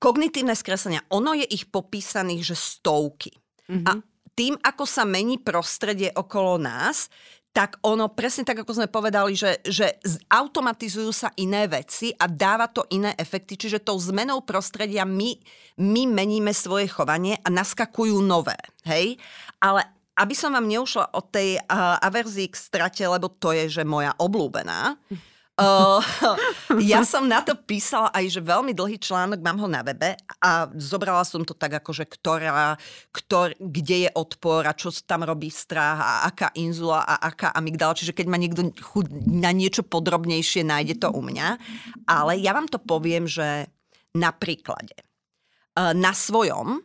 kognitívne 0.00 0.56
skreslenia, 0.56 1.04
ono 1.12 1.36
je 1.36 1.44
ich 1.44 1.68
popísaných, 1.68 2.52
že 2.52 2.56
stovky. 2.56 3.32
Mhm. 3.68 3.84
A 3.88 3.92
tým, 4.36 4.56
ako 4.56 4.84
sa 4.88 5.04
mení 5.04 5.36
prostredie 5.36 6.08
okolo 6.16 6.56
nás, 6.56 7.12
tak 7.50 7.82
ono, 7.82 8.06
presne 8.14 8.46
tak, 8.46 8.62
ako 8.62 8.72
sme 8.78 8.86
povedali, 8.86 9.34
že, 9.34 9.58
že 9.66 9.98
automatizujú 10.30 11.10
sa 11.10 11.34
iné 11.34 11.66
veci 11.66 12.14
a 12.14 12.30
dáva 12.30 12.70
to 12.70 12.86
iné 12.94 13.10
efekty. 13.18 13.58
Čiže 13.58 13.82
tou 13.82 13.98
zmenou 13.98 14.46
prostredia 14.46 15.02
my, 15.02 15.34
my 15.82 16.02
meníme 16.06 16.54
svoje 16.54 16.86
chovanie 16.86 17.42
a 17.42 17.50
naskakujú 17.50 18.22
nové. 18.22 18.54
Hej? 18.86 19.18
Ale 19.58 19.82
aby 20.14 20.34
som 20.36 20.54
vám 20.54 20.68
neušla 20.68 21.16
od 21.16 21.26
tej 21.32 21.58
uh, 21.58 21.96
averzii 21.98 22.52
k 22.52 22.60
strate, 22.60 23.02
lebo 23.02 23.32
to 23.32 23.50
je, 23.56 23.80
že 23.80 23.88
moja 23.88 24.14
obľúbená, 24.20 25.00
Uh, 25.60 26.00
ja 26.80 27.04
som 27.04 27.28
na 27.28 27.44
to 27.44 27.52
písala 27.52 28.08
aj, 28.16 28.32
že 28.32 28.40
veľmi 28.40 28.72
dlhý 28.72 28.96
článok, 28.96 29.44
mám 29.44 29.60
ho 29.60 29.68
na 29.68 29.84
webe 29.84 30.16
a 30.40 30.72
zobrala 30.72 31.20
som 31.28 31.44
to 31.44 31.52
tak 31.52 31.84
ako, 31.84 31.92
ktorá, 32.08 32.80
ktor, 33.12 33.52
kde 33.60 34.08
je 34.08 34.10
odpor 34.16 34.64
a 34.64 34.72
čo 34.72 34.88
tam 35.04 35.28
robí 35.28 35.52
strach 35.52 36.00
a 36.00 36.12
aká 36.32 36.48
inzula 36.56 37.04
a 37.04 37.20
aká 37.28 37.52
amygdala. 37.52 37.92
Čiže 37.92 38.16
keď 38.16 38.26
ma 38.32 38.40
niekto 38.40 38.72
chuť 38.72 39.12
na 39.28 39.52
niečo 39.52 39.84
podrobnejšie, 39.84 40.64
nájde 40.64 40.96
to 40.96 41.12
u 41.12 41.20
mňa. 41.20 41.60
Ale 42.08 42.40
ja 42.40 42.56
vám 42.56 42.64
to 42.64 42.80
poviem, 42.80 43.28
že 43.28 43.68
na 44.16 44.32
príklade. 44.32 44.96
Uh, 45.76 45.92
na 45.92 46.16
svojom 46.16 46.82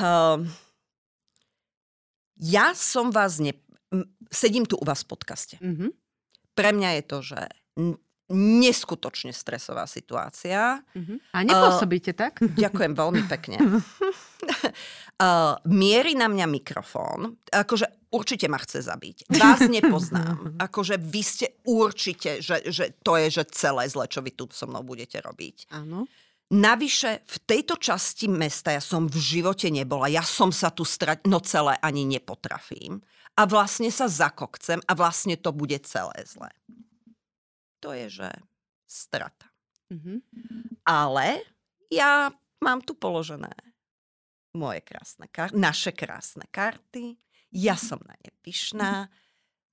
uh, 0.00 0.38
ja 2.40 2.72
som 2.72 3.12
vás 3.12 3.36
ne... 3.36 3.52
Sedím 4.32 4.64
tu 4.64 4.80
u 4.80 4.84
vás 4.86 5.04
v 5.04 5.10
podcaste 5.12 5.56
Mhm. 5.60 5.99
Pre 6.60 6.76
mňa 6.76 6.90
je 7.00 7.02
to, 7.08 7.18
že 7.24 7.40
neskutočne 8.30 9.34
stresová 9.34 9.88
situácia. 9.90 10.84
Mhm. 10.94 11.14
A 11.34 11.38
nepôsobíte 11.42 12.14
tak? 12.14 12.38
Ďakujem 12.38 12.92
veľmi 12.94 13.22
pekne. 13.26 13.56
Uh, 15.20 15.60
mierí 15.68 16.16
na 16.16 16.32
mňa 16.32 16.48
mikrofón, 16.48 17.36
akože 17.52 18.08
určite 18.08 18.48
ma 18.48 18.56
chce 18.56 18.88
zabiť. 18.88 19.28
Vás 19.36 19.68
nepoznám. 19.68 20.56
Akože 20.66 20.96
vy 20.96 21.20
ste 21.20 21.60
určite, 21.68 22.40
že, 22.40 22.64
že 22.72 22.96
to 23.04 23.20
je 23.20 23.28
že 23.28 23.44
celé 23.52 23.84
zle, 23.92 24.08
čo 24.08 24.24
vy 24.24 24.32
tu 24.32 24.48
so 24.48 24.64
mnou 24.64 24.80
budete 24.80 25.20
robiť. 25.20 25.76
Áno. 25.76 26.08
Navyše, 26.56 27.28
v 27.28 27.38
tejto 27.44 27.76
časti 27.76 28.32
mesta 28.32 28.72
ja 28.72 28.80
som 28.80 29.12
v 29.12 29.20
živote 29.20 29.68
nebola. 29.68 30.08
Ja 30.08 30.24
som 30.24 30.48
sa 30.48 30.72
tu 30.72 30.88
stra... 30.88 31.20
no 31.28 31.44
celé 31.44 31.76
ani 31.84 32.08
nepotrafím. 32.08 33.04
A 33.38 33.42
vlastne 33.48 33.88
sa 33.88 34.10
zakokcem 34.10 34.82
a 34.84 34.92
vlastne 34.92 35.38
to 35.38 35.50
bude 35.54 35.76
celé 35.86 36.16
zlé. 36.26 36.50
To 37.80 37.96
je, 37.96 38.22
že 38.22 38.30
strata. 38.84 39.48
Mhm. 39.90 40.22
Ale 40.86 41.42
ja 41.90 42.30
mám 42.62 42.82
tu 42.82 42.94
položené 42.94 43.50
moje 44.54 44.82
krásne 44.82 45.30
karty, 45.30 45.54
naše 45.54 45.94
krásne 45.94 46.46
karty. 46.50 47.14
Ja 47.54 47.74
som 47.78 47.98
na 48.06 48.14
ne 48.18 48.30
pyšná. 48.42 49.10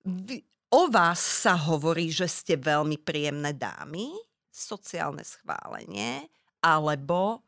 Vy, 0.05 0.41
o 0.73 0.89
vás 0.89 1.21
sa 1.21 1.57
hovorí, 1.57 2.09
že 2.09 2.29
ste 2.29 2.57
veľmi 2.57 2.97
príjemné 3.01 3.53
dámy, 3.53 4.13
sociálne 4.49 5.21
schválenie, 5.21 6.29
alebo 6.61 7.45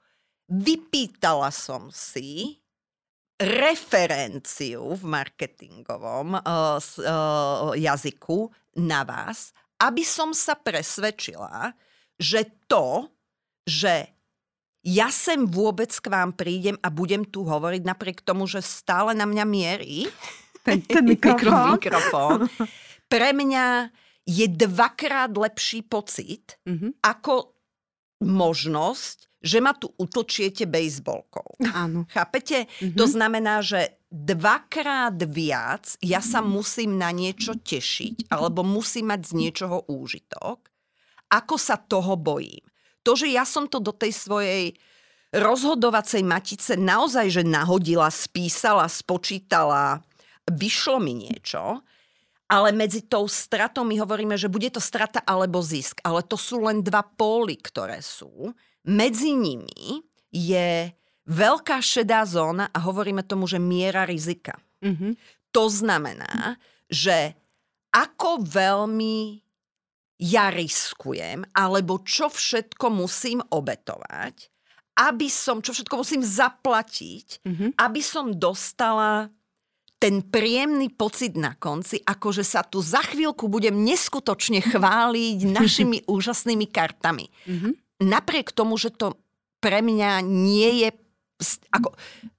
vypýtala 0.50 1.50
som 1.54 1.90
si 1.90 2.62
referenciu 3.40 5.00
v 5.00 5.04
marketingovom 5.08 6.36
uh, 6.36 6.44
uh, 6.44 7.72
jazyku 7.74 8.52
na 8.84 9.08
vás, 9.08 9.56
aby 9.80 10.04
som 10.04 10.36
sa 10.36 10.60
presvedčila, 10.60 11.72
že 12.20 12.44
to, 12.68 13.08
že 13.64 14.12
ja 14.84 15.08
sem 15.08 15.48
vôbec 15.48 15.92
k 15.92 16.08
vám 16.08 16.36
prídem 16.36 16.76
a 16.84 16.92
budem 16.92 17.24
tu 17.24 17.44
hovoriť 17.44 17.84
napriek 17.84 18.20
tomu, 18.24 18.44
že 18.48 18.60
stále 18.60 19.16
na 19.16 19.24
mňa 19.24 19.46
mierí 19.48 20.08
ten, 20.68 20.84
ten 20.84 21.04
mikrofón. 21.16 21.80
mikrofón. 21.80 22.40
Pre 23.12 23.30
mňa 23.34 23.90
je 24.28 24.46
dvakrát 24.46 25.32
lepší 25.34 25.82
pocit 25.82 26.60
Mhm. 26.68 27.00
ako 27.02 27.56
možnosť, 28.20 29.29
že 29.40 29.64
ma 29.64 29.72
tu 29.72 29.88
utlčiete 29.96 30.68
bejsbolkou. 30.68 31.60
Áno. 31.72 32.04
Chápete? 32.12 32.68
Mhm. 32.84 32.96
To 33.00 33.06
znamená, 33.08 33.64
že 33.64 34.00
dvakrát 34.12 35.16
viac 35.30 35.96
ja 36.02 36.20
sa 36.20 36.42
musím 36.42 36.98
na 36.98 37.14
niečo 37.14 37.56
tešiť 37.56 38.28
alebo 38.34 38.66
musím 38.66 39.14
mať 39.14 39.22
z 39.22 39.32
niečoho 39.38 39.86
úžitok, 39.86 40.66
ako 41.30 41.56
sa 41.56 41.78
toho 41.78 42.18
bojím. 42.18 42.66
To, 43.06 43.14
že 43.16 43.30
ja 43.32 43.46
som 43.46 43.70
to 43.70 43.80
do 43.80 43.94
tej 43.94 44.12
svojej 44.12 44.76
rozhodovacej 45.30 46.26
matice 46.26 46.74
naozaj, 46.74 47.30
že 47.30 47.44
nahodila, 47.46 48.10
spísala, 48.10 48.90
spočítala, 48.90 50.02
vyšlo 50.50 50.98
mi 50.98 51.30
niečo, 51.30 51.86
ale 52.50 52.74
medzi 52.74 53.06
tou 53.06 53.30
stratou 53.30 53.86
my 53.86 53.94
hovoríme, 54.02 54.34
že 54.34 54.50
bude 54.50 54.74
to 54.74 54.82
strata 54.82 55.22
alebo 55.22 55.62
zisk. 55.62 56.02
Ale 56.02 56.26
to 56.26 56.34
sú 56.34 56.66
len 56.66 56.82
dva 56.82 57.06
póly, 57.06 57.62
ktoré 57.62 58.02
sú. 58.02 58.50
Medzi 58.90 59.38
nimi 59.38 60.02
je 60.34 60.90
veľká 61.30 61.78
šedá 61.78 62.26
zóna 62.26 62.74
a 62.74 62.80
hovoríme 62.82 63.22
tomu, 63.22 63.46
že 63.46 63.62
miera 63.62 64.04
rizika. 64.04 64.58
Mhm. 64.82 65.14
To 65.54 65.66
znamená, 65.70 66.58
že 66.90 67.34
ako 67.90 68.46
veľmi 68.46 69.42
ja 70.20 70.52
riskujem, 70.52 71.48
alebo 71.56 72.02
čo 72.06 72.30
všetko 72.30 72.86
musím 72.92 73.40
obetovať, 73.40 74.36
aby 75.00 75.32
som, 75.32 75.64
čo 75.64 75.72
všetko 75.72 75.96
musím 75.96 76.22
zaplatiť, 76.22 77.46
Mhm. 77.48 77.66
aby 77.80 78.02
som 78.04 78.36
dostala 78.36 79.32
ten 80.00 80.24
príjemný 80.24 80.92
pocit 80.92 81.36
na 81.36 81.56
konci, 81.56 82.00
ako 82.04 82.32
že 82.32 82.44
sa 82.48 82.64
tu 82.64 82.80
za 82.80 83.04
chvíľku 83.04 83.52
budem 83.52 83.84
neskutočne 83.84 84.64
chváliť 84.64 85.40
našimi 85.60 86.04
úžasnými 86.08 86.68
kartami. 86.68 87.28
Mhm. 87.48 87.89
Napriek 88.00 88.56
tomu, 88.56 88.80
že 88.80 88.92
to 88.96 89.16
pre 89.60 89.84
mňa 89.84 90.24
nie 90.24 90.88
je, 90.88 90.90
ako, 91.72 91.96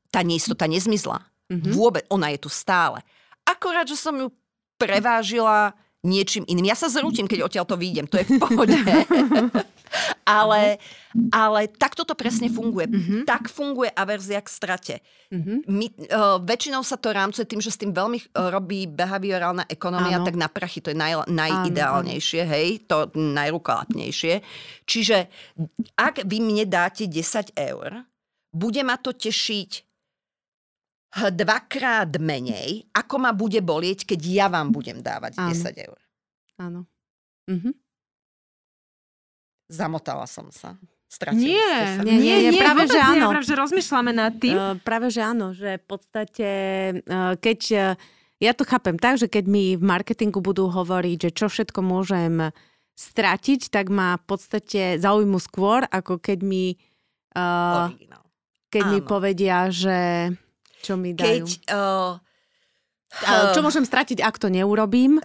tá 0.08 0.24
neistota 0.24 0.64
nezmizla. 0.64 1.20
Mhm. 1.52 1.70
Vôbec, 1.74 2.04
ona 2.08 2.32
je 2.32 2.38
tu 2.40 2.50
stále. 2.50 3.04
Akorát, 3.44 3.84
že 3.84 3.98
som 3.98 4.14
ju 4.16 4.32
prevážila 4.80 5.76
niečím 6.01 6.48
iným. 6.48 6.72
Ja 6.72 6.76
sa 6.76 6.88
zrútim, 6.88 7.28
keď 7.28 7.44
odtiaľ 7.44 7.66
to 7.68 7.76
výjdem, 7.76 8.09
to 8.09 8.16
je 8.20 8.24
v 8.24 8.40
pohode. 8.40 8.72
ale, 10.24 10.80
ale 11.28 11.61
takto 11.68 12.09
to 12.09 12.16
presne 12.16 12.48
funguje. 12.48 12.88
Mhm. 12.88 13.16
Tak 13.28 13.53
funguje 13.53 13.92
averzia 13.92 14.40
k 14.40 14.48
strate. 14.48 14.94
Mhm. 15.28 15.68
My, 15.68 15.86
uh, 16.09 16.38
väčšinou 16.40 16.80
sa 16.80 16.96
to 16.96 17.12
rámcuje 17.12 17.44
tým, 17.44 17.61
že 17.61 17.70
s 17.70 17.80
tým 17.80 17.92
veľmi 17.92 18.18
uh, 18.32 18.48
robí 18.48 18.88
behaviorálna 18.88 19.68
ekonomia, 19.68 20.18
Áno. 20.22 20.26
tak 20.26 20.40
na 20.40 20.48
prachy 20.48 20.80
to 20.80 20.90
je 20.90 20.96
naj, 20.96 21.28
najideálnejšie, 21.28 22.42
hej, 22.48 22.68
to 22.88 23.12
najrukolapnejšie. 23.14 24.40
Čiže 24.88 25.28
ak 26.01 26.24
vy 26.24 26.38
mne 26.40 26.64
dáte 26.64 27.05
10 27.05 27.53
eur, 27.55 28.09
bude 28.51 28.82
ma 28.82 28.98
to 28.98 29.14
tešiť 29.14 29.89
dvakrát 31.11 32.11
menej, 32.22 32.86
ako 32.94 33.14
ma 33.18 33.34
bude 33.34 33.58
bolieť, 33.58 34.06
keď 34.06 34.20
ja 34.22 34.46
vám 34.46 34.70
budem 34.70 35.02
dávať 35.02 35.42
Áno. 35.42 35.50
10 35.50 35.86
eur. 35.86 36.00
Áno. 36.62 36.80
Mhm. 37.50 37.70
Zamotala 39.70 40.26
som 40.26 40.50
sa. 40.50 40.78
Stratili 41.11 41.58
Nie, 41.58 41.58
ste 41.58 41.86
sa. 41.98 42.02
Nie, 42.06 42.16
nie, 42.22 42.36
nie, 42.46 42.52
práve, 42.54 42.86
vôbec 42.86 42.94
že 42.94 43.00
nie, 43.02 43.11
áno. 43.18 43.26
Práve, 43.34 43.46
že 43.50 43.54
rozmýšľame 43.58 44.12
nad 44.14 44.34
tým. 44.38 44.54
Uh, 44.54 44.78
práve, 44.78 45.06
že 45.11 45.22
áno, 45.26 45.50
že 45.50 45.82
v 45.82 45.86
podstate, 45.90 46.48
uh, 47.02 47.34
keď, 47.34 47.61
uh, 47.74 47.98
ja 48.38 48.54
to 48.54 48.62
chápem 48.62 48.94
tak, 48.94 49.18
že 49.18 49.26
keď 49.26 49.44
mi 49.50 49.74
v 49.74 49.82
marketingu 49.82 50.38
budú 50.38 50.70
hovoriť, 50.70 51.18
že 51.26 51.30
čo 51.34 51.46
všetko 51.50 51.82
môžem 51.82 52.54
stratiť, 52.94 53.74
tak 53.74 53.90
ma 53.90 54.22
v 54.22 54.24
podstate 54.26 55.02
zaujmu 55.02 55.42
skôr, 55.42 55.82
ako 55.90 56.22
keď 56.22 56.46
mi, 56.46 56.78
uh, 57.34 57.90
keď 58.70 58.82
mi 58.86 58.98
áno. 59.02 59.08
povedia, 59.11 59.66
že 59.74 60.30
čo 60.80 60.96
mi 60.96 61.12
dajú. 61.12 61.44
Keď... 61.46 61.46
Uh, 61.68 62.16
Uh, 63.10 63.50
čo 63.50 63.58
môžem 63.58 63.82
stratiť, 63.82 64.22
ak 64.22 64.38
to 64.38 64.46
neurobím, 64.46 65.18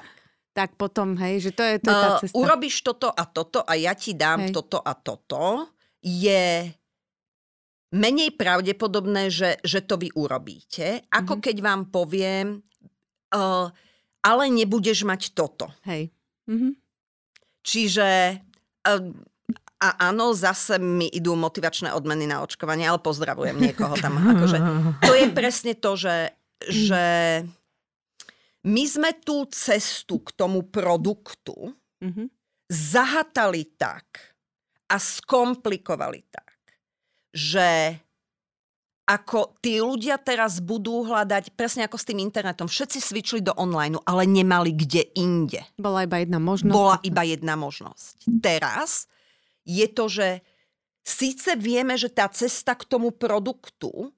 tak 0.58 0.74
potom, 0.74 1.14
hej, 1.22 1.38
že 1.38 1.52
to 1.54 1.62
je, 1.62 1.78
to 1.78 1.94
je 1.94 1.94
tá 1.94 2.10
Uh, 2.10 2.22
cesta. 2.26 2.34
urobíš 2.34 2.82
toto 2.82 3.14
a 3.14 3.24
toto 3.30 3.62
a 3.62 3.78
ja 3.78 3.94
ti 3.94 4.18
dám 4.18 4.50
Hej. 4.50 4.58
toto 4.58 4.82
a 4.82 4.98
toto, 4.98 5.70
je 6.02 6.66
menej 7.94 8.34
pravdepodobné, 8.34 9.30
že, 9.30 9.62
že 9.62 9.86
to 9.86 10.02
vy 10.02 10.10
urobíte, 10.18 11.06
ako 11.14 11.38
Mhm. 11.38 11.42
keď 11.46 11.56
vám 11.62 11.82
poviem, 11.94 12.66
uh, 13.38 13.70
ale 14.26 14.44
nebudeš 14.50 15.06
mať 15.06 15.38
toto. 15.38 15.70
Hej. 15.86 16.10
Mhm. 16.50 16.74
Čiže 17.62 18.42
uh, 18.82 19.14
a 19.76 20.10
áno, 20.10 20.32
zase 20.32 20.80
mi 20.80 21.12
idú 21.12 21.36
motivačné 21.36 21.92
odmeny 21.92 22.26
na 22.26 22.40
očkovanie, 22.40 22.88
ale 22.88 23.04
pozdravujem 23.04 23.60
niekoho 23.60 24.00
tam. 24.00 24.16
Akože, 24.18 24.58
to 25.04 25.14
je 25.14 25.28
presne 25.36 25.76
to, 25.76 26.00
že, 26.00 26.32
že 26.64 27.04
my 28.66 28.84
sme 28.88 29.12
tú 29.20 29.46
cestu 29.52 30.24
k 30.24 30.30
tomu 30.34 30.64
produktu 30.66 31.76
Mhm. 31.96 32.28
zahatali 32.68 33.78
tak 33.80 34.36
a 34.86 35.00
skomplikovali 35.00 36.22
tak, 36.28 36.56
že 37.34 37.98
ako 39.06 39.62
tí 39.62 39.78
ľudia 39.78 40.18
teraz 40.18 40.58
budú 40.58 41.06
hľadať, 41.06 41.54
presne 41.54 41.86
ako 41.86 41.98
s 41.98 42.10
tým 42.10 42.18
internetom, 42.20 42.66
všetci 42.66 42.98
svičili 42.98 43.42
do 43.46 43.54
online, 43.54 44.02
ale 44.02 44.26
nemali 44.26 44.74
kde 44.74 45.14
inde. 45.14 45.62
Bola 45.78 46.10
iba 46.10 46.26
jedna 46.26 46.42
možnosť. 46.42 46.74
Bola 46.74 46.98
iba 47.06 47.22
jedna 47.22 47.54
možnosť. 47.54 48.16
Teraz 48.42 49.06
je 49.66 49.88
to, 49.90 50.06
že 50.08 50.46
síce 51.02 51.58
vieme, 51.58 51.98
že 51.98 52.14
tá 52.14 52.30
cesta 52.30 52.78
k 52.78 52.86
tomu 52.86 53.12
produktu 53.12 54.14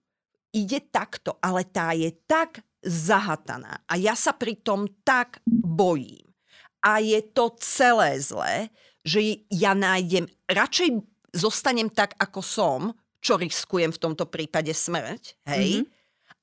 ide 0.52 0.80
takto, 0.80 1.36
ale 1.44 1.68
tá 1.68 1.92
je 1.96 2.12
tak 2.28 2.64
zahataná. 2.84 3.84
A 3.90 4.00
ja 4.00 4.14
sa 4.14 4.32
pri 4.32 4.60
tom 4.60 4.88
tak 5.04 5.44
bojím. 5.48 6.24
A 6.80 7.04
je 7.04 7.20
to 7.20 7.52
celé 7.60 8.22
zlé, 8.22 8.72
že 9.04 9.44
ja 9.52 9.76
nájdem, 9.76 10.28
radšej 10.48 11.04
zostanem 11.36 11.92
tak, 11.92 12.16
ako 12.16 12.40
som, 12.40 12.82
čo 13.20 13.36
riskujem 13.36 13.92
v 13.92 14.02
tomto 14.02 14.30
prípade 14.30 14.72
smrť, 14.72 15.36
hej, 15.52 15.84
mm-hmm. 15.84 15.88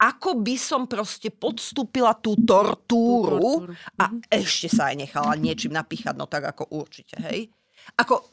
ako 0.05 0.43
by 0.43 0.57
som 0.59 0.85
proste 0.85 1.33
podstúpila 1.33 2.13
tú 2.19 2.37
tortúru, 2.45 3.41
tortúru. 3.41 3.73
a 3.97 4.05
ešte 4.29 4.69
sa 4.69 4.93
aj 4.93 4.97
nechala 5.01 5.33
niečím 5.39 5.73
napíchať, 5.73 6.13
no 6.19 6.29
tak 6.29 6.45
ako 6.45 6.69
určite, 6.77 7.17
hej. 7.25 7.49
Ako 7.95 8.27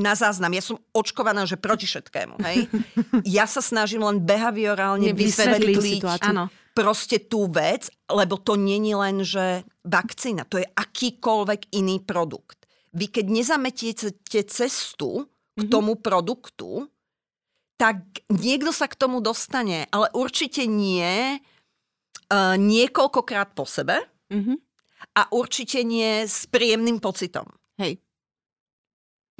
na 0.00 0.14
záznam, 0.14 0.52
ja 0.54 0.62
som 0.62 0.78
očkovaná, 0.94 1.48
že 1.48 1.56
proti 1.56 1.88
všetkému, 1.88 2.36
hej. 2.44 2.68
Ja 3.36 3.48
sa 3.48 3.64
snažím 3.64 4.04
len 4.04 4.22
behaviorálne 4.22 5.10
Vysvetliť 5.12 6.02
vysvetliť 6.02 6.62
proste 6.72 7.20
tú 7.20 7.52
vec, 7.52 7.92
lebo 8.08 8.40
to 8.40 8.56
není 8.56 8.96
len, 8.96 9.20
že 9.20 9.64
vakcína, 9.84 10.48
to 10.48 10.56
je 10.60 10.66
akýkoľvek 10.72 11.72
iný 11.76 12.00
produkt. 12.00 12.64
Vy 12.92 13.08
keď 13.08 13.24
nezametiete 13.28 14.40
cestu 14.48 15.28
k 15.52 15.62
tomu 15.68 16.00
produktu, 16.00 16.88
tak 17.76 18.00
niekto 18.32 18.72
sa 18.72 18.88
k 18.88 18.96
tomu 18.96 19.20
dostane, 19.20 19.84
ale 19.92 20.08
určite 20.16 20.64
nie 20.64 21.36
uh, 21.36 22.56
niekoľkokrát 22.56 23.52
po 23.52 23.68
sebe 23.68 24.00
Mhm. 24.32 24.54
a 25.12 25.28
určite 25.28 25.84
nie 25.84 26.24
s 26.24 26.48
príjemným 26.48 27.04
pocitom. 27.04 27.44
Hej. 27.76 28.00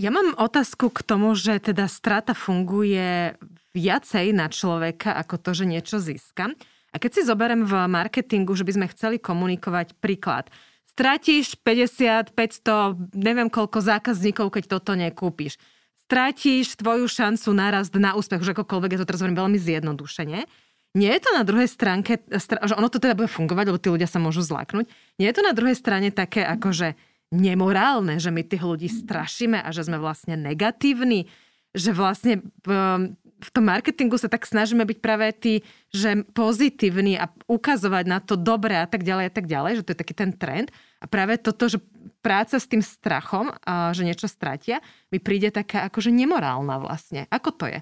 Ja 0.02 0.10
mám 0.10 0.34
otázku 0.34 0.90
k 0.90 1.06
tomu, 1.06 1.30
že 1.38 1.62
teda 1.62 1.86
strata 1.86 2.34
funguje 2.34 3.38
viacej 3.70 4.34
na 4.34 4.50
človeka 4.50 5.14
ako 5.14 5.38
to, 5.38 5.54
že 5.54 5.62
niečo 5.62 6.02
získa. 6.02 6.50
A 6.90 6.98
keď 6.98 7.10
si 7.14 7.20
zoberiem 7.22 7.62
v 7.62 7.86
marketingu, 7.86 8.50
že 8.58 8.66
by 8.66 8.72
sme 8.74 8.90
chceli 8.90 9.22
komunikovať 9.22 9.94
príklad. 10.02 10.50
Stratíš 10.90 11.54
50, 11.62 12.34
500, 12.34 13.14
neviem 13.14 13.46
koľko 13.46 13.78
zákazníkov, 13.78 14.50
keď 14.50 14.64
toto 14.74 14.98
nekúpiš. 14.98 15.54
Strátiš 16.02 16.74
tvoju 16.82 17.06
šancu 17.06 17.54
narast 17.54 17.94
na 17.94 18.18
úspech, 18.18 18.42
už 18.42 18.58
akokoľvek, 18.58 18.98
ja 18.98 19.00
to 19.00 19.06
teraz 19.06 19.22
hovorím 19.22 19.38
veľmi 19.38 19.58
zjednodušene. 19.62 20.50
Nie 20.98 21.10
je 21.14 21.22
to 21.22 21.30
na 21.30 21.46
druhej 21.46 21.70
stránke, 21.70 22.26
že 22.26 22.74
ono 22.74 22.90
to 22.90 22.98
teda 22.98 23.14
bude 23.14 23.30
fungovať, 23.30 23.64
lebo 23.70 23.78
tí 23.78 23.88
ľudia 23.88 24.10
sa 24.10 24.18
môžu 24.18 24.42
zláknuť. 24.42 24.90
Nie 25.22 25.30
je 25.30 25.36
to 25.38 25.46
na 25.46 25.54
druhej 25.54 25.78
strane 25.78 26.10
také 26.10 26.42
akože 26.42 26.98
nemorálne, 27.32 28.20
že 28.20 28.28
my 28.28 28.44
tých 28.44 28.60
ľudí 28.60 28.92
strašíme 28.92 29.56
a 29.56 29.68
že 29.72 29.88
sme 29.88 29.96
vlastne 29.96 30.36
negatívni. 30.36 31.26
že 31.72 31.96
vlastne 31.96 32.44
um, 32.68 33.16
v 33.42 33.50
tom 33.50 33.64
marketingu 33.66 34.20
sa 34.20 34.30
tak 34.30 34.46
snažíme 34.46 34.86
byť 34.86 34.98
práve 35.02 35.26
tí, 35.34 35.54
že 35.90 36.22
pozitívni 36.30 37.18
a 37.18 37.32
ukazovať 37.50 38.04
na 38.06 38.20
to 38.22 38.38
dobré 38.38 38.78
a 38.78 38.86
tak 38.86 39.02
ďalej 39.02 39.24
a 39.28 39.32
tak 39.32 39.46
ďalej, 39.50 39.72
že 39.80 39.84
to 39.88 39.92
je 39.96 40.00
taký 40.04 40.14
ten 40.14 40.30
trend. 40.36 40.68
A 41.02 41.10
práve 41.10 41.40
toto, 41.40 41.66
že 41.66 41.82
práca 42.22 42.60
s 42.60 42.70
tým 42.70 42.84
strachom, 42.84 43.50
že 43.96 44.06
niečo 44.06 44.30
stratia, 44.30 44.78
mi 45.10 45.18
príde 45.18 45.50
taká 45.50 45.90
akože 45.90 46.14
nemorálna 46.14 46.78
vlastne. 46.78 47.26
Ako 47.34 47.50
to 47.56 47.66
je? 47.66 47.80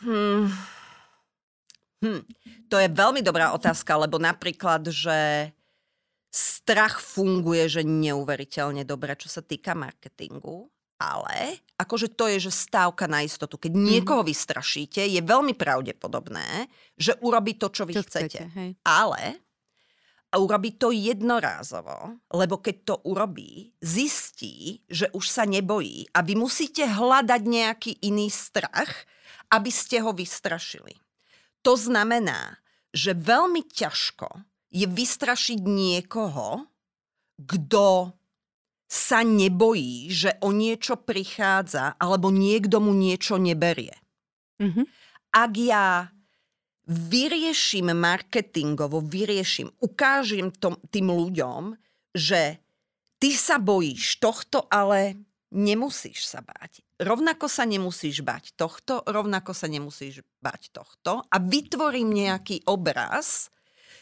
Hmm. 0.00 0.48
Hm. 2.00 2.24
To 2.72 2.76
je 2.80 2.88
veľmi 2.88 3.20
dobrá 3.20 3.52
otázka, 3.52 3.92
lebo 4.00 4.16
napríklad, 4.16 4.88
že 4.88 5.50
strach 6.30 7.02
funguje, 7.02 7.66
že 7.66 7.82
neuveriteľne 7.82 8.86
dobre, 8.86 9.18
čo 9.18 9.26
sa 9.26 9.42
týka 9.42 9.74
marketingu. 9.74 10.70
Ale 11.00 11.64
akože 11.80 12.12
to 12.12 12.28
je, 12.28 12.48
že 12.48 12.52
stávka 12.52 13.08
na 13.08 13.24
istotu. 13.24 13.56
Keď 13.56 13.72
mm. 13.72 13.84
niekoho 13.88 14.20
vystrašíte, 14.20 15.00
je 15.00 15.20
veľmi 15.24 15.56
pravdepodobné, 15.56 16.68
že 16.94 17.16
urobí 17.24 17.56
to, 17.56 17.72
čo 17.72 17.88
vy 17.88 17.96
čo 17.96 18.04
chcete. 18.04 18.28
chcete 18.28 18.44
hej. 18.52 18.70
Ale 18.84 19.40
a 20.30 20.38
urobí 20.38 20.78
to 20.78 20.94
jednorázovo, 20.94 22.22
lebo 22.30 22.62
keď 22.62 22.76
to 22.86 22.94
urobí, 23.02 23.74
zistí, 23.82 24.84
že 24.86 25.10
už 25.10 25.26
sa 25.26 25.42
nebojí 25.42 26.06
a 26.14 26.22
vy 26.22 26.38
musíte 26.38 26.86
hľadať 26.86 27.42
nejaký 27.42 27.92
iný 28.06 28.30
strach, 28.30 29.08
aby 29.50 29.70
ste 29.74 29.98
ho 30.04 30.14
vystrašili. 30.14 30.94
To 31.66 31.74
znamená, 31.74 32.62
že 32.94 33.16
veľmi 33.16 33.66
ťažko 33.66 34.49
je 34.70 34.86
vystrašiť 34.86 35.60
niekoho, 35.62 36.66
kto 37.38 38.14
sa 38.90 39.22
nebojí, 39.22 40.10
že 40.10 40.34
o 40.42 40.50
niečo 40.50 40.98
prichádza 40.98 41.94
alebo 41.94 42.34
niekto 42.34 42.82
mu 42.82 42.90
niečo 42.90 43.38
neberie. 43.38 43.94
Mm-hmm. 44.58 44.86
Ak 45.30 45.52
ja 45.54 46.10
vyrieším 46.90 47.94
marketingovo, 47.94 48.98
vyrieším, 48.98 49.70
ukážem 49.78 50.50
tom, 50.50 50.74
tým 50.90 51.06
ľuďom, 51.06 51.78
že 52.10 52.58
ty 53.22 53.30
sa 53.30 53.62
bojíš 53.62 54.18
tohto, 54.18 54.66
ale 54.66 55.22
nemusíš 55.54 56.26
sa 56.26 56.42
báť. 56.42 56.82
Rovnako 56.98 57.46
sa 57.46 57.62
nemusíš 57.62 58.26
bať 58.26 58.58
tohto, 58.58 59.06
rovnako 59.06 59.54
sa 59.54 59.70
nemusíš 59.70 60.26
bať 60.42 60.74
tohto 60.74 61.22
a 61.30 61.36
vytvorím 61.38 62.10
nejaký 62.10 62.66
obraz, 62.66 63.54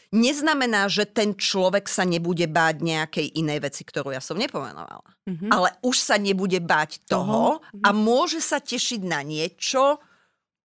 neznamená, 0.09 0.89
že 0.89 1.05
ten 1.05 1.37
človek 1.37 1.85
sa 1.85 2.01
nebude 2.01 2.49
báť 2.49 2.81
nejakej 2.81 3.27
inej 3.37 3.59
veci, 3.69 3.81
ktorú 3.85 4.13
ja 4.13 4.21
som 4.21 4.37
nepomenovala. 4.37 5.05
Mm-hmm. 5.29 5.49
Ale 5.53 5.69
už 5.85 5.95
sa 6.01 6.17
nebude 6.17 6.57
báť 6.61 7.05
toho, 7.05 7.61
toho 7.61 7.83
a 7.85 7.89
môže 7.93 8.41
sa 8.41 8.57
tešiť 8.57 9.01
na 9.05 9.21
niečo 9.21 10.01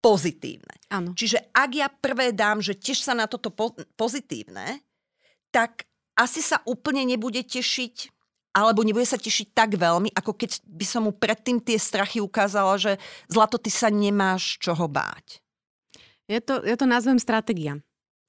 pozitívne. 0.01 0.77
Ano. 0.93 1.17
Čiže 1.17 1.53
ak 1.53 1.71
ja 1.73 1.89
prvé 1.89 2.33
dám, 2.33 2.61
že 2.61 2.77
tiež 2.77 3.01
sa 3.01 3.17
na 3.17 3.25
toto 3.25 3.49
po- 3.49 3.77
pozitívne, 3.97 4.85
tak 5.49 5.89
asi 6.17 6.45
sa 6.45 6.61
úplne 6.69 7.05
nebude 7.05 7.41
tešiť 7.41 8.13
alebo 8.55 8.87
nebude 8.87 9.03
sa 9.03 9.19
tešiť 9.19 9.51
tak 9.51 9.75
veľmi, 9.75 10.15
ako 10.15 10.31
keď 10.39 10.63
by 10.63 10.87
som 10.87 11.11
mu 11.11 11.13
predtým 11.13 11.59
tie 11.59 11.75
strachy 11.75 12.23
ukázala, 12.23 12.79
že 12.79 13.03
zlato, 13.27 13.59
ty 13.59 13.67
sa 13.67 13.91
nemáš 13.91 14.63
čoho 14.63 14.87
báť. 14.87 15.43
Ja 16.31 16.39
to, 16.39 16.63
ja 16.63 16.79
to 16.79 16.87
nazvem 16.87 17.19
stratégia. 17.19 17.83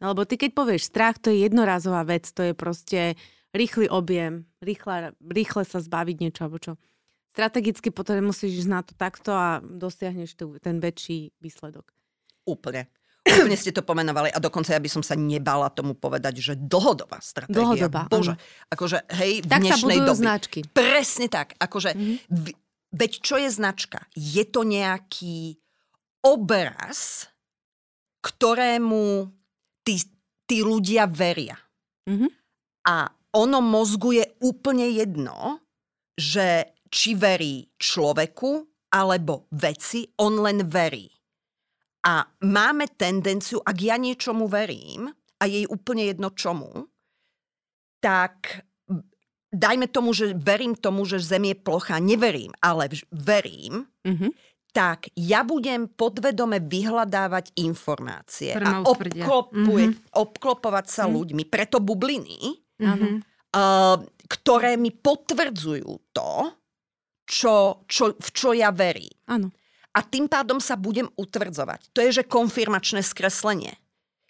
Lebo 0.04 0.28
ty 0.28 0.36
keď 0.36 0.52
povieš 0.52 0.92
strach, 0.92 1.18
to 1.20 1.32
je 1.32 1.48
jednorázová 1.48 2.04
vec, 2.04 2.28
to 2.36 2.44
je 2.44 2.54
proste 2.54 3.16
rýchly 3.56 3.88
objem, 3.88 4.44
rýchle, 4.60 5.16
rýchle 5.24 5.64
sa 5.64 5.80
zbaviť 5.80 6.16
niečo, 6.20 6.42
alebo 6.44 6.60
čo. 6.60 6.76
Strategicky 7.32 7.92
potom 7.92 8.20
musíš 8.24 8.64
ísť 8.64 8.72
na 8.72 8.82
to 8.84 8.96
takto 8.96 9.32
a 9.32 9.60
dosiahneš 9.64 10.36
tu, 10.36 10.56
ten 10.60 10.80
väčší 10.80 11.36
výsledok. 11.40 11.92
Úplne. 12.48 12.88
Úplne 13.26 13.58
ste 13.58 13.74
to 13.74 13.82
pomenovali 13.82 14.30
a 14.30 14.38
dokonca 14.38 14.70
ja 14.70 14.80
by 14.80 14.90
som 14.92 15.02
sa 15.02 15.18
nebala 15.18 15.74
tomu 15.74 15.98
povedať, 15.98 16.38
že 16.38 16.54
dlhodobá 16.54 17.18
stratégia. 17.20 17.58
Dlhodobá, 17.58 18.06
Bože, 18.06 18.38
áno. 18.38 18.70
akože 18.70 18.98
hej, 19.18 19.42
v 19.42 19.48
tak 19.50 19.62
dnešnej 19.66 19.98
sa 19.98 20.06
doby. 20.06 20.22
značky. 20.22 20.60
Presne 20.70 21.28
tak. 21.28 21.58
Akože, 21.58 21.98
mm-hmm. 21.98 22.46
veď 22.94 23.12
čo 23.26 23.36
je 23.42 23.50
značka? 23.50 24.06
Je 24.14 24.46
to 24.46 24.62
nejaký 24.62 25.58
obraz, 26.22 27.26
ktorému 28.22 29.34
tí, 29.86 30.02
tí 30.50 30.66
ľudia 30.66 31.06
veria. 31.06 31.56
Mm-hmm. 32.10 32.32
A 32.90 33.08
ono 33.38 33.60
mozgu 33.62 34.18
je 34.18 34.26
úplne 34.42 34.90
jedno, 34.90 35.62
že 36.18 36.76
či 36.90 37.14
verí 37.14 37.70
človeku 37.78 38.66
alebo 38.96 39.46
veci, 39.54 40.08
on 40.24 40.40
len 40.42 40.66
verí. 40.66 41.06
A 42.06 42.22
máme 42.46 42.86
tendenciu, 42.96 43.60
ak 43.60 43.78
ja 43.82 43.98
niečomu 43.98 44.46
verím, 44.46 45.10
a 45.36 45.44
jej 45.52 45.68
úplne 45.68 46.08
jedno 46.08 46.32
čomu, 46.32 46.88
tak 48.00 48.64
dajme 49.52 49.92
tomu, 49.92 50.16
že 50.16 50.32
verím 50.32 50.80
tomu, 50.80 51.04
že 51.04 51.20
Zem 51.20 51.52
je 51.52 51.56
plocha, 51.60 52.00
neverím, 52.00 52.56
ale 52.64 52.88
verím, 53.12 53.84
mm-hmm 54.06 54.32
tak 54.76 55.08
ja 55.16 55.48
budem 55.48 55.88
podvedome 55.88 56.60
vyhľadávať 56.60 57.56
informácie 57.64 58.52
a 58.60 58.84
obklopuje, 58.84 59.96
mm-hmm. 59.96 60.12
obklopovať 60.12 60.86
sa 60.92 61.08
mm-hmm. 61.08 61.16
ľuďmi. 61.16 61.44
Preto 61.48 61.80
bubliny, 61.80 62.60
mm-hmm. 62.84 63.16
uh, 63.56 63.96
ktoré 64.28 64.76
mi 64.76 64.92
potvrdzujú 64.92 66.12
to, 66.12 66.32
čo, 67.24 67.88
čo, 67.88 68.20
v 68.20 68.30
čo 68.36 68.52
ja 68.52 68.76
verím. 68.76 69.16
Áno. 69.32 69.48
A 69.96 70.04
tým 70.04 70.28
pádom 70.28 70.60
sa 70.60 70.76
budem 70.76 71.08
utvrdzovať. 71.16 71.96
To 71.96 72.04
je, 72.04 72.20
že 72.20 72.28
konfirmačné 72.28 73.00
skreslenie. 73.00 73.80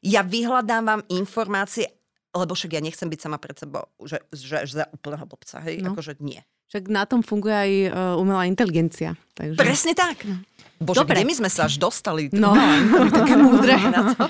Ja 0.06 0.22
vyhľadávam 0.22 1.02
informácie, 1.10 1.90
lebo 2.38 2.54
však 2.54 2.78
ja 2.78 2.86
nechcem 2.86 3.10
byť 3.10 3.18
sama 3.18 3.42
pred 3.42 3.58
sebou, 3.58 3.90
že, 4.06 4.22
že, 4.30 4.62
že 4.70 4.74
za 4.78 4.86
úplného 4.94 5.26
blbca. 5.26 5.58
Hej? 5.66 5.82
No. 5.82 5.98
Akože 5.98 6.22
nie. 6.22 6.46
Však 6.70 6.90
na 6.90 7.06
tom 7.06 7.22
funguje 7.22 7.56
aj 7.56 7.72
uh, 7.88 8.22
umelá 8.22 8.50
inteligencia. 8.50 9.14
Takže... 9.38 9.58
Presne 9.60 9.94
tak. 9.94 10.26
No. 10.26 10.42
Bože, 10.82 11.08
Dobre. 11.08 11.22
kde 11.22 11.28
my 11.30 11.36
sme 11.46 11.50
sa 11.50 11.70
až 11.70 11.80
dostali? 11.80 12.28
No, 12.36 12.52
také 13.14 13.38
múdre 13.40 13.80
na 13.80 14.12
to. 14.12 14.28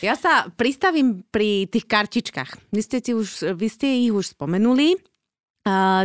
Ja 0.00 0.16
sa 0.16 0.48
pristavím 0.54 1.26
pri 1.28 1.68
tých 1.68 1.84
kartičkách. 1.84 2.72
Vy 2.72 2.80
ste, 2.80 2.98
ti 3.04 3.12
už, 3.12 3.52
vy 3.58 3.68
ste 3.68 4.08
ich 4.08 4.14
už 4.14 4.32
spomenuli. 4.32 4.96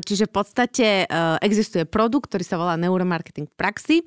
Čiže 0.03 0.29
v 0.29 0.33
podstate 0.33 0.87
e, 1.01 1.05
existuje 1.41 1.81
produkt, 1.89 2.29
ktorý 2.29 2.45
sa 2.45 2.61
volá 2.61 2.77
Neuromarketing 2.77 3.49
v 3.49 3.55
praxi. 3.57 3.97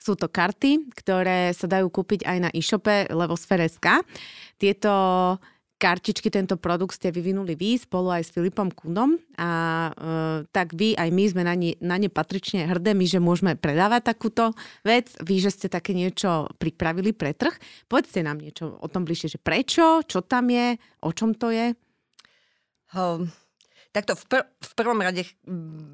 Sú 0.00 0.16
to 0.16 0.30
karty, 0.30 0.88
ktoré 0.96 1.52
sa 1.52 1.68
dajú 1.68 1.92
kúpiť 1.92 2.24
aj 2.24 2.38
na 2.38 2.50
e-shope 2.54 3.04
Levosfere.sk. 3.12 4.06
Tieto 4.56 4.92
kartičky, 5.76 6.32
tento 6.32 6.56
produkt 6.56 6.96
ste 6.96 7.12
vyvinuli 7.12 7.52
vy 7.52 7.76
spolu 7.76 8.08
aj 8.08 8.22
s 8.24 8.32
Filipom 8.32 8.72
Kundom 8.72 9.20
a 9.36 9.50
e, 9.52 9.90
tak 10.48 10.72
vy 10.72 10.96
aj 10.96 11.08
my 11.12 11.24
sme 11.28 11.42
na 11.44 11.52
ne, 11.52 11.76
na 11.84 12.00
ne 12.00 12.08
patrične 12.08 12.64
hrdé, 12.64 12.96
my, 12.96 13.04
že 13.04 13.20
môžeme 13.20 13.52
predávať 13.60 14.16
takúto 14.16 14.56
vec. 14.80 15.12
Vy, 15.20 15.44
že 15.44 15.52
ste 15.52 15.68
také 15.68 15.92
niečo 15.92 16.48
pripravili 16.56 17.12
pre 17.12 17.36
trh. 17.36 17.52
Povedzte 17.92 18.24
nám 18.24 18.40
niečo 18.40 18.72
o 18.80 18.88
tom 18.88 19.04
bližšie, 19.04 19.36
že 19.36 19.38
prečo, 19.38 20.00
čo 20.08 20.24
tam 20.24 20.48
je, 20.48 20.80
o 21.04 21.10
čom 21.12 21.36
to 21.36 21.52
je? 21.52 21.76
Um, 22.96 23.28
takto 23.92 24.16
v, 24.16 24.24
pr- 24.32 24.48
v 24.48 24.72
prvom 24.72 25.00
rade 25.04 25.28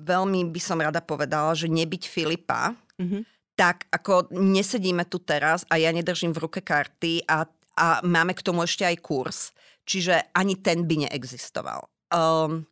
veľmi 0.07 0.47
by 0.55 0.61
som 0.63 0.79
rada 0.79 1.03
povedala, 1.03 1.59
že 1.59 1.67
nebyť 1.67 2.03
Filipa, 2.07 2.79
mm-hmm. 3.03 3.23
tak 3.59 3.91
ako 3.91 4.31
nesedíme 4.31 5.11
tu 5.11 5.19
teraz 5.19 5.67
a 5.67 5.83
ja 5.83 5.91
nedržím 5.91 6.31
v 6.31 6.47
ruke 6.47 6.63
karty 6.63 7.27
a 7.27 7.51
a 7.77 8.05
máme 8.05 8.37
k 8.37 8.45
tomu 8.45 8.65
ešte 8.65 8.85
aj 8.85 8.97
kurz, 9.01 9.39
Čiže 9.83 10.35
ani 10.35 10.59
ten 10.63 10.87
by 10.87 11.07
neexistoval. 11.07 11.91
Um, 12.13 12.67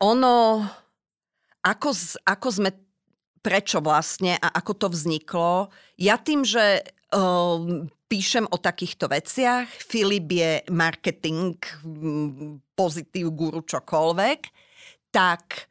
ono, 0.00 0.64
ako, 1.64 1.88
z, 1.92 2.20
ako 2.24 2.48
sme, 2.52 2.70
prečo 3.40 3.80
vlastne 3.84 4.36
a 4.40 4.48
ako 4.56 4.72
to 4.76 4.86
vzniklo, 4.92 5.68
ja 6.00 6.16
tým, 6.20 6.44
že 6.44 6.84
um, 7.12 7.88
píšem 8.06 8.46
o 8.48 8.56
takýchto 8.56 9.10
veciach, 9.10 9.66
Filip 9.66 10.30
je 10.30 10.52
marketing, 10.70 11.58
pozitív 12.78 13.34
guru, 13.34 13.66
čokoľvek, 13.66 14.40
tak 15.10 15.66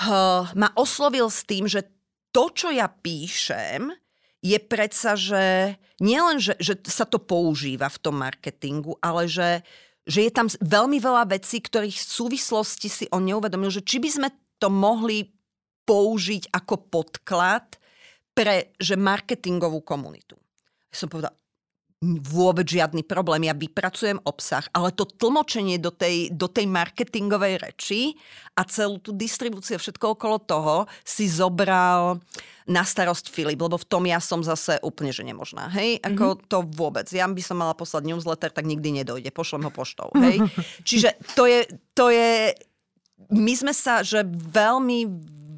uh, 0.00 0.48
ma 0.56 0.68
oslovil 0.78 1.28
s 1.28 1.44
tým, 1.44 1.68
že 1.68 1.84
to, 2.30 2.48
čo 2.54 2.70
ja 2.70 2.86
píšem, 2.86 3.92
je 4.40 4.58
predsa, 4.60 5.16
že 5.16 5.76
nielen, 6.00 6.40
že, 6.40 6.56
že 6.56 6.80
sa 6.88 7.04
to 7.04 7.20
používa 7.20 7.92
v 7.92 8.00
tom 8.00 8.16
marketingu, 8.20 8.96
ale 9.04 9.28
že, 9.28 9.60
že 10.08 10.24
je 10.28 10.32
tam 10.32 10.48
veľmi 10.48 10.96
veľa 10.96 11.28
vecí, 11.28 11.60
ktorých 11.60 11.96
v 11.96 12.10
súvislosti 12.16 12.88
si 12.88 13.04
on 13.12 13.24
neuvedomil, 13.24 13.68
že 13.68 13.84
či 13.84 14.00
by 14.00 14.08
sme 14.08 14.28
to 14.56 14.72
mohli 14.72 15.28
použiť 15.84 16.52
ako 16.52 16.88
podklad 16.88 17.80
pre 18.32 18.72
že 18.80 18.96
marketingovú 18.96 19.84
komunitu. 19.84 20.36
Som 20.88 21.12
povedal, 21.12 21.36
vôbec 22.00 22.64
žiadny 22.64 23.04
problém. 23.04 23.44
Ja 23.44 23.52
vypracujem 23.52 24.24
obsah, 24.24 24.64
ale 24.72 24.88
to 24.88 25.04
tlmočenie 25.04 25.76
do 25.76 25.92
tej, 25.92 26.32
do 26.32 26.48
tej 26.48 26.64
marketingovej 26.64 27.60
reči 27.60 28.16
a 28.56 28.64
celú 28.64 28.96
tú 29.04 29.12
distribúciu, 29.12 29.76
všetko 29.76 30.16
okolo 30.16 30.40
toho 30.40 30.76
si 31.04 31.28
zobral 31.28 32.16
na 32.64 32.88
starosť 32.88 33.28
Filip, 33.28 33.60
lebo 33.60 33.76
v 33.76 33.84
tom 33.84 34.08
ja 34.08 34.16
som 34.16 34.40
zase 34.40 34.80
úplne, 34.80 35.12
že 35.12 35.28
nemožná. 35.28 35.68
Hej, 35.76 36.00
ako 36.00 36.40
mm-hmm. 36.40 36.48
to 36.48 36.58
vôbec. 36.72 37.04
Ja 37.12 37.28
by 37.28 37.42
som 37.44 37.60
mala 37.60 37.76
poslať 37.76 38.08
newsletter, 38.08 38.48
tak 38.48 38.64
nikdy 38.64 39.04
nedojde. 39.04 39.28
Pošlem 39.28 39.68
ho 39.68 39.72
poštou. 39.72 40.08
Hej. 40.16 40.40
Čiže 40.88 41.20
to 41.36 41.44
je, 41.44 41.68
to 41.92 42.08
je, 42.08 42.56
my 43.28 43.52
sme 43.52 43.76
sa, 43.76 44.00
že 44.00 44.24
veľmi, 44.24 45.04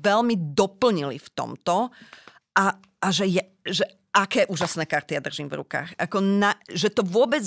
veľmi 0.02 0.34
doplnili 0.58 1.22
v 1.22 1.28
tomto 1.38 1.94
a, 2.58 2.64
a 2.98 3.06
že, 3.14 3.30
je, 3.30 3.42
že 3.62 3.86
aké 4.12 4.44
úžasné 4.46 4.84
karty 4.84 5.16
ja 5.16 5.24
držím 5.24 5.48
v 5.48 5.64
rukách. 5.64 5.96
Ako 5.96 6.20
na, 6.20 6.54
že 6.68 6.92
to 6.92 7.00
vôbec 7.00 7.42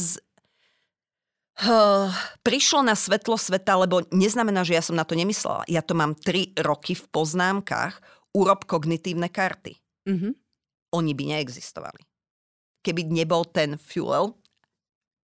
uh, 1.61 2.09
prišlo 2.41 2.82
na 2.82 2.97
svetlo 2.97 3.38
sveta, 3.38 3.78
lebo 3.78 4.03
neznamená, 4.09 4.66
že 4.66 4.76
ja 4.76 4.84
som 4.84 4.97
na 4.97 5.05
to 5.05 5.13
nemyslela. 5.13 5.63
Ja 5.70 5.86
to 5.86 5.93
mám 5.93 6.18
tri 6.18 6.51
roky 6.57 6.97
v 6.97 7.05
poznámkach. 7.13 8.01
Urob 8.36 8.68
kognitívne 8.68 9.32
karty. 9.32 9.80
Mm-hmm. 10.09 10.34
Oni 10.99 11.11
by 11.16 11.24
neexistovali. 11.38 12.03
Keby 12.84 13.07
nebol 13.07 13.47
ten 13.47 13.80
fuel, 13.80 14.36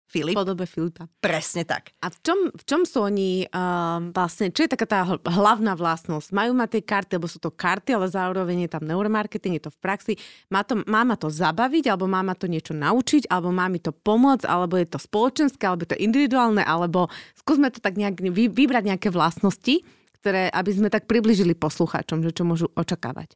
Filip. 0.07 0.39
podobe 0.39 0.63
Filipa. 0.63 1.11
Presne 1.19 1.67
tak. 1.67 1.91
A 1.99 2.07
v 2.07 2.17
čom, 2.23 2.39
v 2.55 2.63
čom 2.63 2.87
sú 2.87 3.03
oni 3.03 3.43
uh, 3.43 3.99
vlastne, 4.15 4.55
čo 4.55 4.63
je 4.63 4.71
taká 4.71 4.87
tá 4.87 4.99
hlavná 5.27 5.75
vlastnosť? 5.75 6.31
Majú 6.31 6.51
ma 6.55 6.63
tie 6.63 6.79
karty, 6.79 7.19
alebo 7.19 7.27
sú 7.27 7.43
to 7.43 7.51
karty, 7.51 7.91
ale 7.91 8.07
zároveň 8.07 8.65
je 8.65 8.71
tam 8.71 8.87
neuromarketing, 8.87 9.59
je 9.59 9.67
to 9.67 9.71
v 9.75 9.79
praxi. 9.83 10.13
Má, 10.47 10.63
to, 10.63 10.79
má 10.87 11.03
ma 11.03 11.19
to 11.19 11.27
zabaviť, 11.27 11.91
alebo 11.91 12.07
má 12.07 12.23
ma 12.23 12.39
to 12.39 12.47
niečo 12.47 12.71
naučiť, 12.71 13.27
alebo 13.27 13.51
má 13.51 13.67
mi 13.67 13.83
to 13.83 13.91
pomôcť, 13.91 14.47
alebo 14.47 14.79
je 14.79 14.87
to 14.87 14.99
spoločenské, 14.99 15.67
alebo 15.67 15.83
je 15.83 15.91
to 15.91 15.99
individuálne, 15.99 16.63
alebo 16.63 17.11
skúsme 17.35 17.67
to 17.67 17.83
tak 17.83 17.99
nejak 17.99 18.23
vy, 18.31 18.47
vybrať 18.47 18.95
nejaké 18.95 19.11
vlastnosti, 19.11 19.83
ktoré, 20.23 20.47
aby 20.55 20.71
sme 20.71 20.87
tak 20.87 21.03
približili 21.03 21.51
poslucháčom, 21.51 22.23
že 22.23 22.31
čo 22.31 22.47
môžu 22.47 22.71
očakávať. 22.79 23.35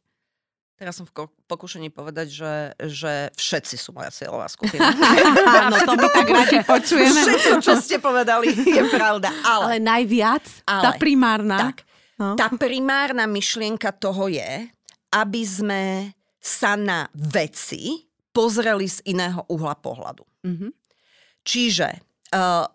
Teraz 0.82 0.98
som 0.98 1.06
v 1.06 1.30
pokušení 1.46 1.94
povedať, 1.94 2.26
že, 2.34 2.54
že 2.90 3.30
všetci 3.38 3.78
sú 3.78 3.94
moja 3.94 4.10
cieľová 4.10 4.50
skupina. 4.50 4.90
Áno, 5.70 5.78
to 5.78 5.94
my 5.94 6.08
tak 6.10 6.26
radi 6.26 6.58
počujeme. 6.66 7.22
Všetko, 7.22 7.62
čo 7.62 7.78
ste 7.78 8.02
povedali, 8.02 8.50
je 8.50 8.82
pravda. 8.90 9.30
Ale, 9.46 9.78
ale 9.78 9.78
najviac, 9.78 10.42
ale, 10.66 10.82
tá 10.82 10.90
primárna. 10.98 11.70
Tak, 11.70 11.76
no. 12.18 12.34
tá 12.34 12.50
primárna 12.50 13.30
myšlienka 13.30 13.94
toho 13.94 14.26
je, 14.26 14.74
aby 15.14 15.42
sme 15.46 15.82
sa 16.42 16.74
na 16.74 17.06
veci 17.14 18.10
pozreli 18.34 18.90
z 18.90 19.06
iného 19.06 19.46
uhla 19.46 19.78
pohľadu. 19.78 20.26
Mm-hmm. 20.42 20.70
Čiže 21.46 21.88
uh, 22.34 22.66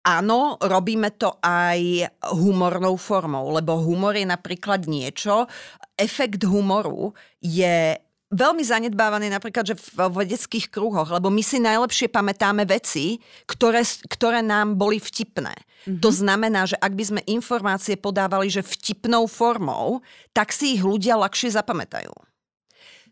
Áno, 0.00 0.56
robíme 0.56 1.12
to 1.20 1.36
aj 1.44 2.08
humornou 2.32 2.96
formou, 2.96 3.52
lebo 3.52 3.76
humor 3.84 4.16
je 4.16 4.24
napríklad 4.24 4.88
niečo, 4.88 5.44
efekt 5.92 6.40
humoru 6.48 7.12
je 7.36 8.00
veľmi 8.30 8.62
zanedbávaný 8.64 9.28
napríklad, 9.28 9.74
že 9.74 9.76
v 9.76 10.08
vedeckých 10.08 10.72
kruhoch, 10.72 11.10
lebo 11.10 11.28
my 11.28 11.42
si 11.44 11.60
najlepšie 11.60 12.08
pamätáme 12.08 12.64
veci, 12.64 13.20
ktoré, 13.44 13.84
ktoré 14.08 14.40
nám 14.40 14.78
boli 14.80 15.02
vtipné. 15.02 15.52
Mm-hmm. 15.52 16.00
To 16.00 16.10
znamená, 16.14 16.64
že 16.64 16.80
ak 16.80 16.92
by 16.94 17.04
sme 17.04 17.20
informácie 17.28 17.98
podávali, 18.00 18.48
že 18.48 18.64
vtipnou 18.64 19.28
formou, 19.28 20.00
tak 20.32 20.54
si 20.54 20.78
ich 20.78 20.82
ľudia 20.86 21.18
ľahšie 21.20 21.52
zapamätajú. 21.58 22.29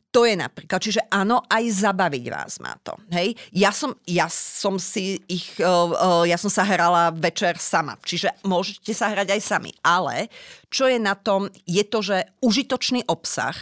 To 0.08 0.24
je 0.24 0.40
napríklad, 0.40 0.80
čiže 0.80 1.04
áno, 1.12 1.44
aj 1.52 1.64
zabaviť 1.84 2.24
vás 2.32 2.56
má 2.64 2.72
to. 2.80 2.96
Hej? 3.12 3.36
Ja, 3.52 3.68
som, 3.76 3.92
ja 4.08 4.24
som 4.32 4.80
si 4.80 5.20
ich, 5.28 5.52
uh, 5.60 5.68
uh, 5.92 6.24
ja 6.24 6.40
som 6.40 6.48
sa 6.48 6.64
hrala 6.64 7.12
večer 7.12 7.60
sama, 7.60 8.00
čiže 8.00 8.32
môžete 8.40 8.96
sa 8.96 9.12
hrať 9.12 9.36
aj 9.36 9.40
sami. 9.44 9.70
Ale 9.84 10.32
čo 10.72 10.88
je 10.88 10.96
na 10.96 11.12
tom, 11.12 11.52
je 11.68 11.84
to, 11.84 12.00
že 12.00 12.24
užitočný 12.40 13.04
obsah, 13.04 13.52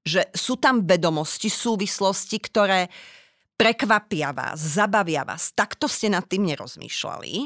že 0.00 0.24
sú 0.32 0.56
tam 0.56 0.88
vedomosti, 0.88 1.52
súvislosti, 1.52 2.40
ktoré 2.40 2.88
prekvapia 3.60 4.32
vás, 4.32 4.56
zabavia 4.56 5.20
vás. 5.20 5.52
Takto 5.52 5.84
ste 5.84 6.08
nad 6.08 6.24
tým 6.24 6.48
nerozmýšľali. 6.48 7.44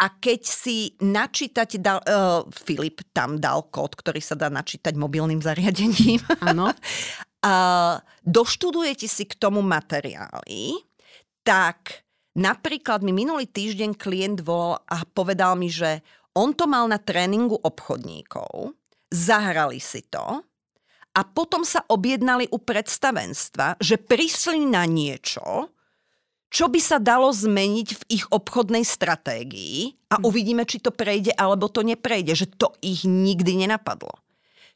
A 0.00 0.06
keď 0.16 0.40
si 0.46 0.94
načítať, 1.02 1.76
dal, 1.82 1.98
uh, 2.06 2.46
Filip 2.54 3.02
tam 3.10 3.36
dal 3.36 3.66
kód, 3.66 3.98
ktorý 3.98 4.22
sa 4.22 4.38
dá 4.38 4.46
načítať 4.46 4.94
mobilným 4.94 5.42
zariadením. 5.42 6.22
Áno. 6.38 6.70
uh, 7.44 8.00
doštudujete 8.24 9.06
si 9.08 9.24
k 9.24 9.34
tomu 9.36 9.64
materiály, 9.64 10.80
tak 11.42 12.04
napríklad 12.36 13.00
mi 13.02 13.12
minulý 13.12 13.48
týždeň 13.48 13.96
klient 13.96 14.40
volal 14.44 14.80
a 14.86 15.02
povedal 15.08 15.56
mi, 15.56 15.72
že 15.72 16.04
on 16.36 16.54
to 16.54 16.70
mal 16.70 16.86
na 16.86 17.00
tréningu 17.00 17.58
obchodníkov, 17.58 18.76
zahrali 19.10 19.82
si 19.82 20.06
to 20.06 20.44
a 21.10 21.20
potom 21.26 21.66
sa 21.66 21.82
objednali 21.90 22.46
u 22.54 22.58
predstavenstva, 22.62 23.82
že 23.82 23.98
prišli 23.98 24.62
na 24.62 24.86
niečo, 24.86 25.74
čo 26.50 26.66
by 26.66 26.80
sa 26.82 26.98
dalo 26.98 27.30
zmeniť 27.30 27.88
v 27.94 28.02
ich 28.10 28.24
obchodnej 28.30 28.82
stratégii 28.82 30.10
a 30.10 30.18
hm. 30.18 30.22
uvidíme, 30.26 30.62
či 30.66 30.82
to 30.82 30.94
prejde 30.94 31.34
alebo 31.34 31.70
to 31.70 31.82
neprejde, 31.82 32.34
že 32.34 32.46
to 32.50 32.74
ich 32.82 33.06
nikdy 33.06 33.66
nenapadlo. 33.66 34.14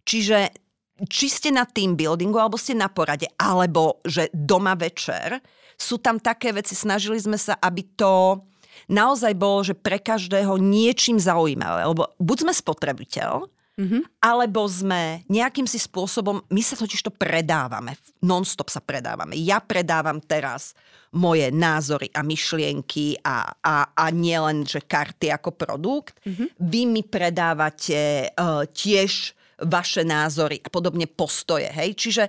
Čiže 0.05 0.64
či 1.11 1.27
ste 1.27 1.51
na 1.51 1.67
team 1.67 1.99
buildingu, 1.99 2.39
alebo 2.39 2.55
ste 2.55 2.79
na 2.79 2.87
porade, 2.87 3.27
alebo 3.35 3.99
že 4.07 4.31
doma 4.31 4.79
večer, 4.79 5.43
sú 5.75 5.99
tam 5.99 6.23
také 6.23 6.55
veci, 6.55 6.79
snažili 6.79 7.19
sme 7.19 7.35
sa, 7.35 7.59
aby 7.59 7.83
to 7.99 8.43
naozaj 8.87 9.35
bolo, 9.35 9.67
že 9.67 9.75
pre 9.75 9.99
každého 9.99 10.55
niečím 10.59 11.19
zaujímavé. 11.19 11.83
Lebo 11.87 12.15
buď 12.23 12.37
sme 12.47 12.53
spotrebiteľ, 12.55 13.51
Mm-hmm. 13.75 14.23
Alebo 14.23 14.71
sme 14.71 15.27
nejakým 15.27 15.67
si 15.67 15.83
spôsobom, 15.83 16.47
my 16.47 16.63
sa 16.63 16.79
totiž 16.79 17.11
to 17.11 17.11
predávame, 17.11 17.99
non-stop 18.23 18.71
sa 18.71 18.79
predávame. 18.79 19.35
Ja 19.35 19.59
predávam 19.59 20.23
teraz 20.23 20.79
moje 21.11 21.51
názory 21.51 22.07
a 22.15 22.23
myšlienky 22.23 23.19
a, 23.27 23.51
a, 23.51 23.91
a 23.91 24.05
nielen, 24.15 24.63
že 24.63 24.79
karty 24.79 25.35
ako 25.35 25.59
produkt. 25.59 26.23
Mm-hmm. 26.23 26.49
Vy 26.55 26.81
mi 26.87 27.03
predávate 27.03 28.31
uh, 28.39 28.63
tiež 28.71 29.35
vaše 29.63 30.03
názory 30.03 30.59
a 30.63 30.69
podobne 30.73 31.07
postoje. 31.07 31.71
Hej? 31.71 31.95
Čiže 31.95 32.25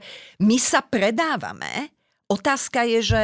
my 0.45 0.57
sa 0.61 0.85
predávame. 0.85 1.89
Otázka 2.29 2.85
je, 2.85 2.99
že 3.01 3.21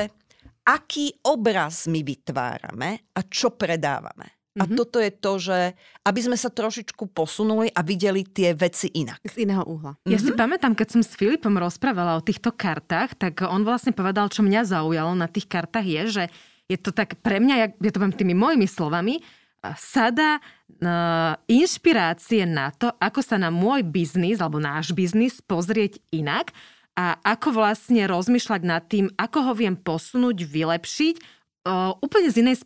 aký 0.65 1.13
obraz 1.25 1.89
my 1.89 2.05
vytvárame 2.05 3.11
a 3.17 3.19
čo 3.25 3.53
predávame. 3.53 4.41
A 4.59 4.67
mm-hmm. 4.67 4.77
toto 4.83 4.99
je 4.99 5.11
to, 5.15 5.33
že 5.39 5.59
aby 6.03 6.19
sme 6.19 6.35
sa 6.35 6.51
trošičku 6.51 7.15
posunuli 7.15 7.71
a 7.71 7.79
videli 7.87 8.27
tie 8.27 8.51
veci 8.51 8.91
inak. 8.99 9.23
Z 9.23 9.47
iného 9.47 9.63
uhla. 9.63 9.95
Ja 10.03 10.19
mm-hmm. 10.19 10.27
si 10.27 10.31
pamätám, 10.35 10.75
keď 10.75 10.87
som 10.91 11.01
s 11.07 11.15
Filipom 11.15 11.55
rozprávala 11.55 12.19
o 12.19 12.25
týchto 12.25 12.51
kartách, 12.51 13.15
tak 13.15 13.47
on 13.47 13.63
vlastne 13.63 13.95
povedal, 13.95 14.27
čo 14.27 14.43
mňa 14.43 14.67
zaujalo 14.67 15.15
na 15.15 15.31
tých 15.31 15.47
kartách 15.47 15.87
je, 15.87 16.03
že 16.11 16.23
je 16.67 16.75
to 16.75 16.91
tak 16.91 17.15
pre 17.23 17.39
mňa, 17.39 17.55
ja, 17.55 17.67
ja 17.71 17.91
to 17.95 18.03
mám 18.03 18.11
tými 18.11 18.35
mojimi 18.35 18.67
slovami, 18.67 19.23
sada 19.77 20.41
uh, 20.41 21.37
inšpirácie 21.45 22.49
na 22.49 22.73
to, 22.73 22.89
ako 22.97 23.21
sa 23.21 23.37
na 23.37 23.53
môj 23.53 23.85
biznis 23.85 24.41
alebo 24.41 24.57
náš 24.57 24.91
biznis 24.97 25.37
pozrieť 25.39 26.01
inak 26.09 26.49
a 26.97 27.21
ako 27.21 27.55
vlastne 27.55 28.03
rozmýšľať 28.09 28.61
nad 28.65 28.83
tým, 28.89 29.07
ako 29.15 29.51
ho 29.51 29.53
viem 29.55 29.77
posunúť, 29.77 30.43
vylepšiť 30.43 31.15
uh, 31.21 31.93
úplne 32.01 32.29
z 32.33 32.41
inej 32.41 32.65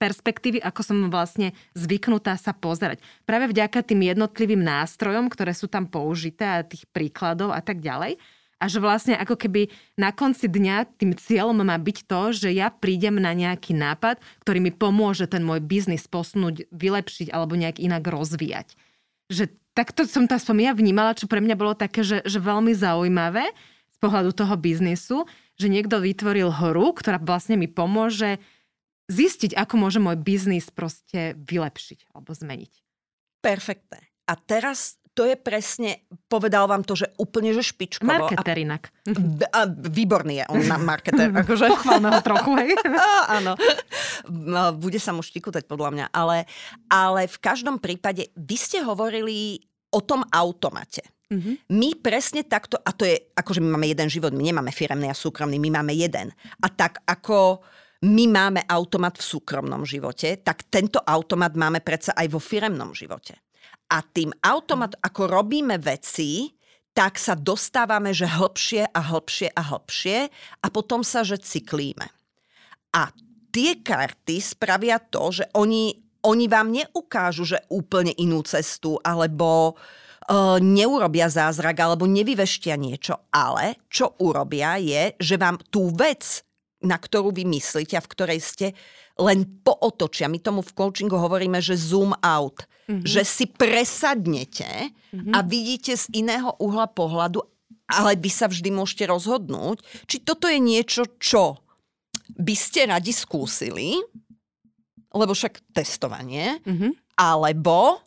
perspektívy, 0.00 0.58
ako 0.64 0.80
som 0.80 0.96
vlastne 1.12 1.52
zvyknutá 1.76 2.34
sa 2.40 2.56
pozerať. 2.56 3.04
Práve 3.28 3.52
vďaka 3.52 3.84
tým 3.84 4.08
jednotlivým 4.08 4.64
nástrojom, 4.64 5.28
ktoré 5.28 5.52
sú 5.52 5.68
tam 5.68 5.86
použité 5.86 6.44
a 6.48 6.66
tých 6.66 6.88
príkladov 6.90 7.52
a 7.52 7.60
tak 7.60 7.84
ďalej 7.84 8.16
a 8.58 8.64
že 8.66 8.82
vlastne 8.82 9.14
ako 9.14 9.38
keby 9.38 9.70
na 9.94 10.10
konci 10.10 10.50
dňa 10.50 10.98
tým 10.98 11.14
cieľom 11.14 11.62
má 11.62 11.78
byť 11.78 11.98
to, 12.10 12.22
že 12.34 12.48
ja 12.50 12.74
prídem 12.74 13.22
na 13.22 13.30
nejaký 13.30 13.70
nápad, 13.74 14.18
ktorý 14.42 14.58
mi 14.58 14.72
pomôže 14.74 15.30
ten 15.30 15.46
môj 15.46 15.62
biznis 15.62 16.10
posunúť, 16.10 16.66
vylepšiť 16.74 17.30
alebo 17.30 17.54
nejak 17.54 17.78
inak 17.78 18.02
rozvíjať. 18.02 18.74
Že 19.30 19.54
takto 19.78 20.02
som 20.10 20.26
to 20.26 20.34
aspoň 20.34 20.70
ja 20.70 20.72
vnímala, 20.74 21.14
čo 21.14 21.30
pre 21.30 21.38
mňa 21.38 21.54
bolo 21.54 21.78
také, 21.78 22.02
že, 22.02 22.18
že 22.26 22.42
veľmi 22.42 22.74
zaujímavé 22.74 23.46
z 23.94 23.98
pohľadu 24.02 24.34
toho 24.34 24.54
biznisu, 24.58 25.22
že 25.54 25.70
niekto 25.70 26.02
vytvoril 26.02 26.50
hru, 26.50 26.90
ktorá 26.94 27.22
vlastne 27.22 27.54
mi 27.54 27.70
pomôže 27.70 28.42
zistiť, 29.06 29.54
ako 29.54 29.74
môže 29.78 30.02
môj 30.02 30.18
biznis 30.18 30.68
proste 30.74 31.38
vylepšiť 31.38 32.10
alebo 32.10 32.30
zmeniť. 32.34 32.72
Perfektné. 33.38 34.02
A 34.28 34.36
teraz 34.36 35.00
to 35.18 35.26
je 35.26 35.34
presne, 35.34 36.06
povedal 36.30 36.70
vám 36.70 36.86
to, 36.86 36.94
že 36.94 37.10
úplne, 37.18 37.50
že 37.50 37.66
špičkovo. 37.66 38.06
Marketer 38.06 38.54
inak. 38.62 38.94
A, 39.10 39.10
a 39.50 39.60
výborný 39.66 40.38
je 40.38 40.44
on 40.46 40.62
na 40.62 40.78
marketer. 40.78 41.34
Akože. 41.42 41.66
Pochválme 41.74 42.06
ho 42.14 42.22
trochu, 42.22 42.54
hej. 42.62 42.78
Áno. 43.42 43.58
Bude 44.78 45.02
sa 45.02 45.10
mu 45.10 45.26
štikutať 45.26 45.66
podľa 45.66 45.90
mňa. 45.90 46.06
Ale, 46.14 46.46
ale 46.86 47.26
v 47.26 47.38
každom 47.42 47.82
prípade, 47.82 48.30
vy 48.38 48.54
ste 48.54 48.78
hovorili 48.86 49.58
o 49.90 49.98
tom 49.98 50.22
automate. 50.30 51.02
Mhm. 51.34 51.66
My 51.74 51.98
presne 51.98 52.46
takto, 52.46 52.78
a 52.78 52.94
to 52.94 53.02
je, 53.02 53.18
akože 53.34 53.58
my 53.58 53.74
máme 53.74 53.90
jeden 53.90 54.06
život, 54.06 54.30
my 54.30 54.54
nemáme 54.54 54.70
firemný 54.70 55.10
a 55.10 55.18
súkromný, 55.18 55.58
my 55.58 55.82
máme 55.82 55.98
jeden. 55.98 56.30
A 56.62 56.70
tak 56.70 57.02
ako 57.10 57.58
my 58.06 58.24
máme 58.30 58.62
automat 58.70 59.18
v 59.18 59.26
súkromnom 59.26 59.82
živote, 59.82 60.38
tak 60.46 60.70
tento 60.70 61.02
automat 61.02 61.58
máme 61.58 61.82
predsa 61.82 62.14
aj 62.14 62.30
vo 62.30 62.38
firemnom 62.38 62.94
živote. 62.94 63.47
A 63.88 64.04
tým 64.04 64.32
automat, 64.44 64.92
ako 65.00 65.28
robíme 65.28 65.80
veci, 65.80 66.52
tak 66.92 67.14
sa 67.14 67.38
dostávame, 67.38 68.10
že 68.10 68.26
hlbšie 68.26 68.90
a 68.90 69.00
hlbšie 69.00 69.54
a 69.54 69.62
hlbšie 69.62 70.18
a 70.60 70.66
potom 70.66 71.06
sa, 71.06 71.22
že 71.22 71.38
cyklíme. 71.38 72.10
A 72.90 73.14
tie 73.54 73.78
karty 73.78 74.42
spravia 74.42 74.98
to, 74.98 75.30
že 75.30 75.44
oni, 75.54 75.94
oni 76.26 76.46
vám 76.50 76.74
neukážu, 76.74 77.54
že 77.54 77.62
úplne 77.70 78.10
inú 78.18 78.42
cestu, 78.42 78.98
alebo 78.98 79.78
uh, 80.28 80.58
neurobia 80.58 81.30
zázrak, 81.30 81.78
alebo 81.78 82.04
nevyveštia 82.10 82.74
niečo, 82.74 83.30
ale 83.30 83.78
čo 83.86 84.18
urobia 84.18 84.74
je, 84.82 85.14
že 85.22 85.38
vám 85.38 85.62
tú 85.70 85.94
vec, 85.94 86.42
na 86.82 86.96
ktorú 86.96 87.34
vy 87.34 87.42
myslíte 87.48 87.98
a 87.98 88.04
v 88.04 88.10
ktorej 88.14 88.40
ste, 88.42 88.66
len 89.18 89.44
pootočia. 89.66 90.30
My 90.30 90.38
tomu 90.38 90.62
v 90.62 90.74
coachingu 90.78 91.18
hovoríme, 91.18 91.58
že 91.58 91.74
zoom 91.74 92.14
out. 92.22 92.64
Mm-hmm. 92.86 93.04
Že 93.04 93.22
si 93.26 93.44
presadnete 93.50 94.94
mm-hmm. 95.12 95.34
a 95.34 95.38
vidíte 95.42 95.98
z 95.98 96.06
iného 96.14 96.54
uhla 96.62 96.86
pohľadu, 96.88 97.42
ale 97.90 98.16
vy 98.16 98.30
sa 98.30 98.46
vždy 98.46 98.70
môžete 98.72 99.10
rozhodnúť, 99.10 99.82
či 100.06 100.22
toto 100.22 100.46
je 100.46 100.60
niečo, 100.62 101.04
čo 101.18 101.58
by 102.38 102.54
ste 102.54 102.88
radi 102.88 103.10
skúsili, 103.10 103.98
lebo 105.16 105.32
však 105.32 105.72
testovanie, 105.72 106.60
Mhm. 106.64 107.16
alebo 107.16 108.04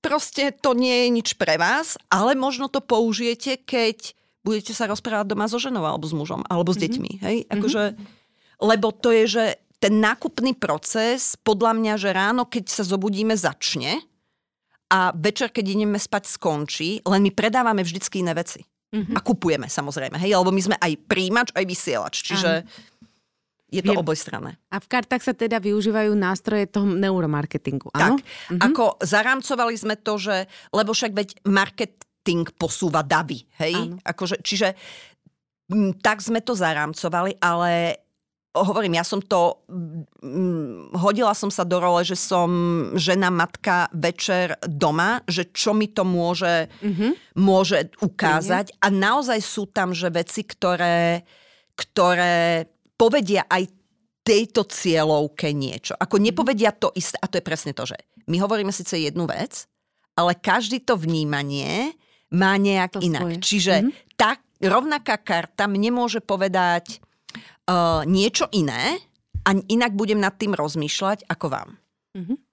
proste 0.00 0.50
to 0.56 0.72
nie 0.72 1.06
je 1.06 1.08
nič 1.12 1.28
pre 1.36 1.60
vás, 1.60 2.00
ale 2.08 2.32
možno 2.32 2.72
to 2.72 2.80
použijete, 2.80 3.60
keď 3.62 4.17
budete 4.42 4.72
sa 4.72 4.88
rozprávať 4.88 5.34
doma 5.34 5.46
so 5.50 5.58
ženou 5.60 5.84
alebo 5.84 6.06
s 6.06 6.14
mužom, 6.14 6.42
alebo 6.46 6.70
s 6.74 6.78
deťmi. 6.78 7.12
Hej? 7.22 7.36
Akože, 7.50 7.98
lebo 8.62 8.94
to 8.94 9.10
je, 9.12 9.24
že 9.26 9.44
ten 9.78 10.02
nákupný 10.02 10.58
proces, 10.58 11.38
podľa 11.38 11.78
mňa, 11.78 11.94
že 11.98 12.10
ráno, 12.10 12.46
keď 12.46 12.64
sa 12.66 12.82
zobudíme, 12.82 13.38
začne 13.38 14.02
a 14.90 15.14
večer, 15.14 15.54
keď 15.54 15.64
ideme 15.78 16.00
spať, 16.00 16.26
skončí, 16.26 17.04
len 17.06 17.20
my 17.22 17.30
predávame 17.30 17.86
vždycky 17.86 18.24
iné 18.24 18.34
veci. 18.34 18.64
A 18.88 19.20
kupujeme 19.20 19.68
samozrejme, 19.68 20.16
hej, 20.16 20.32
lebo 20.32 20.48
my 20.48 20.62
sme 20.64 20.76
aj 20.80 20.92
príjimač, 21.04 21.52
aj 21.52 21.64
vysielač, 21.68 22.24
čiže 22.24 22.64
je 23.68 23.84
to 23.84 23.92
Viem. 23.92 24.00
obojstranné. 24.00 24.56
A 24.72 24.80
v 24.80 24.88
kartách 24.88 25.20
sa 25.20 25.36
teda 25.36 25.60
využívajú 25.60 26.16
nástroje 26.16 26.64
toho 26.72 26.88
neuromarketingu, 26.88 27.92
áno? 27.92 28.16
Tak, 28.16 28.24
ako 28.64 28.96
zarámcovali 29.04 29.76
sme 29.76 30.00
to, 30.00 30.16
že, 30.16 30.48
lebo 30.72 30.96
však 30.96 31.12
veď 31.12 31.28
marketing 32.18 32.50
posúva 32.58 33.02
davy, 33.02 33.46
hej? 33.58 33.74
Áno. 33.74 33.96
Akože, 34.04 34.42
čiže 34.42 34.74
m, 35.70 35.94
tak 35.96 36.20
sme 36.20 36.40
to 36.42 36.52
zarámcovali, 36.52 37.38
ale 37.40 38.02
hovorím, 38.58 38.98
ja 38.98 39.04
som 39.06 39.22
to, 39.22 39.62
mm, 39.70 40.98
hodila 40.98 41.30
som 41.36 41.46
sa 41.52 41.62
do 41.62 41.78
role, 41.78 42.02
že 42.02 42.18
som 42.18 42.50
žena, 42.98 43.30
matka 43.30 43.86
večer 43.94 44.58
doma, 44.66 45.22
že 45.30 45.52
čo 45.54 45.70
mi 45.72 45.86
to 45.88 46.02
môže, 46.02 46.66
Mhm. 46.82 47.38
môže 47.38 47.92
ukázať. 48.02 48.74
A 48.82 48.90
naozaj 48.90 49.38
sú 49.38 49.70
tam, 49.70 49.94
že 49.94 50.10
veci, 50.10 50.42
ktoré, 50.42 51.22
ktoré 51.78 52.66
povedia 52.98 53.46
aj 53.46 53.70
tejto 54.26 54.66
cieľovke 54.66 55.54
niečo. 55.54 55.94
Ako 55.94 56.18
nepovedia 56.18 56.74
to 56.74 56.90
isté. 56.98 57.16
A 57.22 57.30
to 57.30 57.38
je 57.38 57.46
presne 57.46 57.72
to, 57.72 57.86
že 57.86 57.96
my 58.26 58.42
hovoríme 58.42 58.74
síce 58.74 58.98
jednu 58.98 59.24
vec, 59.24 59.70
ale 60.18 60.34
každý 60.34 60.82
to 60.82 60.98
vnímanie 60.98 61.94
má 62.30 62.56
nejak 62.56 62.98
To 62.98 63.00
inak. 63.00 63.22
svoje. 63.24 63.36
Čiže 63.40 63.74
Mhm. 63.84 63.90
tá 64.14 64.36
rovnaká 64.58 65.16
karta 65.16 65.64
mne 65.64 65.94
môže 65.94 66.18
povedať 66.18 66.98
uh, 67.68 68.02
niečo 68.04 68.48
iné 68.50 68.98
a 69.44 69.54
inak 69.54 69.94
budem 69.94 70.18
nad 70.18 70.34
tým 70.34 70.52
rozmýšľať 70.52 71.24
ako 71.26 71.46
vám. 71.48 71.68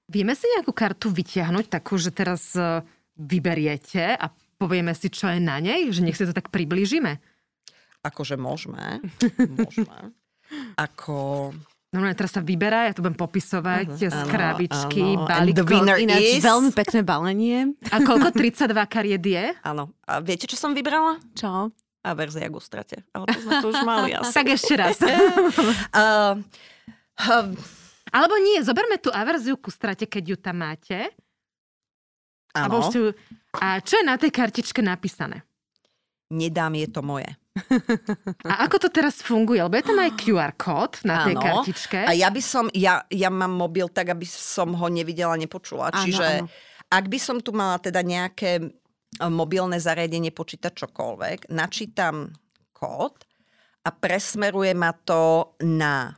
Vieme 0.05 0.37
si 0.37 0.45
nejakú 0.53 0.69
kartu 0.69 1.09
vytiahnuť, 1.09 1.65
takú, 1.65 1.97
že 1.97 2.13
teraz 2.13 2.53
e, 2.53 2.85
vyberiete 3.17 4.13
a 4.13 4.29
povieme 4.61 4.93
si, 4.93 5.09
čo 5.09 5.25
je 5.33 5.41
na 5.41 5.57
nej? 5.57 5.89
Že 5.89 6.05
nech 6.05 6.13
si 6.13 6.29
to 6.29 6.35
tak 6.35 6.53
priblížime? 6.53 7.17
Akože 8.05 8.37
môžeme. 8.37 9.01
môžeme. 9.57 10.13
Ako... 10.77 11.49
Normálne 11.95 12.19
teraz 12.19 12.35
sa 12.35 12.43
vyberá, 12.43 12.91
ja 12.91 12.93
to 12.93 12.99
budem 12.99 13.15
popisovať 13.15 13.87
z 13.95 14.11
áno, 14.11 14.27
krabičky, 14.27 15.15
winner 15.63 15.95
Ináč 15.95 16.37
is... 16.37 16.43
veľmi 16.43 16.75
pekné 16.75 17.07
balenie. 17.07 17.71
A 17.87 18.03
koľko? 18.03 18.35
32 18.35 18.75
kariet 18.91 19.23
je? 19.23 19.55
Áno. 19.63 19.95
A 20.03 20.19
viete, 20.19 20.43
čo 20.43 20.59
som 20.59 20.75
vybrala? 20.75 21.23
Čo? 21.31 21.71
A 22.03 22.09
verzia 22.11 22.51
Gustrate. 22.51 23.07
Ale 23.15 23.31
to 23.31 23.39
sme 23.39 23.53
tu 23.63 23.67
už 23.71 23.79
mali 23.87 24.11
asi. 24.11 24.35
Tak 24.35 24.47
ešte 24.51 24.73
raz. 24.75 24.99
Uh, 24.99 26.35
uh, 27.31 27.47
Alebo 28.11 28.35
nie, 28.43 28.59
zoberme 28.59 28.99
tú 28.99 29.07
averziu 29.15 29.55
ku 29.55 29.71
strate, 29.71 30.03
keď 30.03 30.35
ju 30.35 30.37
tam 30.37 30.59
máte. 30.59 31.15
Áno, 32.51 32.83
a 33.55 33.67
čo 33.83 33.93
je 33.99 34.03
na 34.03 34.19
tej 34.19 34.31
kartičke 34.31 34.83
napísané? 34.83 35.43
nedám 36.29 36.73
je 36.75 36.87
to 36.89 37.01
moje. 37.05 37.29
A 38.51 38.67
ako 38.67 38.87
to 38.87 38.89
teraz 38.91 39.23
funguje? 39.23 39.63
Lebo 39.63 39.79
je 39.79 39.87
tam 39.87 39.99
aj 40.03 40.11
QR 40.19 40.51
kód 40.59 40.99
na 41.07 41.23
tej 41.23 41.35
Áno. 41.39 41.43
kartičke. 41.43 42.03
A 42.03 42.11
ja 42.11 42.27
by 42.27 42.41
som, 42.43 42.67
ja, 42.75 43.07
ja 43.07 43.31
mám 43.31 43.55
mobil 43.55 43.87
tak, 43.87 44.11
aby 44.11 44.27
som 44.27 44.75
ho 44.75 44.87
nevidela, 44.91 45.39
nepočula. 45.39 45.89
Áno, 45.91 46.03
Čiže 46.03 46.43
áno. 46.43 46.51
ak 46.91 47.05
by 47.07 47.19
som 47.19 47.39
tu 47.39 47.55
mala 47.55 47.79
teda 47.79 48.03
nejaké 48.03 48.59
mobilné 49.23 49.79
zariadenie, 49.79 50.35
počítať 50.35 50.75
čokoľvek, 50.75 51.47
načítam 51.55 52.35
kód 52.75 53.23
a 53.87 53.89
presmeruje 53.95 54.75
ma 54.75 54.91
to 54.91 55.55
na 55.63 56.11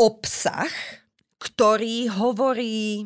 obsah, 0.00 0.72
ktorý 1.36 2.08
hovorí 2.08 3.04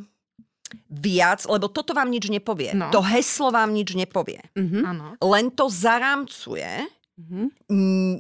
viac, 0.89 1.45
lebo 1.45 1.67
toto 1.67 1.91
vám 1.91 2.09
nič 2.09 2.27
nepovie. 2.27 2.71
No. 2.71 2.89
To 2.89 3.01
heslo 3.01 3.49
vám 3.49 3.71
nič 3.71 3.93
nepovie. 3.93 4.41
Mhm. 4.53 4.81
Áno. 4.83 5.05
Len 5.19 5.51
to 5.51 5.67
zarámcuje, 5.67 6.89
Mhm. 7.15 7.43
Mm, 7.69 8.17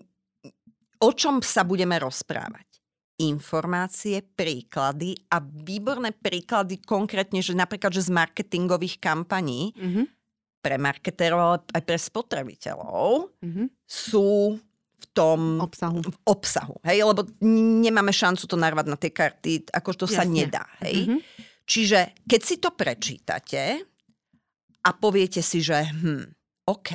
o 1.01 1.11
čom 1.11 1.41
sa 1.41 1.63
budeme 1.63 1.97
rozprávať? 1.97 2.79
Informácie, 3.17 4.23
príklady 4.25 5.15
a 5.29 5.39
výborné 5.39 6.11
príklady 6.11 6.79
konkrétne, 6.79 7.39
že 7.39 7.53
napríklad, 7.53 7.91
že 7.91 8.03
z 8.03 8.11
marketingových 8.13 8.99
kampaní 8.99 9.71
Mhm. 9.73 10.03
pre 10.61 10.77
marketérov, 10.77 11.39
ale 11.39 11.59
aj 11.69 11.83
pre 11.83 11.99
spotrebiteľov 11.99 13.35
Mhm. 13.41 13.65
sú 13.83 14.59
v 14.95 15.07
tom 15.13 15.59
Obsahu. 15.61 16.01
v 16.01 16.17
obsahu. 16.25 16.75
Hej? 16.83 17.05
Lebo 17.05 17.23
n- 17.39 17.81
nemáme 17.81 18.11
šancu 18.11 18.47
to 18.47 18.57
narvať 18.57 18.87
na 18.87 18.97
tie 18.97 19.11
karty, 19.11 19.53
ako 19.71 19.91
to 19.93 20.07
sa 20.07 20.23
Jasne. 20.23 20.35
nedá. 20.41 20.65
Hej? 20.81 20.97
Mhm. 21.05 21.19
Čiže 21.65 22.25
keď 22.29 22.41
si 22.45 22.57
to 22.61 22.77
prečítate 22.77 23.81
a 24.85 24.91
poviete 24.93 25.41
si, 25.41 25.65
že 25.65 25.81
hm, 25.81 26.29
OK, 26.69 26.93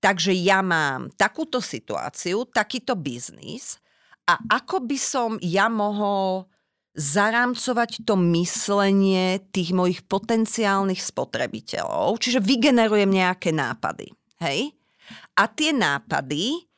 takže 0.00 0.36
ja 0.36 0.60
mám 0.60 1.12
takúto 1.16 1.64
situáciu, 1.64 2.48
takýto 2.48 2.96
biznis 2.96 3.80
a 4.28 4.36
ako 4.60 4.84
by 4.84 4.98
som 5.00 5.30
ja 5.40 5.72
mohol 5.72 6.48
zarámcovať 6.94 8.04
to 8.04 8.18
myslenie 8.34 9.40
tých 9.54 9.70
mojich 9.72 10.04
potenciálnych 10.04 10.98
spotrebiteľov, 10.98 12.18
čiže 12.18 12.42
vygenerujem 12.42 13.08
nejaké 13.08 13.54
nápady. 13.54 14.10
Hej? 14.42 14.74
A 15.38 15.46
tie 15.46 15.70
nápady 15.70 16.69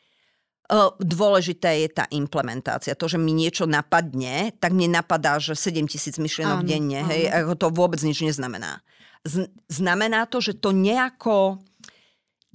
Dôležité 0.98 1.84
je 1.84 1.88
tá 1.92 2.08
implementácia. 2.08 2.96
To, 2.96 3.04
že 3.04 3.20
mi 3.20 3.36
niečo 3.36 3.68
napadne, 3.68 4.56
tak 4.56 4.72
mne 4.72 4.96
napadá, 5.04 5.36
že 5.36 5.52
7 5.52 5.84
tisíc 5.84 6.16
myšlienok 6.16 6.64
Áno, 6.64 6.68
denne. 6.68 7.04
Hej, 7.04 7.28
ako 7.28 7.52
to 7.60 7.66
vôbec 7.68 8.00
nič 8.00 8.24
neznamená. 8.24 8.80
Z- 9.20 9.52
znamená 9.68 10.24
to, 10.24 10.40
že 10.40 10.56
to 10.56 10.72
nejako 10.72 11.60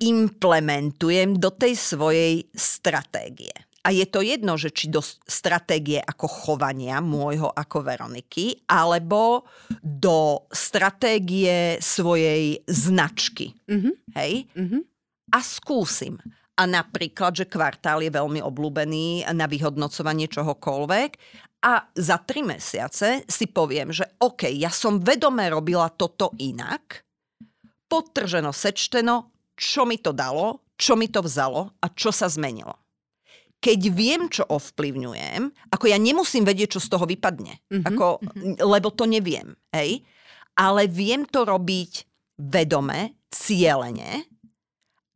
implementujem 0.02 1.38
do 1.38 1.50
tej 1.54 1.74
svojej 1.78 2.34
stratégie. 2.54 3.54
A 3.88 3.96
je 3.96 4.04
to 4.04 4.20
jedno, 4.20 4.60
že 4.60 4.76
či 4.76 4.92
do 4.92 5.00
stratégie 5.06 6.04
ako 6.04 6.28
chovania 6.28 7.00
môjho 7.00 7.48
ako 7.56 7.88
Veroniky, 7.88 8.68
alebo 8.68 9.48
do 9.80 10.44
stratégie 10.52 11.80
svojej 11.80 12.60
značky. 12.68 13.56
Mhm. 13.70 13.90
Hej? 14.18 14.34
Mhm. 14.58 14.80
a 15.28 15.44
skúsim. 15.44 16.16
A 16.58 16.66
napríklad, 16.66 17.38
že 17.38 17.46
kvartál 17.46 18.02
je 18.02 18.10
veľmi 18.10 18.42
obľúbený 18.42 19.30
na 19.30 19.46
vyhodnocovanie 19.46 20.26
čohokoľvek 20.26 21.12
a 21.62 21.86
za 21.94 22.18
tri 22.26 22.42
mesiace 22.42 23.22
si 23.30 23.46
poviem, 23.50 23.94
že 23.94 24.06
OK, 24.22 24.50
ja 24.50 24.74
som 24.74 24.98
vedome 24.98 25.46
robila 25.54 25.90
toto 25.94 26.34
inak, 26.42 27.06
podtrženo, 27.86 28.50
sečteno, 28.50 29.34
čo 29.54 29.86
mi 29.86 30.02
to 30.02 30.14
dalo, 30.14 30.74
čo 30.78 30.94
mi 30.94 31.10
to 31.10 31.22
vzalo 31.22 31.78
a 31.82 31.90
čo 31.94 32.14
sa 32.14 32.30
zmenilo. 32.30 32.78
Keď 33.58 33.80
viem, 33.90 34.30
čo 34.30 34.46
ovplyvňujem, 34.46 35.74
ako 35.74 35.86
ja 35.90 35.98
nemusím 35.98 36.46
vedieť, 36.46 36.78
čo 36.78 36.82
z 36.82 36.90
toho 36.94 37.10
vypadne, 37.10 37.58
Mhm, 37.74 37.86
ako, 37.90 38.22
lebo 38.62 38.94
to 38.94 39.10
neviem, 39.10 39.58
hej? 39.74 40.06
ale 40.54 40.86
viem 40.86 41.26
to 41.26 41.42
robiť 41.42 42.06
vedome, 42.38 43.18
cieľene 43.34 44.26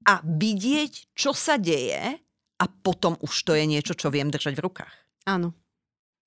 a 0.06 0.22
vidieť, 0.24 1.14
čo 1.14 1.32
sa 1.32 1.58
deje 1.62 2.18
a 2.62 2.66
potom 2.70 3.18
už 3.22 3.34
to 3.46 3.52
je 3.58 3.66
niečo, 3.66 3.94
čo 3.98 4.14
viem 4.14 4.30
držať 4.30 4.54
v 4.58 4.64
rukách. 4.66 4.94
Áno. 5.26 5.54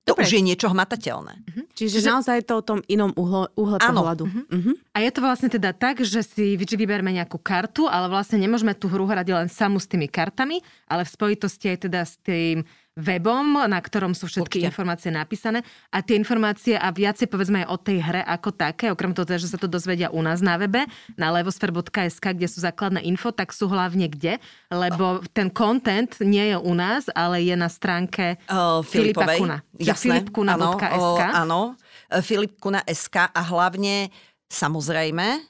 To 0.05 0.13
Dobre. 0.13 0.21
už 0.29 0.37
je 0.37 0.41
niečo 0.45 0.69
hmatateľné. 0.69 1.33
Čiže, 1.73 1.97
Čiže- 1.97 2.13
naozaj 2.13 2.35
je 2.37 2.45
to 2.45 2.55
o 2.61 2.63
tom 2.63 2.79
inom 2.85 3.09
uhle, 3.17 3.49
pohľadu. 3.57 4.29
Mhm. 4.29 4.41
Mhm. 4.53 4.71
A 4.93 4.97
je 5.01 5.09
to 5.09 5.19
vlastne 5.25 5.49
teda 5.49 5.73
tak, 5.73 6.05
že 6.05 6.21
si 6.21 6.53
vždy 6.53 6.77
vyberme 6.77 7.09
nejakú 7.09 7.41
kartu, 7.41 7.89
ale 7.89 8.05
vlastne 8.05 8.37
nemôžeme 8.37 8.77
tú 8.77 8.85
hru 8.85 9.09
hrať 9.09 9.27
len 9.33 9.49
samu 9.49 9.81
s 9.81 9.89
tými 9.89 10.05
kartami, 10.05 10.61
ale 10.85 11.09
v 11.09 11.09
spojitosti 11.09 11.73
aj 11.73 11.89
teda 11.89 12.05
s 12.05 12.21
tým 12.21 12.61
webom, 12.95 13.59
na 13.67 13.75
ktorom 13.75 14.15
sú 14.15 14.31
všetky 14.31 14.63
Určite. 14.63 14.69
informácie 14.71 15.11
napísané. 15.11 15.59
A 15.91 15.99
tie 15.99 16.15
informácie 16.15 16.79
a 16.79 16.95
viacej 16.95 17.27
povedzme 17.27 17.63
aj 17.63 17.67
o 17.67 17.77
tej 17.77 17.99
hre 17.99 18.23
ako 18.23 18.55
také, 18.55 18.87
okrem 18.87 19.11
toho 19.11 19.27
teda, 19.27 19.43
že 19.43 19.51
sa 19.51 19.59
to 19.59 19.67
dozvedia 19.67 20.07
u 20.15 20.23
nás 20.23 20.39
na 20.39 20.55
webe, 20.55 20.87
na 21.19 21.27
levosfer.sk, 21.35 22.23
kde 22.23 22.47
sú 22.47 22.63
základné 22.63 23.03
info, 23.03 23.35
tak 23.35 23.51
sú 23.51 23.67
hlavne 23.67 24.07
kde? 24.07 24.39
Lebo 24.71 25.19
ten 25.35 25.51
content 25.51 26.15
nie 26.23 26.55
je 26.55 26.57
u 26.57 26.71
nás, 26.71 27.11
ale 27.11 27.43
je 27.43 27.55
na 27.59 27.67
stránke 27.67 28.39
Uh, 28.47 28.79
Filipa. 28.85 29.27
Kuna. 29.35 29.59
Jasné. 29.75 30.23
filipkuna.sk. 30.23 31.21
Áno, 31.35 31.75
áno. 31.75 32.21
Filipkuna.sk 32.23 33.15
a 33.35 33.41
hlavne, 33.43 34.07
samozrejme, 34.47 35.43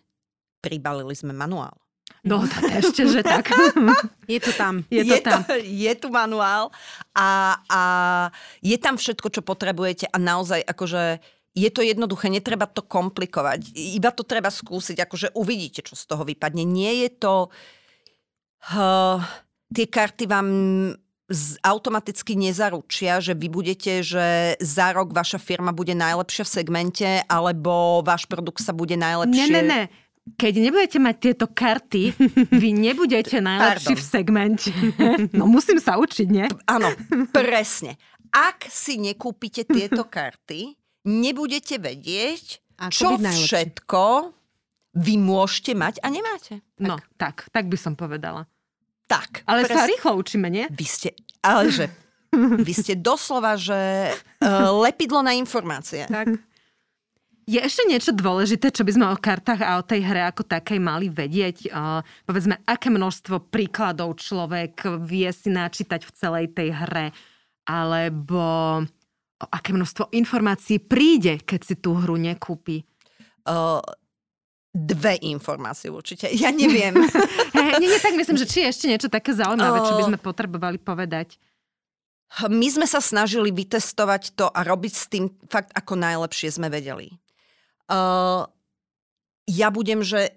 pribalili 0.66 1.14
sme 1.14 1.30
manuál. 1.36 1.85
No, 2.26 2.42
tak 2.42 2.82
ešte, 2.82 3.06
že 3.06 3.22
tak. 3.22 3.54
Je 4.34 4.42
to 4.42 4.52
tam. 4.58 4.82
Je 4.90 5.06
to 5.06 5.22
tam. 5.22 5.46
je 5.62 5.94
tu 5.94 6.10
manuál 6.10 6.74
a, 7.14 7.62
a 7.70 7.82
je 8.66 8.74
tam 8.82 8.98
všetko, 8.98 9.30
čo 9.30 9.46
potrebujete 9.46 10.10
a 10.10 10.18
naozaj 10.18 10.66
akože 10.66 11.22
je 11.56 11.70
to 11.72 11.86
jednoduché, 11.86 12.28
netreba 12.28 12.68
to 12.68 12.84
komplikovať. 12.84 13.72
Iba 13.78 14.12
to 14.12 14.28
treba 14.28 14.52
skúsiť, 14.52 15.00
akože 15.06 15.28
uvidíte, 15.40 15.86
čo 15.86 15.96
z 15.96 16.04
toho 16.04 16.28
vypadne. 16.28 16.68
Nie 16.68 17.08
je 17.08 17.10
to... 17.16 17.34
Uh, 18.66 19.22
tie 19.72 19.86
karty 19.88 20.26
vám 20.26 20.48
z, 21.30 21.58
automaticky 21.66 22.38
nezaručia, 22.38 23.18
že 23.24 23.34
vy 23.34 23.48
budete, 23.50 24.06
že 24.06 24.60
za 24.62 24.94
rok 24.94 25.16
vaša 25.16 25.42
firma 25.42 25.74
bude 25.74 25.98
najlepšia 25.98 26.44
v 26.46 26.54
segmente, 26.54 27.10
alebo 27.26 28.04
váš 28.06 28.30
produkt 28.30 28.62
sa 28.62 28.74
bude 28.76 28.94
Ne, 28.94 29.06
najlepšie... 29.06 29.54
ne, 29.54 29.62
ne. 29.64 29.82
Keď 30.26 30.54
nebudete 30.58 30.98
mať 30.98 31.16
tieto 31.22 31.46
karty, 31.46 32.18
vy 32.62 32.70
nebudete 32.74 33.38
najlepší 33.38 33.94
Pardon. 33.94 34.02
v 34.02 34.10
segmente. 34.10 34.70
No 35.38 35.46
musím 35.46 35.78
sa 35.78 36.02
učiť, 36.02 36.28
nie? 36.28 36.50
Áno, 36.66 36.90
presne. 37.30 38.02
Ak 38.34 38.66
si 38.68 38.98
nekúpite 38.98 39.70
tieto 39.70 40.10
karty, 40.18 40.74
nebudete 41.06 41.78
vedieť, 41.78 42.60
Ako 42.82 42.92
čo 42.92 43.08
všetko 43.22 44.04
vy 44.96 45.14
môžete 45.22 45.78
mať 45.78 46.02
a 46.02 46.08
nemáte. 46.10 46.64
No, 46.82 46.98
tak, 47.22 47.46
tak 47.54 47.70
by 47.70 47.78
som 47.78 47.94
povedala. 47.94 48.50
Tak. 49.06 49.46
Ale 49.46 49.68
pres- 49.70 49.78
sa 49.78 49.86
rýchlo 49.86 50.18
učíme, 50.18 50.50
nie? 50.50 50.66
Vy 50.74 50.86
ste, 50.90 51.10
ale 51.46 51.70
že, 51.70 51.86
vy 52.34 52.74
ste 52.74 52.98
doslova, 52.98 53.54
že 53.60 54.10
uh, 54.42 54.74
lepidlo 54.82 55.22
na 55.22 55.38
informácie. 55.38 56.10
Tak. 56.10 56.42
Je 57.46 57.62
ešte 57.62 57.86
niečo 57.86 58.10
dôležité, 58.10 58.74
čo 58.74 58.82
by 58.82 58.92
sme 58.98 59.06
o 59.14 59.22
kartách 59.22 59.62
a 59.62 59.78
o 59.78 59.86
tej 59.86 60.02
hre 60.02 60.26
ako 60.26 60.50
takej 60.50 60.82
mali 60.82 61.14
vedieť? 61.14 61.70
Povedzme, 62.26 62.58
aké 62.66 62.90
množstvo 62.90 63.54
príkladov 63.54 64.18
človek 64.18 64.98
vie 65.06 65.30
si 65.30 65.54
načítať 65.54 66.02
v 66.02 66.12
celej 66.18 66.46
tej 66.58 66.74
hre? 66.74 67.14
Alebo 67.70 68.42
o 69.36 69.46
aké 69.46 69.78
množstvo 69.78 70.10
informácií 70.18 70.82
príde, 70.82 71.38
keď 71.46 71.62
si 71.62 71.76
tú 71.78 71.94
hru 72.02 72.18
nekúpi? 72.18 72.82
Uh, 73.46 73.78
dve 74.74 75.22
informácie 75.22 75.94
určite. 75.94 76.26
Ja 76.34 76.50
neviem. 76.50 76.98
Nie, 77.56 77.80
nie, 77.80 78.00
tak 78.00 78.16
myslím, 78.16 78.38
že 78.40 78.50
či 78.50 78.66
je 78.66 78.72
ešte 78.72 78.86
niečo 78.88 79.10
také 79.10 79.32
zaujímavé, 79.36 79.84
čo 79.84 79.98
by 79.98 80.04
sme 80.12 80.20
potrebovali 80.20 80.78
povedať. 80.80 81.40
My 82.48 82.68
sme 82.68 82.86
sa 82.88 83.00
snažili 83.00 83.52
vytestovať 83.52 84.36
to 84.36 84.48
a 84.52 84.60
robiť 84.64 84.94
s 84.94 85.06
tým 85.08 85.32
fakt 85.48 85.72
ako 85.72 85.96
najlepšie 85.98 86.52
sme 86.52 86.68
vedeli. 86.68 87.16
Uh, 87.86 88.50
ja 89.46 89.70
budem, 89.70 90.02
že 90.02 90.34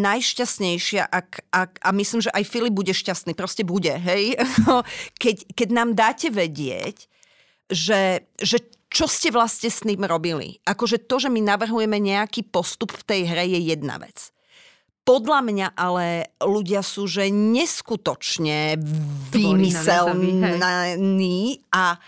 najšťastnejšia 0.00 1.10
ak, 1.10 1.28
ak, 1.50 1.70
a 1.82 1.90
myslím, 1.92 2.22
že 2.22 2.30
aj 2.30 2.44
Filip 2.46 2.72
bude 2.72 2.94
šťastný, 2.94 3.34
proste 3.34 3.66
bude, 3.66 3.90
hej? 3.90 4.38
Keď, 5.22 5.52
keď 5.58 5.68
nám 5.74 5.98
dáte 5.98 6.30
vedieť, 6.30 7.10
že, 7.66 8.24
že 8.38 8.62
čo 8.90 9.06
ste 9.06 9.30
vlastne 9.30 9.70
s 9.70 9.86
ním 9.86 10.02
robili. 10.02 10.58
Akože 10.66 10.98
to, 11.06 11.22
že 11.22 11.30
my 11.30 11.38
navrhujeme 11.42 11.98
nejaký 12.02 12.42
postup 12.50 12.90
v 12.90 13.06
tej 13.06 13.20
hre 13.30 13.46
je 13.46 13.60
jedna 13.70 14.02
vec. 14.02 14.34
Podľa 15.06 15.40
mňa 15.46 15.68
ale 15.78 16.34
ľudia 16.42 16.82
sú, 16.82 17.06
že 17.06 17.30
neskutočne 17.30 18.78
vymyselní 19.30 20.10
a 21.70 21.98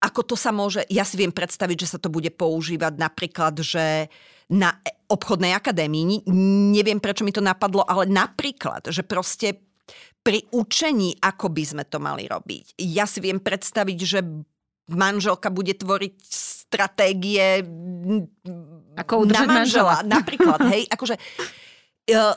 ako 0.00 0.20
to 0.32 0.36
sa 0.36 0.48
môže, 0.50 0.80
ja 0.88 1.04
si 1.04 1.20
viem 1.20 1.32
predstaviť, 1.32 1.76
že 1.84 1.90
sa 1.96 1.98
to 2.00 2.08
bude 2.08 2.32
používať 2.32 2.96
napríklad, 2.96 3.60
že 3.60 4.08
na 4.50 4.72
obchodnej 5.06 5.54
akadémii, 5.54 6.26
neviem 6.74 6.98
prečo 6.98 7.22
mi 7.22 7.30
to 7.30 7.44
napadlo, 7.44 7.84
ale 7.86 8.08
napríklad, 8.08 8.88
že 8.88 9.04
proste 9.04 9.60
pri 10.20 10.44
učení, 10.52 11.16
ako 11.20 11.52
by 11.52 11.64
sme 11.64 11.84
to 11.86 12.00
mali 12.00 12.26
robiť. 12.26 12.80
Ja 12.80 13.04
si 13.04 13.24
viem 13.24 13.40
predstaviť, 13.40 13.98
že 14.00 14.20
manželka 14.90 15.48
bude 15.54 15.72
tvoriť 15.76 16.14
stratégie 16.70 17.62
Ako 18.98 19.26
na 19.26 19.46
manžela. 19.46 19.54
manžela. 19.54 19.96
Napríklad, 20.02 20.60
hej, 20.70 20.82
akože 20.90 21.14
uh, 21.16 22.34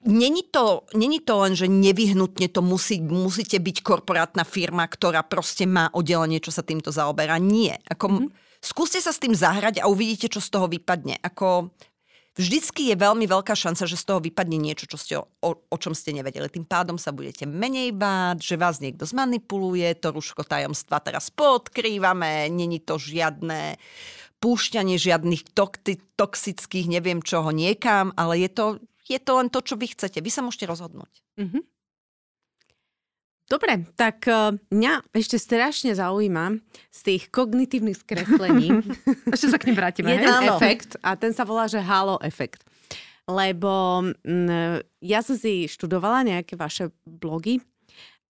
Není 0.00 0.48
to, 0.48 0.88
není 0.96 1.20
to 1.20 1.44
len, 1.44 1.52
že 1.52 1.68
nevyhnutne 1.68 2.48
to 2.48 2.64
musí, 2.64 3.04
musíte 3.04 3.60
byť 3.60 3.84
korporátna 3.84 4.48
firma, 4.48 4.88
ktorá 4.88 5.20
proste 5.20 5.68
má 5.68 5.92
oddelenie, 5.92 6.40
čo 6.40 6.48
sa 6.48 6.64
týmto 6.64 6.88
zaoberá. 6.88 7.36
Nie. 7.36 7.76
Ako, 7.84 8.06
mm-hmm. 8.08 8.30
Skúste 8.60 9.00
sa 9.00 9.12
s 9.12 9.20
tým 9.20 9.32
zahrať 9.32 9.80
a 9.80 9.88
uvidíte, 9.88 10.28
čo 10.28 10.40
z 10.40 10.52
toho 10.52 10.68
vypadne. 10.68 11.16
Ako, 11.24 11.72
vždycky 12.36 12.92
je 12.92 12.96
veľmi 12.96 13.24
veľká 13.24 13.56
šanca, 13.56 13.88
že 13.88 13.96
z 13.96 14.04
toho 14.04 14.20
vypadne 14.20 14.60
niečo, 14.60 14.84
čo 14.84 14.96
ste, 15.00 15.14
o, 15.20 15.50
o 15.56 15.76
čom 15.80 15.96
ste 15.96 16.12
nevedeli. 16.12 16.48
Tým 16.48 16.68
pádom 16.68 17.00
sa 17.00 17.12
budete 17.12 17.48
menej 17.48 17.96
báť, 17.96 18.40
že 18.40 18.60
vás 18.60 18.80
niekto 18.80 19.08
zmanipuluje, 19.08 19.96
to 19.96 20.12
ruško 20.12 20.44
tajomstva 20.44 21.00
teraz 21.00 21.32
podkrývame, 21.32 22.52
není 22.52 22.80
to 22.80 23.00
žiadne 23.00 23.80
púšťanie 24.40 24.96
žiadnych 24.96 25.52
toxických, 26.16 26.86
neviem 26.88 27.20
čoho 27.20 27.52
niekam, 27.52 28.16
ale 28.16 28.40
je 28.44 28.50
to, 28.52 28.64
je 29.08 29.18
to 29.20 29.32
len 29.38 29.48
to, 29.48 29.60
čo 29.64 29.74
vy 29.78 29.92
chcete. 29.92 30.20
Vy 30.20 30.30
sa 30.32 30.44
môžete 30.44 30.68
rozhodnúť. 30.68 31.12
Mhm. 31.40 31.60
Dobre, 33.50 33.82
tak 33.98 34.30
eh, 34.30 34.54
mňa 34.70 35.10
ešte 35.10 35.34
strašne 35.34 35.90
zaujíma 35.98 36.62
z 36.94 36.98
tých 37.02 37.34
kognitívnych 37.34 37.98
skreslení 37.98 38.78
Ešte 39.34 39.50
sa 39.50 39.58
k 39.58 39.66
nim 39.66 39.74
vrátime. 39.74 40.14
jeden 40.14 40.22
hej? 40.22 40.46
Áno. 40.46 40.54
efekt 40.54 40.94
a 41.02 41.18
ten 41.18 41.34
sa 41.34 41.42
volá, 41.42 41.66
že 41.66 41.82
halo 41.82 42.22
efekt. 42.22 42.62
Lebo 43.26 44.06
mm, 44.22 45.02
ja 45.02 45.18
som 45.26 45.34
si 45.34 45.66
študovala 45.66 46.22
nejaké 46.22 46.54
vaše 46.54 46.94
blogy 47.02 47.58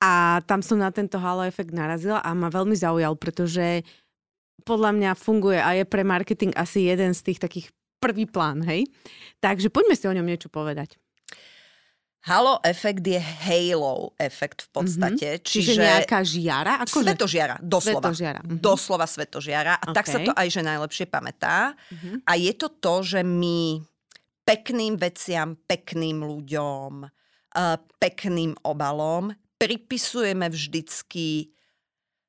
a 0.01 0.41
tam 0.49 0.65
som 0.65 0.81
na 0.81 0.89
tento 0.89 1.21
halo 1.21 1.45
efekt 1.45 1.77
narazila 1.77 2.25
a 2.25 2.33
ma 2.33 2.49
veľmi 2.49 2.73
zaujal, 2.73 3.13
pretože 3.21 3.85
podľa 4.65 4.97
mňa 4.97 5.11
funguje 5.21 5.61
a 5.61 5.77
je 5.77 5.85
pre 5.85 6.01
marketing 6.01 6.57
asi 6.57 6.89
jeden 6.89 7.13
z 7.13 7.21
tých 7.29 7.41
takých 7.41 7.69
prvý 8.01 8.25
plán, 8.25 8.65
hej? 8.65 8.89
Takže 9.45 9.69
poďme 9.69 9.95
si 9.95 10.09
o 10.09 10.17
ňom 10.17 10.25
niečo 10.25 10.49
povedať. 10.49 10.97
Halo 12.21 12.61
efekt 12.61 13.01
je 13.01 13.17
halo 13.17 14.13
efekt 14.21 14.69
v 14.69 14.69
podstate. 14.77 15.29
Mm-hmm. 15.41 15.45
Čiže, 15.45 15.73
Čiže, 15.73 15.81
nejaká 15.81 16.21
žiara? 16.21 16.85
Akože... 16.85 17.17
svetožiara, 17.17 17.57
doslova. 17.65 18.13
Svetožiara. 18.13 18.41
mhm. 18.45 18.61
Doslova 18.61 19.07
svetožiara. 19.09 19.75
A 19.81 19.85
tak 19.97 20.05
sa 20.05 20.21
to 20.21 20.33
aj 20.37 20.49
že 20.53 20.61
najlepšie 20.61 21.07
pamätá. 21.09 21.73
Mhm. 21.89 22.25
A 22.29 22.33
je 22.37 22.53
to 22.57 22.69
to, 22.77 22.95
že 23.01 23.21
my 23.25 23.81
pekným 24.45 25.01
veciam, 25.01 25.57
pekným 25.65 26.21
ľuďom, 26.21 26.93
uh, 27.07 27.77
pekným 27.97 28.53
obalom 28.69 29.33
pripisujeme 29.57 30.49
vždycky 30.49 31.53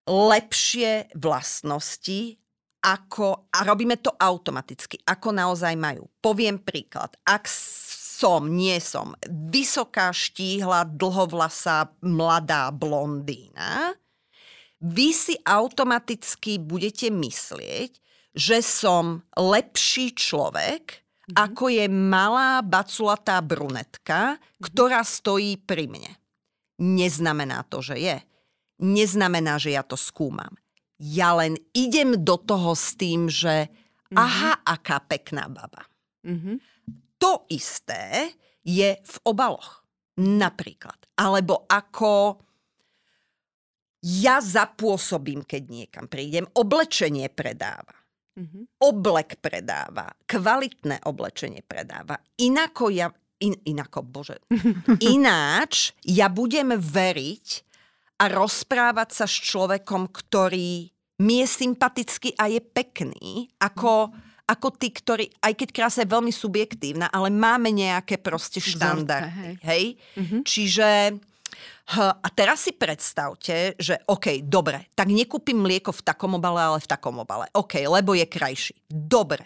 lepšie 0.07 1.11
vlastnosti, 1.15 2.40
ako, 2.81 3.53
a 3.53 3.61
robíme 3.61 4.01
to 4.01 4.09
automaticky, 4.17 4.97
ako 5.05 5.29
naozaj 5.29 5.77
majú. 5.77 6.09
Poviem 6.17 6.57
príklad. 6.57 7.13
Ak 7.21 7.45
som, 7.45 8.49
nie 8.49 8.77
som, 8.81 9.13
vysoká, 9.29 10.09
štíhla, 10.09 10.89
dlhovlasá, 10.89 11.93
mladá 12.01 12.73
blondína, 12.73 13.93
vy 14.81 15.13
si 15.13 15.37
automaticky 15.45 16.57
budete 16.57 17.13
myslieť, 17.13 18.01
že 18.33 18.65
som 18.65 19.21
lepší 19.37 20.17
človek, 20.17 20.83
mm-hmm. 20.89 21.35
ako 21.37 21.63
je 21.69 21.85
malá, 21.85 22.65
baculatá 22.65 23.37
brunetka, 23.45 24.41
ktorá 24.57 25.05
stojí 25.05 25.61
pri 25.61 25.85
mne. 25.85 26.11
Neznamená 26.81 27.61
to, 27.69 27.85
že 27.85 28.01
je. 28.01 28.17
Neznamená, 28.81 29.61
že 29.61 29.77
ja 29.77 29.85
to 29.85 29.93
skúmam. 29.93 30.49
Ja 31.01 31.33
len 31.33 31.57
idem 31.73 32.21
do 32.21 32.37
toho 32.37 32.77
s 32.77 32.93
tým, 32.93 33.25
že 33.25 33.73
aha, 34.13 34.61
aká 34.61 35.01
pekná 35.01 35.49
baba. 35.49 35.89
Mhm. 36.21 36.61
to 37.17 37.49
isté 37.49 38.33
je 38.61 38.93
v 38.93 39.15
obaloch. 39.25 39.81
Napríklad. 40.21 40.97
Alebo 41.17 41.65
ako 41.65 42.41
ja 44.01 44.41
zapôsobím, 44.41 45.45
keď 45.45 45.63
niekam 45.69 46.05
prídem. 46.09 46.49
Oblečenie 46.57 47.29
predáva. 47.29 47.93
Mm-hmm. 48.33 48.63
Oblek 48.81 49.37
predáva. 49.37 50.09
Kvalitné 50.25 51.05
oblečenie 51.05 51.61
predáva. 51.61 52.17
Inako 52.41 52.89
ja... 52.89 53.07
In, 53.41 53.57
inako, 53.65 54.05
bože. 54.05 54.37
Ináč 55.17 55.97
ja 56.05 56.29
budem 56.29 56.77
veriť 56.77 57.47
a 58.21 58.23
rozprávať 58.29 59.09
sa 59.17 59.25
s 59.25 59.33
človekom, 59.41 60.13
ktorý 60.13 60.93
mi 61.25 61.35
je 61.41 61.47
sympatický 61.49 62.37
a 62.37 62.45
je 62.49 62.61
pekný, 62.61 63.49
ako, 63.57 64.13
ako 64.45 64.67
tí, 64.77 64.93
ktorí, 64.93 65.25
aj 65.41 65.53
keď 65.57 65.69
krása 65.73 66.05
je 66.05 66.13
veľmi 66.13 66.29
subjektívna, 66.29 67.09
ale 67.09 67.33
máme 67.33 67.73
nejaké 67.73 68.21
proste 68.21 68.61
štandardy. 68.61 69.25
Vzorce, 69.25 69.41
hej. 69.41 69.53
hej? 69.65 69.83
Mm-hmm. 70.17 70.41
Čiže 70.45 70.89
a 71.99 72.27
teraz 72.31 72.63
si 72.63 72.71
predstavte, 72.71 73.75
že 73.75 73.99
OK, 74.07 74.47
dobre, 74.47 74.87
tak 74.95 75.11
nekúpim 75.11 75.59
mlieko 75.59 75.91
v 75.91 76.05
takom 76.05 76.39
obale, 76.39 76.61
ale 76.63 76.79
v 76.79 76.87
takom 76.87 77.19
obale. 77.19 77.51
OK, 77.51 77.83
lebo 77.83 78.15
je 78.15 78.23
krajší. 78.23 78.77
Dobre. 78.87 79.43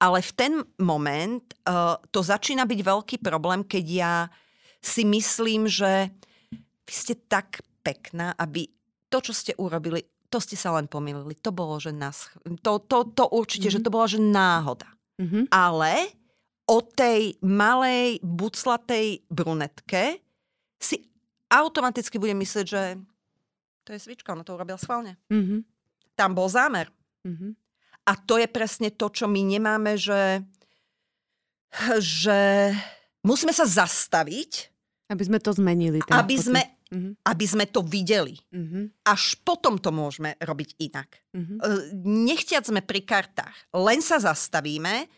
Ale 0.00 0.24
v 0.24 0.32
ten 0.32 0.52
moment 0.80 1.44
uh, 1.68 2.00
to 2.08 2.24
začína 2.24 2.64
byť 2.64 2.80
veľký 2.80 3.16
problém, 3.20 3.60
keď 3.62 3.84
ja 3.84 4.14
si 4.80 5.04
myslím, 5.04 5.68
že 5.68 6.08
vy 6.84 6.92
ste 6.92 7.14
tak 7.28 7.60
pekná, 7.84 8.32
aby 8.40 8.66
to, 9.12 9.20
čo 9.20 9.36
ste 9.36 9.52
urobili, 9.60 10.02
to 10.32 10.40
ste 10.40 10.56
sa 10.56 10.74
len 10.74 10.88
pomýlili. 10.88 11.36
To 11.44 11.52
bolo, 11.52 11.76
že 11.78 11.92
nás... 11.92 12.32
To, 12.64 12.80
to, 12.82 13.12
to 13.12 13.24
určite, 13.30 13.68
mm-hmm. 13.68 13.78
že 13.78 13.84
to 13.86 13.92
bola, 13.92 14.06
že 14.08 14.18
náhoda. 14.18 14.88
Mm-hmm. 15.20 15.52
Ale 15.52 16.10
o 16.66 16.80
tej 16.80 17.36
malej, 17.44 18.18
buclatej 18.24 19.22
brunetke 19.28 20.18
si 20.80 21.04
automaticky 21.52 22.16
budem 22.18 22.40
myslieť, 22.40 22.66
že 22.66 22.82
to 23.84 23.92
je 23.92 24.00
svička, 24.00 24.32
ona 24.32 24.42
to 24.42 24.56
urobila 24.56 24.80
schválne. 24.80 25.20
Mm-hmm. 25.28 25.60
Tam 26.16 26.32
bol 26.32 26.48
zámer. 26.48 26.88
Mm-hmm. 27.22 27.52
A 28.04 28.12
to 28.20 28.40
je 28.40 28.48
presne 28.48 28.88
to, 28.92 29.08
čo 29.12 29.28
my 29.28 29.40
nemáme, 29.44 29.96
že, 29.96 30.44
že 32.00 32.72
musíme 33.24 33.52
sa 33.52 33.64
zastaviť. 33.64 34.72
Aby 35.08 35.22
sme 35.28 35.38
to 35.40 35.52
zmenili. 35.52 36.00
Aby 36.08 36.36
sme, 36.40 36.60
mm-hmm. 36.94 37.12
aby 37.26 37.46
sme 37.50 37.66
to 37.66 37.82
videli. 37.82 38.38
Mm-hmm. 38.54 39.02
Až 39.10 39.42
potom 39.42 39.82
to 39.82 39.90
môžeme 39.90 40.38
robiť 40.38 40.78
inak. 40.78 41.10
Mm-hmm. 41.34 41.58
Nechtiac 42.06 42.62
sme 42.70 42.86
pri 42.86 43.02
kartách. 43.02 43.74
Len 43.74 43.98
sa 43.98 44.22
zastavíme, 44.22 45.10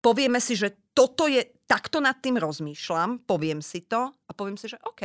povieme 0.00 0.40
si, 0.40 0.56
že 0.56 0.72
toto 0.96 1.28
je, 1.28 1.44
takto 1.68 2.00
nad 2.00 2.16
tým 2.20 2.40
rozmýšľam, 2.40 3.24
poviem 3.28 3.60
si 3.60 3.84
to 3.84 4.08
a 4.08 4.30
poviem 4.32 4.56
si, 4.56 4.68
že 4.68 4.80
OK, 4.84 5.04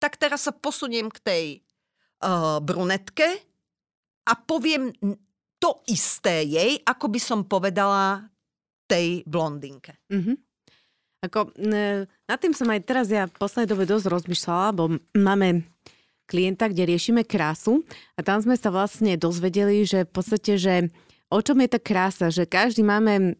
tak 0.00 0.16
teraz 0.16 0.48
sa 0.48 0.52
posuniem 0.52 1.12
k 1.12 1.18
tej 1.20 1.44
uh, 2.24 2.60
brunetke 2.60 3.28
a 4.24 4.32
poviem 4.36 4.92
to 5.60 5.84
isté 5.88 6.44
jej, 6.48 6.80
ako 6.84 7.12
by 7.12 7.20
som 7.20 7.40
povedala 7.44 8.28
tej 8.88 9.22
blondinke. 9.28 10.00
Mm-hmm. 10.08 10.49
Ako, 11.20 11.52
nad 12.24 12.38
tým 12.40 12.56
som 12.56 12.64
aj 12.72 12.80
teraz 12.80 13.12
ja 13.12 13.28
v 13.28 13.36
poslednej 13.36 13.68
dobe 13.68 13.84
dosť 13.84 14.08
rozmýšľala, 14.08 14.68
bo 14.72 14.84
máme 15.12 15.68
klienta, 16.24 16.70
kde 16.70 16.88
riešime 16.88 17.28
krásu 17.28 17.84
a 18.16 18.24
tam 18.24 18.40
sme 18.40 18.56
sa 18.56 18.72
vlastne 18.72 19.20
dozvedeli, 19.20 19.84
že 19.84 20.08
v 20.08 20.12
podstate, 20.16 20.56
že 20.56 20.74
o 21.28 21.38
čom 21.44 21.60
je 21.60 21.68
tá 21.68 21.80
krása, 21.82 22.32
že 22.32 22.48
každý 22.48 22.80
máme, 22.80 23.36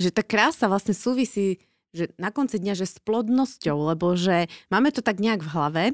že 0.00 0.10
tá 0.10 0.26
krása 0.26 0.66
vlastne 0.66 0.96
súvisí 0.96 1.62
že 1.94 2.10
na 2.18 2.34
konci 2.34 2.58
dňa, 2.58 2.74
že 2.74 2.90
s 2.90 2.98
plodnosťou, 2.98 3.94
lebo 3.94 4.18
že 4.18 4.50
máme 4.66 4.90
to 4.90 4.98
tak 4.98 5.22
nejak 5.22 5.46
v 5.46 5.52
hlave, 5.54 5.84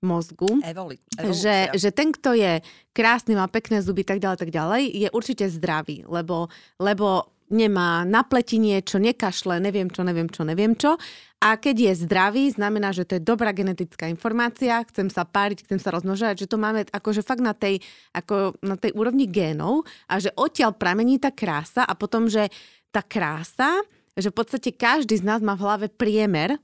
v 0.00 0.04
mozgu, 0.08 0.48
Evoli, 0.64 0.96
že, 1.36 1.68
že 1.76 1.92
ten, 1.92 2.16
kto 2.16 2.32
je 2.32 2.64
krásny, 2.96 3.36
má 3.36 3.44
pekné 3.44 3.84
zuby, 3.84 4.00
tak 4.00 4.24
ďalej, 4.24 4.40
tak 4.40 4.48
ďalej, 4.56 4.88
je 4.88 5.08
určite 5.12 5.44
zdravý, 5.52 6.08
lebo, 6.08 6.48
lebo 6.80 7.28
nemá 7.50 8.06
na 8.06 8.22
pleti 8.22 8.56
niečo, 8.56 9.02
nekašle, 9.02 9.58
neviem 9.58 9.90
čo, 9.90 10.06
neviem 10.06 10.30
čo, 10.30 10.42
neviem 10.46 10.72
čo. 10.78 10.96
A 11.40 11.56
keď 11.56 11.76
je 11.90 11.92
zdravý, 12.04 12.52
znamená, 12.52 12.92
že 12.92 13.08
to 13.08 13.16
je 13.16 13.26
dobrá 13.26 13.50
genetická 13.50 14.06
informácia, 14.06 14.84
chcem 14.86 15.08
sa 15.10 15.24
páriť, 15.26 15.66
chcem 15.66 15.80
sa 15.82 15.90
rozmnožovať, 15.92 16.46
že 16.46 16.50
to 16.50 16.60
máme 16.60 16.84
akože 16.88 17.24
fakt 17.24 17.42
na 17.42 17.56
tej, 17.56 17.80
ako 18.12 18.60
na 18.62 18.76
tej 18.76 18.92
úrovni 18.94 19.24
génov 19.24 19.88
a 20.06 20.20
že 20.20 20.30
odtiaľ 20.36 20.76
pramení 20.76 21.18
tá 21.18 21.32
krása 21.32 21.82
a 21.82 21.92
potom, 21.96 22.28
že 22.28 22.48
tá 22.92 23.00
krása 23.00 23.82
že 24.20 24.30
v 24.30 24.36
podstate 24.36 24.70
každý 24.74 25.16
z 25.16 25.26
nás 25.26 25.40
má 25.40 25.54
v 25.54 25.64
hlave 25.64 25.86
priemer, 25.88 26.58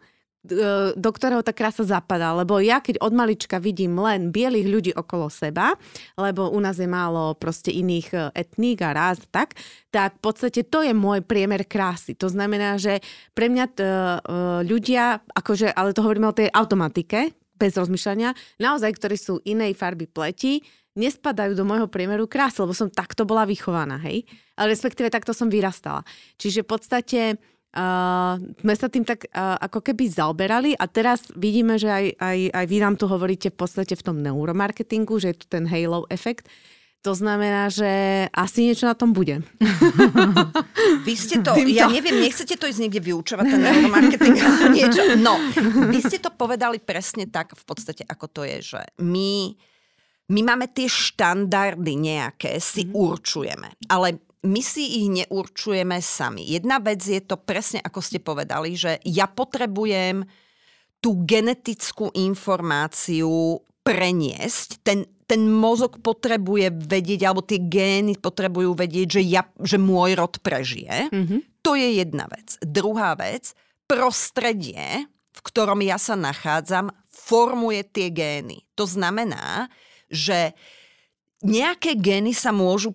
do 0.95 1.11
ktorého 1.13 1.43
tá 1.43 1.51
krása 1.51 1.83
zapadá. 1.83 2.33
Lebo 2.37 2.63
ja, 2.63 2.79
keď 2.79 3.03
od 3.03 3.13
malička 3.13 3.59
vidím 3.59 3.99
len 3.99 4.31
bielých 4.31 4.69
ľudí 4.69 4.93
okolo 4.95 5.27
seba, 5.29 5.75
lebo 6.15 6.49
u 6.51 6.59
nás 6.63 6.79
je 6.79 6.89
málo 6.89 7.35
proste 7.37 7.75
iných 7.75 8.09
e, 8.15 8.19
etník 8.33 8.81
a 8.83 8.95
ráz, 8.95 9.23
tak, 9.29 9.59
tak 9.91 10.19
v 10.19 10.23
podstate 10.23 10.61
to 10.67 10.83
je 10.83 10.95
môj 10.97 11.23
priemer 11.25 11.67
krásy. 11.67 12.15
To 12.19 12.31
znamená, 12.31 12.79
že 12.79 13.03
pre 13.35 13.51
mňa 13.51 13.65
t, 13.75 13.81
e, 13.83 14.19
ľudia, 14.65 15.23
akože, 15.35 15.75
ale 15.75 15.93
to 15.93 16.05
hovoríme 16.05 16.31
o 16.31 16.37
tej 16.37 16.49
automatike, 16.51 17.35
bez 17.57 17.73
rozmýšľania, 17.73 18.37
naozaj, 18.61 18.91
ktorí 19.01 19.17
sú 19.17 19.41
inej 19.49 19.73
farby 19.75 20.05
pleti, 20.05 20.61
nespadajú 20.97 21.53
do 21.53 21.65
môjho 21.69 21.89
priemeru 21.93 22.25
krásy, 22.25 22.65
lebo 22.65 22.73
som 22.73 22.89
takto 22.89 23.29
bola 23.29 23.45
vychovaná, 23.45 24.01
hej? 24.01 24.25
Ale 24.57 24.73
respektíve 24.73 25.13
takto 25.13 25.37
som 25.37 25.53
vyrastala. 25.53 26.01
Čiže 26.41 26.65
v 26.65 26.69
podstate 26.69 27.21
uh, 27.75 28.39
sme 28.39 28.75
sa 28.77 28.87
tým 28.87 29.03
tak 29.03 29.27
uh, 29.33 29.59
ako 29.59 29.83
keby 29.83 30.07
zaoberali 30.07 30.79
a 30.79 30.85
teraz 30.87 31.27
vidíme, 31.35 31.81
že 31.81 31.91
aj, 31.91 32.07
aj, 32.21 32.39
aj 32.53 32.65
vy 32.69 32.79
nám 32.79 32.95
tu 33.01 33.11
hovoríte 33.11 33.51
v 33.51 33.59
podstate 33.59 33.99
v 33.99 34.05
tom 34.05 34.23
neuromarketingu, 34.23 35.19
že 35.19 35.35
je 35.35 35.39
tu 35.43 35.47
ten 35.51 35.67
halo 35.67 36.07
efekt. 36.13 36.47
To 37.07 37.15
znamená, 37.15 37.71
že 37.71 37.87
asi 38.35 38.67
niečo 38.67 38.91
na 38.91 38.99
tom 38.99 39.15
bude. 39.15 39.39
Vy 41.07 41.15
ste 41.15 41.39
to, 41.39 41.55
Týmto. 41.55 41.71
ja 41.71 41.87
neviem, 41.87 42.19
nechcete 42.19 42.59
to 42.59 42.67
ísť 42.67 42.83
niekde 42.83 42.99
vyučovať, 42.99 43.47
ten 43.47 43.63
neuromarketing, 43.63 44.35
niečo. 44.77 45.15
No, 45.23 45.39
vy 45.87 46.03
ste 46.03 46.19
to 46.19 46.35
povedali 46.35 46.83
presne 46.83 47.31
tak 47.31 47.55
v 47.55 47.63
podstate, 47.63 48.03
ako 48.03 48.27
to 48.27 48.43
je, 48.43 48.75
že 48.75 48.83
my 48.99 49.55
my 50.27 50.41
máme 50.43 50.67
tie 50.75 50.91
štandardy 50.91 51.95
nejaké, 51.95 52.59
si 52.59 52.83
mm-hmm. 52.83 52.99
určujeme. 52.99 53.69
Ale 53.87 54.26
my 54.47 54.63
si 54.63 55.03
ich 55.03 55.09
neurčujeme 55.11 55.99
sami. 55.99 56.47
Jedna 56.47 56.79
vec 56.79 57.03
je 57.03 57.21
to 57.21 57.37
presne, 57.37 57.83
ako 57.83 58.01
ste 58.01 58.23
povedali, 58.23 58.79
že 58.79 59.03
ja 59.03 59.27
potrebujem 59.27 60.25
tú 61.03 61.27
genetickú 61.27 62.15
informáciu 62.15 63.61
preniesť. 63.87 64.83
Ten, 64.83 65.07
ten 65.27 65.47
mozog 65.47 66.03
potrebuje 66.03 66.75
vedieť, 66.75 67.21
alebo 67.27 67.47
tie 67.47 67.63
gény 67.63 68.19
potrebujú 68.19 68.75
vedieť, 68.75 69.21
že, 69.21 69.23
ja, 69.23 69.47
že 69.63 69.79
môj 69.79 70.19
rod 70.19 70.39
prežije. 70.43 71.11
Mm-hmm. 71.13 71.41
To 71.63 71.79
je 71.79 72.03
jedna 72.03 72.27
vec. 72.27 72.59
Druhá 72.63 73.15
vec, 73.15 73.55
prostredie, 73.87 75.07
v 75.07 75.41
ktorom 75.43 75.79
ja 75.83 75.99
sa 75.99 76.19
nachádzam, 76.19 76.91
formuje 77.11 77.87
tie 77.87 78.11
gény. 78.11 78.67
To 78.75 78.87
znamená, 78.87 79.71
že 80.11 80.55
nejaké 81.43 81.99
gény 81.99 82.35
sa 82.35 82.51
môžu 82.51 82.95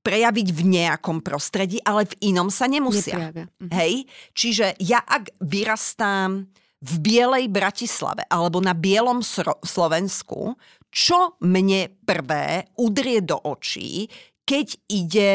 prejaviť 0.00 0.48
v 0.56 0.62
nejakom 0.80 1.20
prostredí, 1.20 1.78
ale 1.84 2.08
v 2.08 2.32
inom 2.32 2.48
sa 2.48 2.64
nemusia. 2.64 3.32
Mhm. 3.32 3.68
Hej? 3.68 4.08
Čiže 4.32 4.80
ja 4.80 5.04
ak 5.04 5.36
vyrastám 5.44 6.48
v 6.80 6.94
bielej 7.04 7.52
Bratislave 7.52 8.24
alebo 8.32 8.64
na 8.64 8.72
bielom 8.72 9.20
Slovensku, 9.60 10.56
čo 10.88 11.36
mne 11.44 11.92
prvé 12.02 12.72
udrie 12.80 13.20
do 13.20 13.36
očí, 13.36 14.08
keď 14.48 14.66
ide 14.88 15.32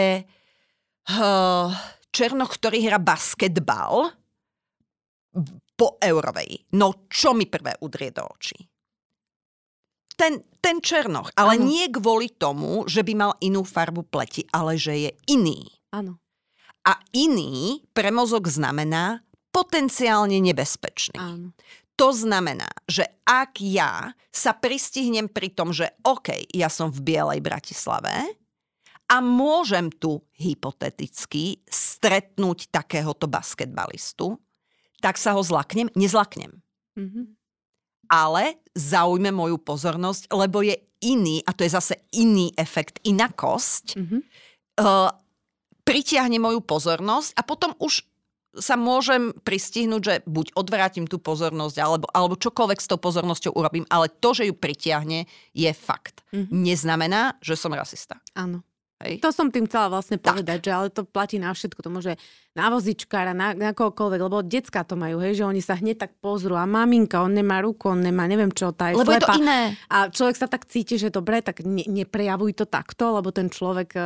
uh, 1.13 1.70
Černoch, 2.11 2.57
ktorý 2.59 2.89
hrá 2.89 2.99
basketbal 2.99 4.11
po 5.76 5.88
Eurovej. 5.99 6.66
No 6.76 7.07
čo 7.07 7.36
mi 7.38 7.45
prvé 7.45 7.78
udrie 7.84 8.11
do 8.11 8.26
očí? 8.26 8.57
Ten, 10.16 10.43
ten 10.63 10.80
Černoch. 10.80 11.32
Ale 11.36 11.59
ano. 11.59 11.63
nie 11.68 11.86
kvôli 11.91 12.32
tomu, 12.32 12.88
že 12.88 13.03
by 13.03 13.13
mal 13.13 13.32
inú 13.43 13.68
farbu 13.68 14.07
pleti, 14.07 14.47
ale 14.51 14.80
že 14.80 14.93
je 15.07 15.11
iný. 15.30 15.68
Áno. 15.91 16.20
A 16.88 16.97
iný 17.13 17.84
pre 17.91 18.09
mozog 18.09 18.47
znamená 18.47 19.24
potenciálne 19.51 20.39
nebezpečný. 20.39 21.20
Áno. 21.20 21.55
To 21.95 22.11
znamená, 22.11 22.68
že 22.91 23.07
ak 23.24 23.63
ja 23.63 24.11
sa 24.28 24.51
pristihnem 24.51 25.32
pri 25.32 25.55
tom, 25.55 25.72
že 25.72 25.95
OK, 26.03 26.51
ja 26.51 26.68
som 26.68 26.91
v 26.91 26.99
Bielej 26.99 27.39
Bratislave 27.39 28.11
a 29.07 29.24
môžem 29.24 29.88
tu 29.88 30.20
hypoteticky 30.36 31.63
stretnúť 31.72 32.68
takéhoto 32.68 33.32
basketbalistu, 33.32 34.36
tak 34.99 35.16
sa 35.16 35.39
ho 35.39 35.41
zlaknem? 35.45 35.88
Nezlaknem. 35.95 36.59
Mm-hmm 36.99 37.45
ale 38.10 38.60
zaujme 38.76 39.32
moju 39.32 39.58
pozornosť, 39.62 40.32
lebo 40.34 40.62
je 40.62 40.76
iný, 41.06 41.43
a 41.45 41.53
to 41.53 41.64
je 41.64 41.72
zase 41.72 41.95
iný 42.16 42.51
efekt, 42.58 42.99
inakosť, 43.06 43.86
mm-hmm. 43.95 44.22
uh, 44.82 45.10
pritiahne 45.86 46.41
moju 46.41 46.60
pozornosť 46.66 47.38
a 47.38 47.41
potom 47.45 47.78
už 47.78 48.03
sa 48.56 48.80
môžem 48.80 49.36
pristihnúť, 49.43 50.01
že 50.01 50.16
buď 50.24 50.56
odvrátim 50.56 51.06
tú 51.06 51.20
pozornosť, 51.20 51.76
alebo, 51.80 52.08
alebo 52.16 52.39
čokoľvek 52.39 52.80
s 52.80 52.88
tou 52.88 52.95
pozornosťou 52.95 53.51
urobím, 53.51 53.84
ale 53.91 54.08
to, 54.08 54.32
že 54.32 54.47
ju 54.47 54.56
pritiahne, 54.56 55.28
je 55.51 55.72
fakt. 55.76 56.24
Mm-hmm. 56.32 56.56
Neznamená, 56.56 57.22
že 57.43 57.60
som 57.60 57.76
rasista. 57.76 58.24
Áno. 58.32 58.64
Hej. 59.04 59.20
To 59.20 59.30
som 59.36 59.52
tým 59.52 59.68
chcela 59.68 59.91
vlastne 59.91 60.16
povedať, 60.16 60.64
tak. 60.64 60.66
že 60.66 60.72
ale 60.72 60.88
to 60.88 61.04
platí 61.04 61.36
na 61.36 61.52
všetko. 61.52 61.84
To 61.84 61.91
môže 61.91 62.16
na 62.56 62.72
vozičkára, 62.72 63.36
na, 63.36 63.52
na 63.52 63.76
kohokoľvek, 63.76 64.22
lebo 64.24 64.39
decka 64.39 64.88
to 64.88 64.96
majú, 64.96 65.20
hej, 65.20 65.43
že 65.43 65.43
oni 65.43 65.60
sa 65.60 65.76
hneď 65.76 66.08
tak 66.08 66.12
pozrú 66.24 66.56
a 66.56 66.64
maminka, 66.64 67.20
on 67.20 67.36
nemá 67.36 67.60
ruku, 67.60 67.91
on 67.91 68.00
nemá, 68.00 68.24
neviem 68.24 68.48
čo, 68.56 68.72
tá 68.72 68.96
je 68.96 68.96
Lebo 68.96 69.12
slepa. 69.12 69.20
je 69.20 69.22
to 69.28 69.34
iné. 69.43 69.62
A 69.91 70.08
človek 70.08 70.39
sa 70.39 70.48
tak 70.48 70.64
cíti, 70.72 70.96
že 70.96 71.12
dobre, 71.12 71.43
tak 71.43 71.68
ne, 71.68 71.84
neprejavuj 71.84 72.56
to 72.56 72.64
takto, 72.64 73.20
lebo 73.20 73.36
ten 73.36 73.52
človek 73.52 73.89
e, 74.00 74.02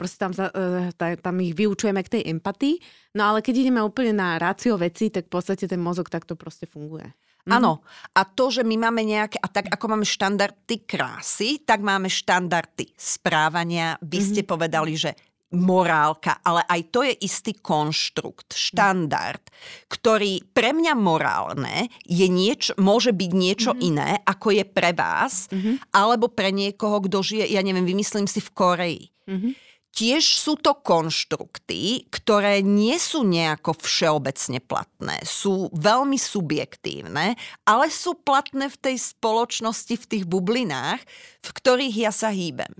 proste 0.00 0.16
tam, 0.16 0.32
za, 0.32 0.48
e, 0.48 1.20
tam 1.20 1.36
ich 1.44 1.52
vyučujeme 1.52 2.00
k 2.00 2.12
tej 2.16 2.22
empatii. 2.32 2.80
No 3.20 3.28
ale 3.28 3.44
keď 3.44 3.68
ideme 3.68 3.84
úplne 3.84 4.16
na 4.16 4.40
rácio 4.40 4.80
veci, 4.80 5.12
tak 5.12 5.28
v 5.28 5.36
podstate 5.36 5.68
ten 5.68 5.84
mozog 5.84 6.08
takto 6.08 6.32
proste 6.32 6.64
funguje. 6.64 7.12
Mm. 7.50 7.58
Áno. 7.58 7.82
A 8.14 8.22
to, 8.22 8.54
že 8.54 8.62
my 8.62 8.78
máme 8.78 9.02
nejaké, 9.02 9.42
a 9.42 9.50
tak 9.50 9.66
ako 9.74 9.98
máme 9.98 10.06
štandardy 10.06 10.86
krásy, 10.86 11.58
tak 11.66 11.82
máme 11.82 12.06
štandardy 12.06 12.94
správania. 12.94 13.98
Vy 13.98 14.06
mm-hmm. 14.06 14.30
ste 14.30 14.42
povedali, 14.46 14.94
že 14.94 15.10
morálka, 15.50 16.38
ale 16.46 16.62
aj 16.70 16.80
to 16.94 17.02
je 17.02 17.14
istý 17.26 17.58
konštrukt, 17.58 18.54
štandard, 18.54 19.42
ktorý 19.90 20.46
pre 20.54 20.70
mňa 20.70 20.94
morálne 20.94 21.90
je 22.06 22.30
nieč, 22.30 22.70
môže 22.78 23.10
byť 23.10 23.30
niečo 23.34 23.74
mm-hmm. 23.74 23.88
iné, 23.90 24.10
ako 24.22 24.54
je 24.54 24.62
pre 24.62 24.94
vás, 24.94 25.50
mm-hmm. 25.50 25.90
alebo 25.90 26.30
pre 26.30 26.54
niekoho, 26.54 27.02
kto 27.02 27.18
žije, 27.18 27.50
ja 27.50 27.66
neviem, 27.66 27.82
vymyslím 27.82 28.30
si 28.30 28.38
v 28.38 28.50
Koreji. 28.54 29.04
Mm-hmm 29.26 29.69
Tiež 29.90 30.22
sú 30.38 30.54
to 30.54 30.78
konštrukty, 30.78 32.06
ktoré 32.14 32.62
nie 32.62 32.94
sú 32.96 33.26
nejako 33.26 33.74
všeobecne 33.74 34.62
platné. 34.62 35.18
Sú 35.26 35.66
veľmi 35.74 36.14
subjektívne, 36.14 37.34
ale 37.66 37.86
sú 37.90 38.14
platné 38.14 38.70
v 38.70 38.78
tej 38.78 38.96
spoločnosti, 39.02 39.94
v 39.98 40.06
tých 40.06 40.24
bublinách, 40.30 41.02
v 41.42 41.50
ktorých 41.50 41.96
ja 42.06 42.12
sa 42.14 42.30
hýbem. 42.30 42.70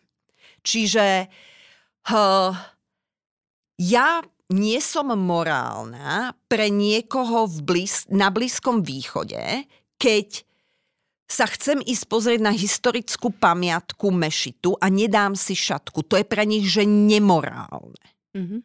Čiže 0.63 1.27
uh, 2.15 2.53
ja 3.81 4.09
nie 4.51 4.79
som 4.83 5.11
morálna 5.11 6.35
pre 6.47 6.71
niekoho 6.71 7.47
v 7.47 7.59
blíz, 7.63 8.07
na 8.11 8.31
Blízkom 8.31 8.83
východe, 8.87 9.67
keď 9.99 10.47
sa 11.31 11.47
chcem 11.47 11.79
ísť 11.79 12.05
pozrieť 12.11 12.41
na 12.43 12.51
historickú 12.51 13.31
pamiatku 13.31 14.11
Mešitu 14.11 14.75
a 14.83 14.91
nedám 14.91 15.39
si 15.39 15.55
šatku. 15.55 16.03
To 16.11 16.19
je 16.19 16.27
pre 16.27 16.43
nich, 16.43 16.67
že 16.67 16.83
nemorálne. 16.83 18.03
Mm-hmm. 18.35 18.61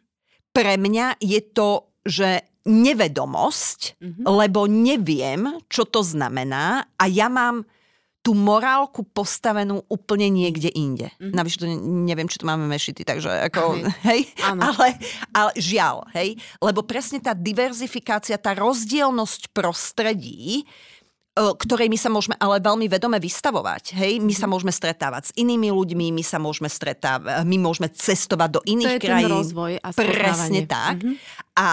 Pre 0.50 0.74
mňa 0.74 1.22
je 1.22 1.40
to, 1.54 1.86
že 2.02 2.42
nevedomosť, 2.66 4.02
mm-hmm. 4.02 4.24
lebo 4.26 4.66
neviem, 4.66 5.62
čo 5.70 5.86
to 5.86 6.02
znamená 6.02 6.90
a 6.98 7.04
ja 7.06 7.30
mám 7.30 7.62
tú 8.26 8.34
morálku 8.34 9.06
postavenú 9.06 9.86
úplne 9.86 10.26
niekde 10.26 10.66
inde. 10.74 11.14
Mm-hmm. 11.14 11.30
Navyše 11.38 11.58
to 11.62 11.66
neviem, 11.86 12.26
či 12.26 12.42
to 12.42 12.50
máme 12.50 12.66
mešity, 12.66 13.06
takže 13.06 13.30
ako, 13.46 13.78
hej, 13.78 13.94
hej? 14.10 14.20
Ale, 14.42 14.98
ale 15.30 15.50
žiaľ, 15.54 16.02
hej, 16.10 16.34
lebo 16.58 16.82
presne 16.82 17.22
tá 17.22 17.30
diverzifikácia, 17.30 18.34
tá 18.34 18.58
rozdielnosť 18.58 19.54
prostredí, 19.54 20.66
ktorej 21.36 21.92
my 21.92 21.98
sa 22.00 22.08
môžeme 22.08 22.36
ale 22.40 22.64
veľmi 22.64 22.88
vedome 22.88 23.20
vystavovať. 23.20 23.92
Hej? 23.92 24.24
My 24.24 24.32
sa 24.32 24.48
mhm. 24.48 24.52
môžeme 24.56 24.72
stretávať 24.72 25.22
s 25.28 25.32
inými 25.36 25.68
ľuďmi, 25.68 26.08
my 26.16 26.24
sa 26.24 26.40
môžeme 26.40 26.72
stretávať, 26.72 27.44
my 27.44 27.56
môžeme 27.60 27.92
cestovať 27.92 28.50
do 28.56 28.60
iných 28.64 28.88
to 28.88 28.96
je 28.96 29.00
krajín. 29.04 29.28
Ten 29.28 29.36
rozvoj 29.36 29.72
a 29.84 29.88
Presne 29.92 30.60
tak. 30.64 30.96
Mm-hmm. 31.04 31.14
A 31.60 31.68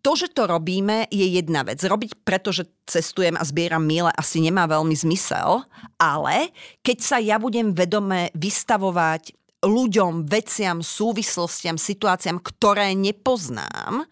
to, 0.00 0.16
že 0.16 0.32
to 0.32 0.48
robíme, 0.48 1.04
je 1.12 1.26
jedna 1.36 1.66
vec. 1.68 1.82
Robiť 1.84 2.24
preto, 2.24 2.48
že 2.48 2.64
cestujem 2.88 3.36
a 3.36 3.44
zbieram 3.44 3.84
míle, 3.84 4.08
asi 4.16 4.40
nemá 4.40 4.64
veľmi 4.64 4.96
zmysel, 4.96 5.68
ale 6.00 6.48
keď 6.80 6.98
sa 7.04 7.16
ja 7.20 7.36
budem 7.36 7.76
vedome 7.76 8.32
vystavovať 8.32 9.36
ľuďom, 9.62 10.24
veciam, 10.24 10.80
súvislostiam, 10.80 11.76
situáciám, 11.76 12.40
ktoré 12.40 12.96
nepoznám, 12.96 14.08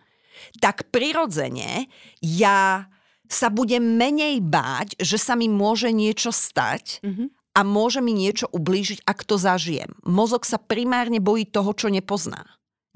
tak 0.61 0.93
prirodzene 0.93 1.89
ja 2.21 2.91
sa 3.31 3.47
budem 3.47 3.95
menej 3.95 4.43
báť, 4.43 4.99
že 4.99 5.15
sa 5.15 5.39
mi 5.39 5.47
môže 5.47 5.95
niečo 5.95 6.35
stať 6.35 6.99
mm-hmm. 7.07 7.29
a 7.55 7.61
môže 7.63 8.03
mi 8.03 8.11
niečo 8.11 8.51
ublížiť, 8.51 9.07
ak 9.07 9.23
to 9.23 9.39
zažijem. 9.39 9.95
Mozog 10.03 10.43
sa 10.43 10.59
primárne 10.59 11.23
bojí 11.23 11.47
toho, 11.47 11.71
čo 11.71 11.87
nepozná. 11.87 12.43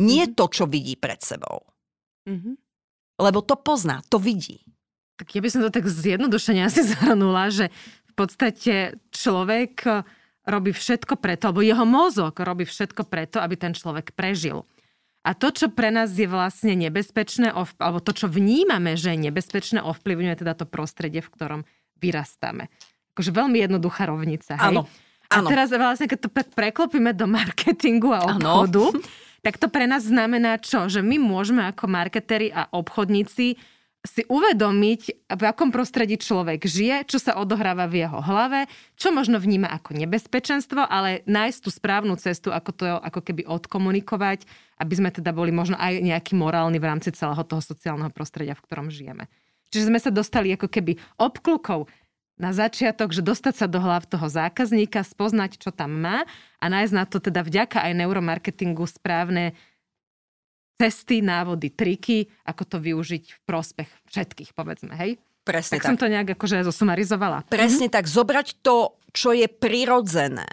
Nie 0.03 0.27
mm-hmm. 0.27 0.37
to, 0.37 0.45
čo 0.51 0.65
vidí 0.67 0.99
pred 0.99 1.23
sebou. 1.23 1.63
Mm-hmm. 2.27 2.55
Lebo 3.23 3.39
to 3.47 3.55
pozná, 3.55 4.03
to 4.11 4.19
vidí. 4.19 4.67
Tak 5.15 5.31
ja 5.31 5.39
by 5.39 5.49
som 5.49 5.63
to 5.63 5.71
tak 5.71 5.87
zjednodušene 5.87 6.67
asi 6.67 6.83
zhrnula, 6.91 7.55
že 7.55 7.71
v 8.11 8.13
podstate 8.19 8.99
človek 9.15 9.87
robí 10.45 10.75
všetko 10.75 11.17
preto, 11.17 11.49
alebo 11.49 11.65
jeho 11.65 11.87
mozog 11.89 12.37
robí 12.43 12.67
všetko 12.69 13.07
preto, 13.09 13.41
aby 13.41 13.55
ten 13.57 13.73
človek 13.73 14.13
prežil. 14.13 14.67
A 15.25 15.33
to, 15.33 15.49
čo 15.49 15.73
pre 15.73 15.89
nás 15.89 16.13
je 16.13 16.29
vlastne 16.29 16.77
nebezpečné, 16.77 17.49
alebo 17.81 17.99
to, 18.05 18.13
čo 18.13 18.27
vnímame, 18.29 18.93
že 19.01 19.17
je 19.17 19.25
nebezpečné, 19.33 19.81
ovplyvňuje 19.81 20.37
teda 20.45 20.53
to 20.53 20.69
prostredie, 20.69 21.25
v 21.25 21.33
ktorom 21.33 21.61
vyrastáme. 21.97 22.69
Akože 23.17 23.33
veľmi 23.33 23.57
jednoduchá 23.65 24.05
rovnica. 24.05 24.61
Hej? 24.61 24.77
Áno. 24.77 24.83
A 25.33 25.41
teraz 25.49 25.73
vlastne, 25.73 26.07
keď 26.07 26.29
to 26.29 26.31
preklopíme 26.31 27.17
do 27.17 27.25
marketingu 27.25 28.13
a 28.13 28.37
obchodu, 28.37 28.93
ano. 28.93 29.01
tak 29.41 29.57
to 29.57 29.73
pre 29.73 29.89
nás 29.89 30.05
znamená 30.05 30.61
čo? 30.61 30.87
Že 30.93 31.01
my 31.01 31.17
môžeme 31.17 31.65
ako 31.65 31.89
marketeri 31.89 32.53
a 32.53 32.69
obchodníci 32.69 33.57
si 34.05 34.21
uvedomiť, 34.29 35.33
v 35.33 35.43
akom 35.49 35.73
prostredí 35.73 36.21
človek 36.21 36.69
žije, 36.69 37.09
čo 37.09 37.17
sa 37.17 37.41
odohráva 37.41 37.89
v 37.89 38.05
jeho 38.05 38.21
hlave, 38.21 38.69
čo 39.01 39.09
možno 39.09 39.41
vníma 39.41 39.73
ako 39.73 39.97
nebezpečenstvo, 39.97 40.85
ale 40.85 41.25
nájsť 41.25 41.59
tú 41.65 41.73
správnu 41.73 42.13
cestu, 42.21 42.53
ako 42.53 42.71
to 42.77 42.85
ako 43.01 43.21
keby 43.25 43.49
odkomunikovať, 43.49 44.45
aby 44.77 44.93
sme 44.93 45.09
teda 45.09 45.33
boli 45.33 45.57
možno 45.57 45.81
aj 45.81 46.05
nejaký 46.05 46.37
morálny 46.37 46.77
v 46.77 46.89
rámci 46.93 47.17
celého 47.17 47.41
toho 47.49 47.65
sociálneho 47.65 48.13
prostredia, 48.13 48.53
v 48.53 48.65
ktorom 48.69 48.93
žijeme. 48.93 49.25
Čiže 49.73 49.89
sme 49.89 49.99
sa 49.99 50.13
dostali 50.13 50.53
ako 50.53 50.69
keby 50.69 51.01
obklukov 51.17 51.89
na 52.37 52.53
začiatok, 52.53 53.15
že 53.15 53.25
dostať 53.25 53.55
sa 53.57 53.67
do 53.71 53.81
hlav 53.81 54.05
toho 54.05 54.27
zákazníka, 54.27 55.01
spoznať, 55.07 55.57
čo 55.57 55.71
tam 55.73 55.97
má 55.97 56.29
a 56.61 56.65
nájsť 56.67 56.93
na 56.93 57.05
to 57.09 57.25
teda 57.25 57.41
vďaka 57.41 57.81
aj 57.81 57.93
neuromarketingu 58.05 58.85
správne 58.85 59.57
cesty, 60.75 61.23
návody, 61.23 61.71
triky, 61.71 62.27
ako 62.47 62.63
to 62.67 62.77
využiť 62.83 63.25
v 63.31 63.39
prospech 63.47 63.91
všetkých, 64.11 64.51
povedzme, 64.53 64.95
hej? 64.99 65.17
Presne 65.45 65.77
tak. 65.77 65.85
Tak 65.85 65.89
som 65.93 66.01
to 66.01 66.09
nejak 66.09 66.29
akože 66.35 66.65
zosumarizovala. 66.65 67.45
Presne 67.53 67.93
mm-hmm. 67.93 67.97
tak. 68.01 68.09
Zobrať 68.09 68.65
to, 68.65 68.97
čo 69.13 69.37
je 69.37 69.45
prirodzené 69.45 70.49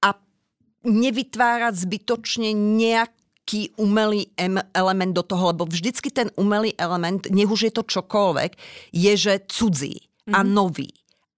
a 0.00 0.14
nevytvárať 0.86 1.74
zbytočne 1.74 2.54
nejaký 2.54 3.74
umelý 3.74 4.30
element 4.72 5.10
do 5.10 5.26
toho, 5.26 5.50
lebo 5.50 5.66
vždycky 5.66 6.14
ten 6.14 6.30
umelý 6.38 6.72
element, 6.78 7.26
nech 7.28 7.50
už 7.50 7.66
je 7.66 7.72
to 7.74 7.82
čokoľvek, 7.82 8.54
je, 8.94 9.12
že 9.18 9.42
cudzí 9.50 10.06
mm-hmm. 10.06 10.34
a 10.34 10.40
mhm. 10.46 10.50
nový. 10.54 10.90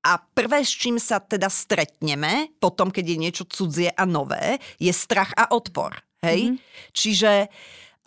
A 0.04 0.20
prvé, 0.20 0.62
s 0.62 0.72
čím 0.72 0.96
sa 0.96 1.18
teda 1.18 1.50
stretneme, 1.50 2.54
potom, 2.62 2.88
keď 2.88 3.04
je 3.04 3.16
niečo 3.18 3.44
cudzie 3.44 3.90
a 3.92 4.06
nové, 4.06 4.56
je 4.78 4.92
strach 4.94 5.34
a 5.34 5.50
odpor. 5.52 6.00
Hej? 6.22 6.54
Mm-hmm. 6.54 6.58
Čiže 6.94 7.30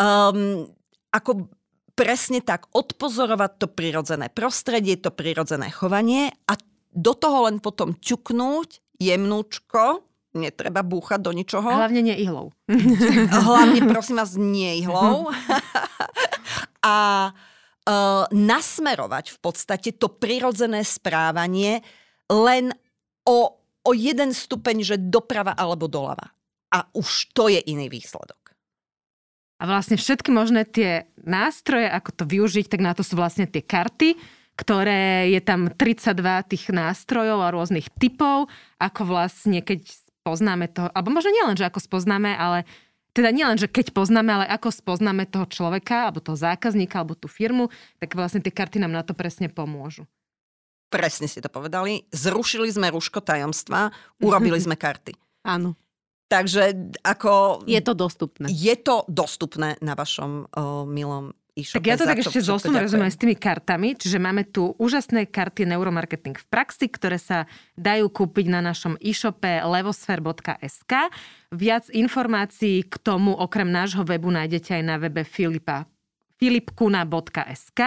um, 0.02 0.66
ako 1.14 1.52
presne 1.94 2.41
tak 2.41 2.65
odpozorovať 2.73 3.52
to 3.61 3.68
prirodzené 3.69 4.34
prostredie, 4.34 4.98
to 4.98 5.14
prirodzené 5.14 5.69
chovanie 5.69 6.34
a 6.49 6.57
do 6.91 7.14
toho 7.14 7.48
len 7.48 7.61
potom 7.61 7.94
ťuknúť 7.95 8.99
jemnúčko, 8.99 10.03
netreba 10.34 10.82
búchať 10.82 11.19
do 11.22 11.32
ničoho. 11.36 11.68
Hlavne 11.68 12.02
nie 12.02 12.15
ihlou. 12.19 12.56
Hlavne 13.48 13.86
prosím 13.88 14.18
vás 14.19 14.34
nie 14.36 14.82
ihlou. 14.84 15.30
a 16.82 16.95
uh, 17.32 18.23
nasmerovať 18.32 19.36
v 19.36 19.38
podstate 19.40 19.90
to 19.95 20.10
prirodzené 20.10 20.82
správanie 20.88 21.84
len 22.32 22.72
o, 23.28 23.40
o 23.84 23.91
jeden 23.91 24.32
stupeň, 24.32 24.78
že 24.82 24.95
doprava 24.98 25.53
alebo 25.53 25.86
doľava. 25.91 26.32
A 26.72 26.88
už 26.95 27.36
to 27.36 27.52
je 27.52 27.60
iný 27.68 27.91
výsledok. 27.91 28.40
A 29.61 29.69
vlastne 29.69 29.93
všetky 29.93 30.33
možné 30.33 30.65
tie 30.65 31.05
nástroje, 31.21 31.85
ako 31.85 32.09
to 32.17 32.23
využiť, 32.25 32.65
tak 32.65 32.81
na 32.81 32.97
to 32.97 33.05
sú 33.05 33.13
vlastne 33.13 33.45
tie 33.45 33.61
karty, 33.61 34.17
ktoré 34.57 35.29
je 35.29 35.38
tam 35.38 35.69
32 35.69 36.17
tých 36.49 36.73
nástrojov 36.73 37.45
a 37.45 37.53
rôznych 37.53 37.93
typov, 37.93 38.49
ako 38.81 39.01
vlastne 39.05 39.61
keď 39.61 39.85
poznáme 40.25 40.65
to, 40.65 40.89
alebo 40.89 41.13
možno 41.13 41.29
nielen, 41.29 41.53
že 41.53 41.69
ako 41.69 41.77
spoznáme, 41.77 42.33
ale 42.33 42.65
teda 43.11 43.29
nielen, 43.29 43.59
že 43.59 43.67
keď 43.67 43.93
poznáme, 43.93 44.31
ale 44.31 44.45
ako 44.47 44.71
spoznáme 44.71 45.27
toho 45.27 45.45
človeka, 45.45 46.09
alebo 46.09 46.23
toho 46.23 46.38
zákazníka, 46.39 46.97
alebo 46.97 47.13
tú 47.13 47.27
firmu, 47.27 47.67
tak 47.99 48.15
vlastne 48.15 48.39
tie 48.39 48.53
karty 48.53 48.81
nám 48.81 48.95
na 48.95 49.03
to 49.03 49.13
presne 49.13 49.51
pomôžu. 49.51 50.07
Presne 50.91 51.27
si 51.27 51.39
to 51.39 51.47
povedali. 51.47 52.07
Zrušili 52.11 52.71
sme 52.71 52.89
rúško 52.91 53.19
tajomstva, 53.21 53.91
urobili 54.25 54.57
sme 54.57 54.73
karty. 54.73 55.13
Áno. 55.45 55.77
Takže 56.32 56.95
ako... 57.03 57.64
Je 57.68 57.82
to 57.84 57.91
dostupné. 57.91 58.48
Je 58.48 58.72
to 58.80 59.03
dostupné 59.12 59.76
na 59.84 59.99
vašom 59.99 60.48
o, 60.48 60.88
milom 60.88 61.36
tak 61.52 61.84
ja 61.84 61.99
to 61.99 62.08
tak 62.08 62.24
ešte 62.24 62.40
zosumarizujeme 62.40 63.12
s 63.12 63.20
tými 63.20 63.36
kartami, 63.36 63.99
čiže 63.99 64.24
máme 64.24 64.48
tu 64.48 64.72
úžasné 64.80 65.28
karty 65.28 65.68
Neuromarketing 65.68 66.40
v 66.40 66.48
praxi, 66.48 66.88
ktoré 66.88 67.20
sa 67.20 67.44
dajú 67.76 68.08
kúpiť 68.08 68.48
na 68.48 68.64
našom 68.64 68.95
e-shope 69.03 69.60
levosfer.sk. 69.60 71.12
Viac 71.52 71.91
informácií 71.91 72.88
k 72.88 72.95
tomu 73.03 73.36
okrem 73.36 73.68
nášho 73.68 74.08
webu 74.08 74.32
nájdete 74.32 74.80
aj 74.80 74.84
na 74.88 74.95
webe 74.95 75.28
Filipa 75.28 75.91
filipkuna.sk, 76.41 77.80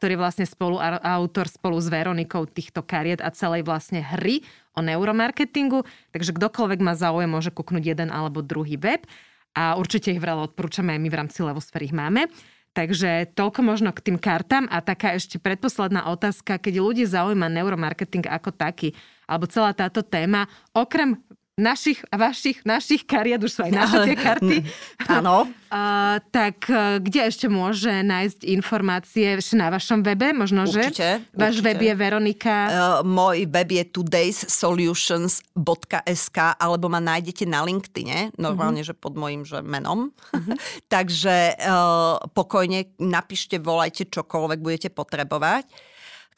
ktorý 0.00 0.12
je 0.16 0.20
vlastne 0.20 0.46
spolu, 0.48 0.80
autor 0.80 1.44
spolu 1.52 1.76
s 1.76 1.92
Veronikou 1.92 2.48
týchto 2.48 2.80
kariet 2.80 3.20
a 3.20 3.28
celej 3.28 3.68
vlastne 3.68 4.00
hry 4.00 4.40
o 4.72 4.80
neuromarketingu. 4.80 5.84
Takže 6.16 6.32
kdokoľvek 6.32 6.80
má 6.80 6.96
záujem, 6.96 7.28
môže 7.28 7.52
kúknúť 7.52 7.92
jeden 7.92 8.08
alebo 8.08 8.40
druhý 8.40 8.80
web. 8.80 9.04
A 9.52 9.76
určite 9.76 10.08
ich 10.08 10.22
veľa 10.24 10.48
odporúčame, 10.48 10.96
aj 10.96 11.00
my 11.04 11.08
v 11.12 11.18
rámci 11.20 11.44
Levosféry 11.44 11.92
ich 11.92 11.96
máme. 11.96 12.32
Takže 12.72 13.34
toľko 13.34 13.60
možno 13.66 13.90
k 13.90 14.00
tým 14.06 14.16
kartám. 14.16 14.70
A 14.70 14.78
taká 14.80 15.12
ešte 15.18 15.36
predposledná 15.42 16.08
otázka, 16.08 16.62
keď 16.62 16.78
ľudí 16.78 17.04
zaujíma 17.04 17.50
neuromarketing 17.50 18.24
ako 18.30 18.54
taký, 18.54 18.94
alebo 19.26 19.50
celá 19.50 19.74
táto 19.74 20.00
téma, 20.00 20.46
okrem 20.72 21.20
našich 21.58 21.98
a 22.08 22.16
vašich, 22.16 22.62
našich 22.62 23.02
kariet, 23.02 23.42
už 23.42 23.50
sú 23.50 23.66
aj 23.66 23.72
naše 23.74 23.98
tie 24.06 24.16
karty. 24.16 24.56
Áno. 25.18 25.44
Uh, 25.68 26.16
tak 26.32 26.64
uh, 26.72 26.96
kde 26.96 27.28
ešte 27.28 27.44
môže 27.44 28.00
nájsť 28.00 28.40
informácie? 28.56 29.36
Ešte 29.36 29.52
na 29.52 29.68
vašom 29.68 30.00
webe 30.00 30.32
možno, 30.32 30.64
určite, 30.64 30.96
že? 30.96 31.20
Váš 31.36 31.60
určite. 31.60 31.68
web 31.68 31.84
je 31.84 31.92
Veronika? 31.92 32.72
Uh, 32.72 33.04
môj 33.04 33.44
web 33.44 33.76
je 33.76 33.84
todayssolutions.sk 33.84 36.38
alebo 36.56 36.88
ma 36.88 37.04
nájdete 37.04 37.44
na 37.44 37.68
LinkedIne, 37.68 38.32
normálne, 38.40 38.80
uh-huh. 38.80 38.96
že 38.96 38.96
pod 38.96 39.20
mojim 39.20 39.44
že 39.44 39.60
menom. 39.60 40.08
Uh-huh. 40.08 40.56
Takže 40.96 41.60
uh, 41.60 42.16
pokojne 42.32 42.88
napíšte, 42.96 43.60
volajte 43.60 44.08
čokoľvek 44.08 44.64
budete 44.64 44.88
potrebovať 44.88 45.68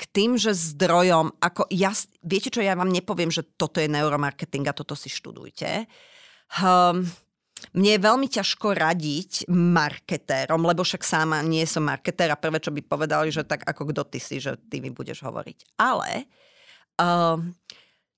k 0.01 0.09
tým, 0.09 0.41
že 0.41 0.57
zdrojom, 0.57 1.37
ako 1.45 1.69
ja, 1.69 1.93
viete 2.25 2.49
čo, 2.49 2.65
ja 2.65 2.73
vám 2.73 2.89
nepoviem, 2.89 3.29
že 3.29 3.45
toto 3.45 3.85
je 3.85 3.93
neuromarketing 3.93 4.65
a 4.65 4.73
toto 4.73 4.97
si 4.97 5.13
študujte. 5.13 5.85
Um, 6.65 7.05
mne 7.77 7.91
je 7.93 8.01
veľmi 8.01 8.25
ťažko 8.33 8.73
radiť 8.73 9.53
marketérom, 9.53 10.65
lebo 10.65 10.81
však 10.81 11.05
sama 11.05 11.45
nie 11.45 11.69
som 11.69 11.85
marketér 11.85 12.33
a 12.33 12.41
prvé, 12.41 12.57
čo 12.65 12.73
by 12.73 12.81
povedali, 12.81 13.29
že 13.29 13.45
tak 13.45 13.69
ako 13.69 13.93
kto 13.93 14.03
ty 14.09 14.19
si, 14.19 14.41
že 14.41 14.57
ty 14.73 14.81
mi 14.81 14.89
budeš 14.89 15.21
hovoriť. 15.21 15.77
Ale 15.77 16.25
um, 16.97 17.53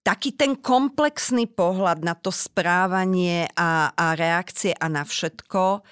taký 0.06 0.38
ten 0.38 0.54
komplexný 0.54 1.50
pohľad 1.50 2.06
na 2.06 2.14
to 2.14 2.30
správanie 2.30 3.50
a, 3.58 3.90
a 3.90 4.14
reakcie 4.14 4.70
a 4.78 4.86
na 4.86 5.02
všetko, 5.02 5.82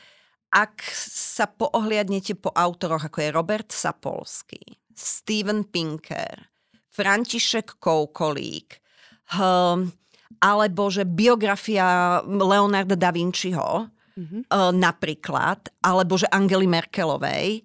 ak 0.51 0.83
sa 1.11 1.47
poohliadnete 1.51 2.39
po 2.39 2.55
autoroch, 2.55 3.07
ako 3.07 3.19
je 3.23 3.35
Robert 3.35 3.71
Sapolsky, 3.71 4.80
Steven 5.01 5.65
Pinker, 5.65 6.53
František 6.93 7.81
Koukolík, 7.81 8.77
hm, 9.33 9.89
alebo 10.41 10.83
že 10.93 11.09
biografia 11.09 12.21
Leonarda 12.25 12.97
da 12.97 13.11
Vinciho 13.13 13.89
mm-hmm. 14.17 14.43
napríklad, 14.77 15.73
alebo 15.81 16.21
že 16.21 16.29
Angely 16.29 16.69
Merkelovej. 16.69 17.65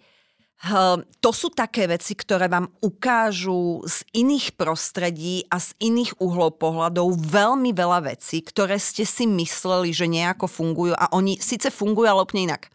Hm, 0.66 1.04
to 1.20 1.30
sú 1.36 1.52
také 1.52 1.86
veci, 1.86 2.16
ktoré 2.16 2.48
vám 2.48 2.72
ukážu 2.80 3.84
z 3.84 4.02
iných 4.16 4.56
prostredí 4.56 5.44
a 5.52 5.60
z 5.60 5.76
iných 5.84 6.18
uhlov 6.24 6.58
pohľadov 6.58 7.20
veľmi 7.20 7.76
veľa 7.76 8.08
vecí, 8.16 8.40
ktoré 8.40 8.80
ste 8.80 9.04
si 9.04 9.28
mysleli, 9.28 9.92
že 9.92 10.08
nejako 10.08 10.48
fungujú 10.48 10.96
a 10.96 11.12
oni 11.12 11.38
síce 11.44 11.68
fungujú, 11.70 12.08
ale 12.08 12.24
úplne 12.24 12.56
inak. 12.56 12.72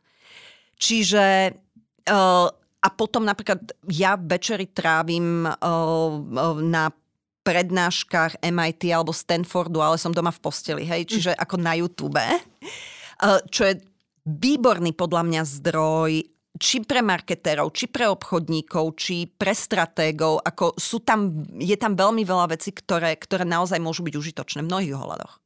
Čiže 0.81 1.57
uh, 2.09 2.49
a 2.81 2.89
potom 2.89 3.28
napríklad 3.28 3.61
ja 3.93 4.16
večery 4.16 4.73
trávim 4.73 5.44
uh, 5.44 5.55
uh, 5.57 6.57
na 6.65 6.89
prednáškach 7.44 8.40
MIT 8.44 8.93
alebo 8.93 9.12
Stanfordu, 9.12 9.81
ale 9.81 9.97
som 9.97 10.12
doma 10.12 10.32
v 10.32 10.40
posteli, 10.40 10.85
hej, 10.85 11.09
čiže 11.09 11.32
ako 11.36 11.57
na 11.61 11.77
YouTube. 11.77 12.20
Uh, 12.20 13.40
čo 13.52 13.69
je 13.69 13.81
výborný 14.24 14.97
podľa 14.97 15.23
mňa 15.28 15.43
zdroj 15.61 16.12
či 16.61 16.85
pre 16.85 17.01
marketérov, 17.01 17.73
či 17.73 17.89
pre 17.89 18.05
obchodníkov, 18.11 18.98
či 19.01 19.24
pre 19.24 19.57
stratégov, 19.57 20.44
ako 20.44 20.77
sú 20.77 21.01
tam, 21.01 21.47
je 21.57 21.73
tam 21.81 21.97
veľmi 21.97 22.20
veľa 22.20 22.52
vecí, 22.52 22.74
ktoré, 22.74 23.16
ktoré 23.16 23.48
naozaj 23.48 23.81
môžu 23.81 24.05
byť 24.05 24.15
užitočné 24.19 24.61
v 24.65 24.69
mnohých 24.69 24.94
ohľadoch. 24.98 25.40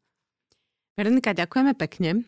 Veronika, 0.98 1.30
ďakujeme 1.36 1.74
pekne. 1.78 2.26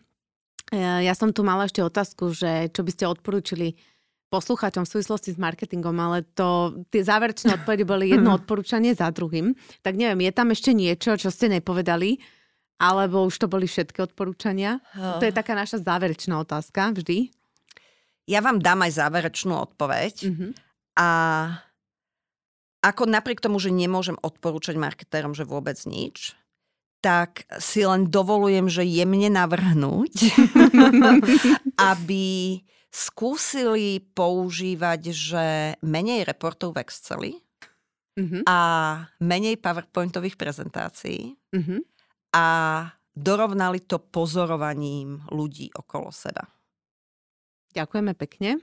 Ja 0.75 1.15
som 1.19 1.31
tu 1.35 1.47
mala 1.47 1.67
ešte 1.67 1.83
otázku, 1.83 2.31
že 2.35 2.71
čo 2.71 2.83
by 2.83 2.91
ste 2.91 3.05
odporúčili 3.11 3.79
poslucháčom 4.27 4.83
v 4.83 4.93
súvislosti 4.99 5.31
s 5.35 5.39
marketingom, 5.39 5.95
ale 5.97 6.27
to, 6.35 6.83
tie 6.91 7.03
záverečné 7.07 7.63
odpovede 7.63 7.85
boli 7.87 8.11
jedno 8.11 8.35
odporúčanie 8.39 8.93
za 8.93 9.11
druhým. 9.15 9.55
Tak 9.87 9.95
neviem, 9.95 10.27
je 10.27 10.33
tam 10.35 10.51
ešte 10.51 10.75
niečo, 10.75 11.15
čo 11.15 11.31
ste 11.31 11.51
nepovedali, 11.51 12.19
alebo 12.77 13.25
už 13.25 13.41
to 13.41 13.47
boli 13.49 13.65
všetky 13.65 14.05
odporúčania? 14.05 14.85
To 14.93 15.25
je 15.25 15.33
taká 15.33 15.57
naša 15.57 15.81
záverečná 15.81 16.37
otázka 16.45 16.93
vždy. 16.93 17.33
Ja 18.27 18.43
vám 18.43 18.61
dám 18.61 18.85
aj 18.85 19.01
záverečnú 19.01 19.55
odpoveď. 19.55 20.15
Mm-hmm. 20.29 20.51
A 20.99 21.09
ako 22.85 23.03
napriek 23.09 23.41
tomu, 23.41 23.57
že 23.57 23.73
nemôžem 23.73 24.19
odporúčať 24.21 24.77
marketérom, 24.77 25.33
že 25.33 25.49
vôbec 25.49 25.79
nič, 25.89 26.37
tak 27.01 27.47
si 27.63 27.87
len 27.87 28.11
dovolujem, 28.11 28.67
že 28.67 28.83
jemne 28.83 29.31
navrhnúť, 29.31 30.37
aby 31.95 32.25
skúsili 32.91 34.01
používať, 34.15 35.01
že 35.13 35.47
menej 35.85 36.25
reportov 36.25 36.75
v 36.75 36.81
Exceli 36.83 37.33
mm-hmm. 38.17 38.43
a 38.49 38.59
menej 39.21 39.61
PowerPointových 39.61 40.41
prezentácií 40.41 41.37
mm-hmm. 41.53 41.81
a 42.33 42.47
dorovnali 43.17 43.85
to 43.85 44.01
pozorovaním 44.01 45.25
ľudí 45.33 45.73
okolo 45.73 46.13
seba. 46.13 46.45
Ďakujeme 47.77 48.13
pekne. 48.17 48.61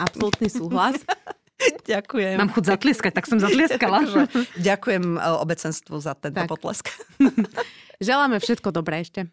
Absolutný 0.00 0.48
súhlas. 0.48 0.96
Ďakujem. 1.92 2.40
Mám 2.40 2.52
chuť 2.56 2.64
zatlieskať, 2.76 3.12
tak 3.12 3.28
som 3.28 3.36
zatlieskala. 3.36 4.04
Ďakujem 4.68 5.04
e, 5.16 5.20
obecenstvu 5.44 5.96
za 6.00 6.16
tento 6.16 6.40
tak. 6.40 6.48
potlesk. 6.48 6.88
Želáme 8.00 8.40
všetko 8.40 8.72
dobré 8.72 9.04
ešte. 9.04 9.28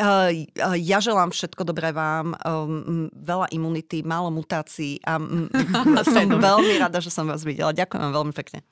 Uh, 0.00 0.48
ja 0.80 0.96
želám 1.04 1.28
všetko 1.28 1.60
dobré 1.68 1.92
vám, 1.92 2.32
um, 2.40 3.12
veľa 3.12 3.52
imunity, 3.52 4.00
málo 4.00 4.32
mutácií 4.32 4.96
a 5.04 5.20
som 6.08 6.24
veľmi 6.40 6.80
rada, 6.80 7.04
že 7.04 7.12
som 7.12 7.28
vás 7.28 7.44
videla. 7.44 7.76
Ďakujem 7.76 8.00
vám 8.08 8.14
veľmi 8.16 8.32
pekne. 8.32 8.64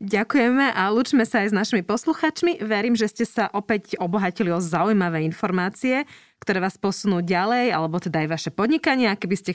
Ďakujeme 0.00 0.76
a 0.76 0.92
lúčme 0.92 1.24
sa 1.24 1.42
aj 1.44 1.52
s 1.52 1.56
našimi 1.56 1.80
posluchačmi. 1.80 2.60
Verím, 2.60 2.92
že 2.92 3.08
ste 3.08 3.24
sa 3.24 3.48
opäť 3.50 3.96
obohatili 3.96 4.52
o 4.52 4.60
zaujímavé 4.60 5.24
informácie, 5.24 6.04
ktoré 6.40 6.60
vás 6.60 6.76
posunú 6.76 7.24
ďalej, 7.24 7.72
alebo 7.72 7.96
teda 7.96 8.24
aj 8.24 8.28
vaše 8.28 8.50
podnikanie. 8.52 9.08
A 9.08 9.16
keby 9.16 9.36
ste 9.40 9.50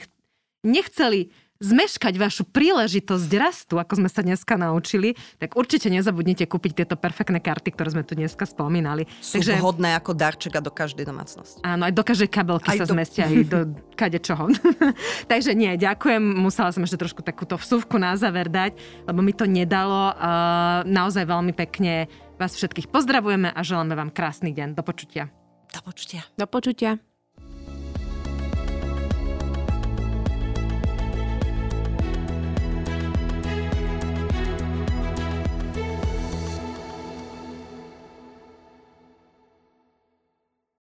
nechceli 0.66 1.30
zmeškať 1.60 2.14
vašu 2.20 2.44
príležitosť 2.48 3.30
rastu, 3.36 3.74
ako 3.80 4.04
sme 4.04 4.08
sa 4.12 4.20
dneska 4.20 4.54
naučili, 4.60 5.16
tak 5.40 5.56
určite 5.56 5.88
nezabudnite 5.88 6.44
kúpiť 6.44 6.84
tieto 6.84 6.94
perfektné 6.96 7.40
karty, 7.40 7.72
ktoré 7.72 7.88
sme 7.92 8.04
tu 8.04 8.16
dneska 8.16 8.44
spomínali. 8.44 9.08
Sú 9.20 9.40
Takže, 9.40 9.60
vhodné 9.60 9.96
ako 9.96 10.12
darček 10.12 10.56
a 10.56 10.60
do 10.60 10.72
každej 10.72 11.08
domácnosti. 11.08 11.60
Áno, 11.64 11.88
aj 11.88 11.94
do 11.96 12.04
každej 12.04 12.28
kabelky 12.28 12.68
aj 12.76 12.78
sa 12.82 12.86
do... 12.86 12.92
zmestia 12.92 13.22
aj 13.28 13.36
do 13.48 13.58
kade 14.00 14.18
čoho. 14.20 14.52
Takže 15.32 15.56
nie, 15.56 15.74
ďakujem. 15.80 16.20
Musela 16.20 16.70
som 16.72 16.84
ešte 16.84 17.00
trošku 17.00 17.24
takúto 17.24 17.56
vsuvku 17.56 17.96
na 17.96 18.14
záver 18.16 18.52
dať, 18.52 18.76
lebo 19.08 19.20
mi 19.24 19.32
to 19.32 19.48
nedalo. 19.48 20.12
Uh, 20.16 20.84
naozaj 20.84 21.24
veľmi 21.24 21.56
pekne 21.56 22.10
vás 22.36 22.52
všetkých 22.52 22.92
pozdravujeme 22.92 23.48
a 23.48 23.60
želáme 23.64 23.96
vám 23.96 24.12
krásny 24.12 24.52
deň. 24.52 24.76
Do 24.76 24.84
počutia. 24.84 25.32
Do 25.72 25.80
počutia. 25.80 26.22
Do 26.36 26.46
počutia. 26.46 27.15